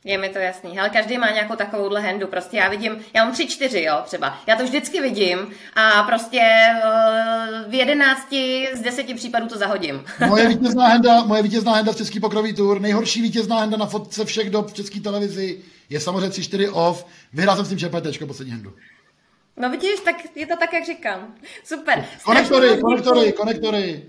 Je 0.05 0.17
mi 0.17 0.29
to 0.29 0.39
jasný. 0.39 0.79
Ale 0.79 0.89
každý 0.89 1.17
má 1.17 1.31
nějakou 1.31 1.55
takovouhle 1.55 2.01
handu. 2.01 2.27
Prostě 2.27 2.57
já 2.57 2.69
vidím, 2.69 2.97
já 3.13 3.23
mám 3.23 3.33
tři, 3.33 3.47
čtyři, 3.47 3.81
jo, 3.81 4.01
třeba. 4.03 4.39
Já 4.47 4.55
to 4.55 4.63
vždycky 4.63 5.01
vidím 5.01 5.37
a 5.75 6.03
prostě 6.03 6.41
uh, 6.85 7.71
v 7.71 7.73
jedenácti 7.73 8.67
z 8.73 8.81
deseti 8.81 9.13
případů 9.13 9.47
to 9.47 9.57
zahodím. 9.57 10.05
moje 10.27 10.47
vítězná 10.47 10.87
henda, 10.87 11.23
moje 11.23 11.43
vítězná 11.43 11.73
henda 11.73 11.91
v 11.91 11.97
Český 11.97 12.19
pokrový 12.19 12.53
tour, 12.53 12.81
nejhorší 12.81 13.21
vítězná 13.21 13.59
henda 13.59 13.77
na 13.77 13.85
fotce 13.85 14.25
všech 14.25 14.49
dob 14.49 14.69
v 14.69 14.73
České 14.73 14.99
televizi 14.99 15.59
je 15.89 15.99
samozřejmě 15.99 16.29
3-4 16.29 16.69
off. 16.73 17.05
Vyhrál 17.33 17.55
jsem 17.55 17.65
s 17.65 17.69
tím 17.69 17.77
ČPT, 17.77 18.27
poslední 18.27 18.51
handu. 18.51 18.73
No 19.57 19.69
vidíš, 19.69 19.99
tak 20.05 20.15
je 20.35 20.47
to 20.47 20.55
tak, 20.59 20.73
jak 20.73 20.85
říkám. 20.85 21.35
Super. 21.63 22.05
Konektory, 22.23 22.77
konektory, 22.81 23.31
konektory. 23.33 24.03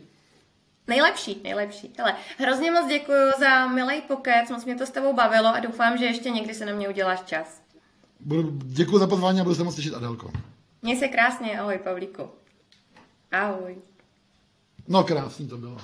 Nejlepší, 0.89 1.41
nejlepší. 1.45 1.93
Hele, 1.99 2.15
hrozně 2.39 2.71
moc 2.71 2.89
děkuji 2.89 3.33
za 3.39 3.67
milý 3.67 4.01
pokec, 4.01 4.51
moc 4.51 4.65
mě 4.65 4.77
to 4.77 4.87
s 4.87 4.91
tebou 4.91 5.13
bavilo 5.13 5.49
a 5.49 5.61
doufám, 5.61 5.99
že 5.99 6.05
ještě 6.05 6.31
někdy 6.31 6.55
se 6.55 6.65
na 6.65 6.73
mě 6.73 6.89
uděláš 6.89 7.23
čas. 7.23 7.63
Budu, 8.21 8.59
děkuji 8.65 8.99
za 8.99 9.07
pozvání 9.07 9.41
a 9.41 9.45
budu 9.45 9.55
se 9.55 9.65
moc 9.65 9.75
těšit, 9.75 9.95
Adelko. 9.95 10.33
Měj 10.83 10.97
se 10.97 11.09
krásně, 11.09 11.61
ahoj 11.61 11.79
Pavlíku. 11.85 12.31
Ahoj. 13.33 13.77
No 14.89 15.05
krásný 15.05 15.49
to 15.49 15.57
bylo. 15.57 15.79